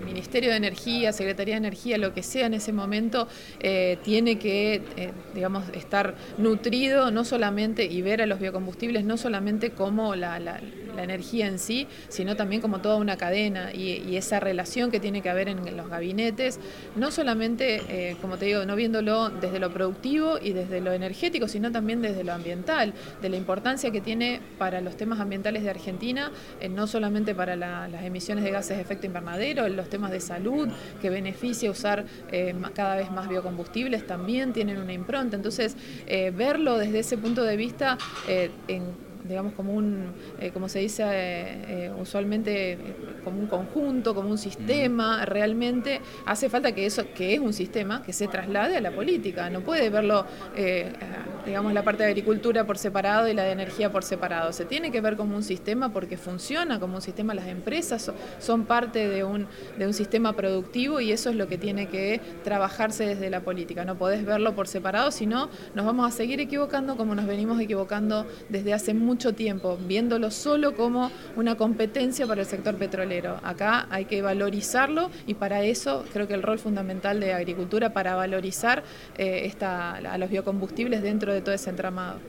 Ministerio 0.05 0.51
de 0.51 0.57
Energía, 0.57 1.13
Secretaría 1.13 1.55
de 1.55 1.59
Energía, 1.59 1.99
lo 1.99 2.13
que 2.13 2.25
sea 2.25 2.47
en 2.47 2.55
ese 2.55 2.73
momento, 2.73 3.29
eh, 3.61 3.97
tiene 4.03 4.41
que, 4.41 4.83
eh, 4.97 5.13
digamos, 5.33 5.63
estar 5.73 6.17
nutrido 6.37 7.13
no 7.13 7.25
solamente 7.25 7.85
y 7.85 8.03
ver 8.03 8.21
a 8.21 8.27
los 8.27 8.41
biocombustibles 8.41 9.05
no 9.05 9.17
solamente 9.17 9.71
como 9.71 10.17
la, 10.17 10.61
energía 10.99 11.47
en 11.47 11.59
sí, 11.59 11.87
sino 12.09 12.37
también 12.37 12.61
como 12.61 12.81
toda 12.81 12.97
una 12.97 13.17
cadena 13.17 13.73
y, 13.73 14.13
esa 14.13 14.41
relación 14.41 14.91
que 14.91 15.01
tiene 15.01 15.23
que 15.23 15.31
haber 15.31 15.49
en, 15.49 15.77
los 15.77 15.89
gabinetes, 15.89 16.61
no 16.97 17.11
solamente, 17.11 18.17
como 18.21 18.37
te 18.37 18.45
digo, 18.45 18.65
no 18.67 18.77
viéndolo 18.77 19.31
desde 19.31 19.59
lo 19.59 19.73
productivo 19.73 20.39
y 20.41 20.53
desde 20.53 20.81
lo 20.81 20.93
energético, 20.93 21.49
sino 21.49 21.73
también 21.73 22.03
desde 22.03 22.25
lo 22.25 22.33
ambiental, 22.33 22.93
de 23.21 23.29
la 23.29 23.37
importancia 23.37 23.91
que 23.91 24.01
tiene 24.01 24.41
para 24.59 24.81
los 24.81 24.97
temas 24.97 25.21
ambientales 25.21 25.63
de 25.63 25.71
Argentina, 25.71 26.31
eh, 26.61 26.69
no 26.69 26.87
solamente 26.87 27.35
para 27.35 27.57
las 27.57 28.05
emisiones 28.05 28.45
de 28.45 28.51
gases 28.51 28.77
de 28.77 28.83
efecto 28.83 29.07
invernadero, 29.07 29.69
los 29.69 29.89
temas 29.89 30.11
de 30.11 30.21
salud, 30.21 30.69
que 31.01 31.11
beneficia 31.11 31.71
usar 31.71 32.05
eh, 32.31 32.55
cada 32.75 32.97
vez 32.97 33.11
más 33.11 33.29
biocombustibles, 33.29 34.07
también 34.07 34.53
tienen 34.53 34.79
una 34.79 34.93
impronta. 34.93 35.37
Entonces, 35.37 35.77
eh, 36.07 36.33
verlo 36.35 36.79
desde 36.79 37.01
ese 37.01 37.17
punto 37.19 37.43
de 37.43 37.57
vista 37.57 37.99
en 38.69 39.12
digamos, 39.25 39.53
como 39.55 39.73
un, 39.73 40.13
eh, 40.41 40.51
como 40.51 40.69
se 40.69 40.81
dice 40.81 41.03
eh, 41.05 41.65
eh, 41.87 41.93
usualmente, 41.99 42.79
como 43.25 43.39
un 43.39 43.47
conjunto, 43.47 44.15
como 44.15 44.31
un 44.31 44.39
sistema, 44.39 45.25
realmente 45.25 46.01
hace 46.27 46.49
falta 46.49 46.73
que 46.73 46.87
eso, 46.87 47.05
que 47.15 47.35
es 47.35 47.41
un 47.41 47.53
sistema, 47.53 48.03
que 48.03 48.13
se 48.13 48.29
traslade 48.29 48.77
a 48.77 48.81
la 48.81 48.91
política. 48.91 49.49
No 49.51 49.61
puede 49.61 49.91
verlo, 49.91 50.27
digamos, 51.47 51.73
la 51.73 51.83
parte 51.83 52.03
de 52.03 52.11
agricultura 52.11 52.67
por 52.67 52.79
separado 52.79 53.29
y 53.29 53.35
la 53.35 53.45
de 53.45 53.53
energía 53.53 53.93
por 53.93 54.05
separado. 54.05 54.53
Se 54.53 54.65
tiene 54.65 54.91
que 54.91 55.01
ver 55.01 55.17
como 55.17 55.37
un 55.37 55.43
sistema 55.43 55.93
porque 55.93 56.17
funciona 56.17 56.81
como 56.81 56.97
un 56.97 57.03
sistema. 57.03 57.35
Las 57.35 57.47
empresas 57.47 58.11
son 58.39 58.65
parte 58.65 59.09
de 59.09 59.25
un, 59.25 59.47
de 59.79 59.87
un 59.87 59.95
sistema 59.95 60.33
productivo 60.35 61.01
y 61.01 61.13
eso 61.13 61.31
es 61.31 61.37
lo 61.37 61.49
que 61.49 61.59
tiene 61.59 61.89
que 61.89 62.21
trabajarse 62.45 63.07
desde 63.07 63.31
la 63.31 63.41
política. 63.41 63.85
No 63.85 63.97
podés 63.97 64.25
verlo 64.25 64.55
por 64.55 64.69
separado, 64.69 65.11
sino 65.11 65.49
nos 65.75 65.87
vamos 65.87 66.07
a 66.07 66.17
seguir 66.17 66.41
equivocando 66.41 66.97
como 66.97 67.15
nos 67.15 67.27
venimos 67.27 67.61
equivocando 67.61 68.27
desde 68.49 68.73
hace 68.73 68.95
mucho 68.95 69.12
mucho 69.13 69.35
tiempo, 69.35 69.79
viéndolo 69.87 70.31
solo 70.31 70.75
como 70.75 71.11
una 71.37 71.55
competencia 71.55 72.27
para 72.27 72.41
el 72.41 72.47
sector 72.47 72.77
petrolero. 72.77 73.39
Acá 73.43 73.87
hay 73.91 74.07
que 74.07 74.23
valorizarlo 74.23 75.11
y 75.27 75.35
para 75.35 75.63
eso 75.65 76.07
creo 76.15 76.27
que 76.27 76.33
el 76.33 76.43
rol 76.43 76.59
fundamental 76.59 77.21
de 77.21 77.35
agricultura 77.35 77.93
para 77.93 78.15
valorizar 78.15 78.83
eh, 79.19 79.53
a 79.61 80.17
los 80.17 80.31
biocombustibles 80.31 81.03
dentro 81.03 81.35
de 81.35 81.43
todo 81.43 81.55
ese 81.55 81.69
entramado. 81.69 82.21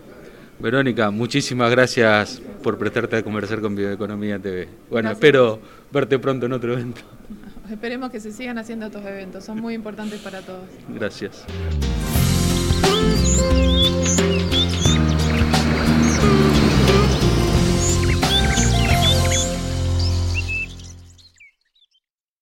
Verónica, 0.60 1.10
muchísimas 1.10 1.72
gracias 1.72 2.42
por 2.62 2.78
prestarte 2.78 3.16
a 3.16 3.24
conversar 3.24 3.62
con 3.62 3.76
Bioeconomía 3.76 4.40
TV. 4.40 4.68
Bueno, 4.90 5.12
espero 5.12 5.60
verte 5.90 6.20
pronto 6.20 6.48
en 6.48 6.54
otro 6.54 6.74
evento. 6.74 7.02
Esperemos 7.72 8.12
que 8.12 8.20
se 8.20 8.34
sigan 8.34 8.58
haciendo 8.58 8.88
estos 8.88 9.06
eventos, 9.06 9.46
son 9.46 9.62
muy 9.62 9.74
importantes 9.74 10.20
para 10.20 10.42
todos. 10.42 10.68
Gracias. 10.90 11.46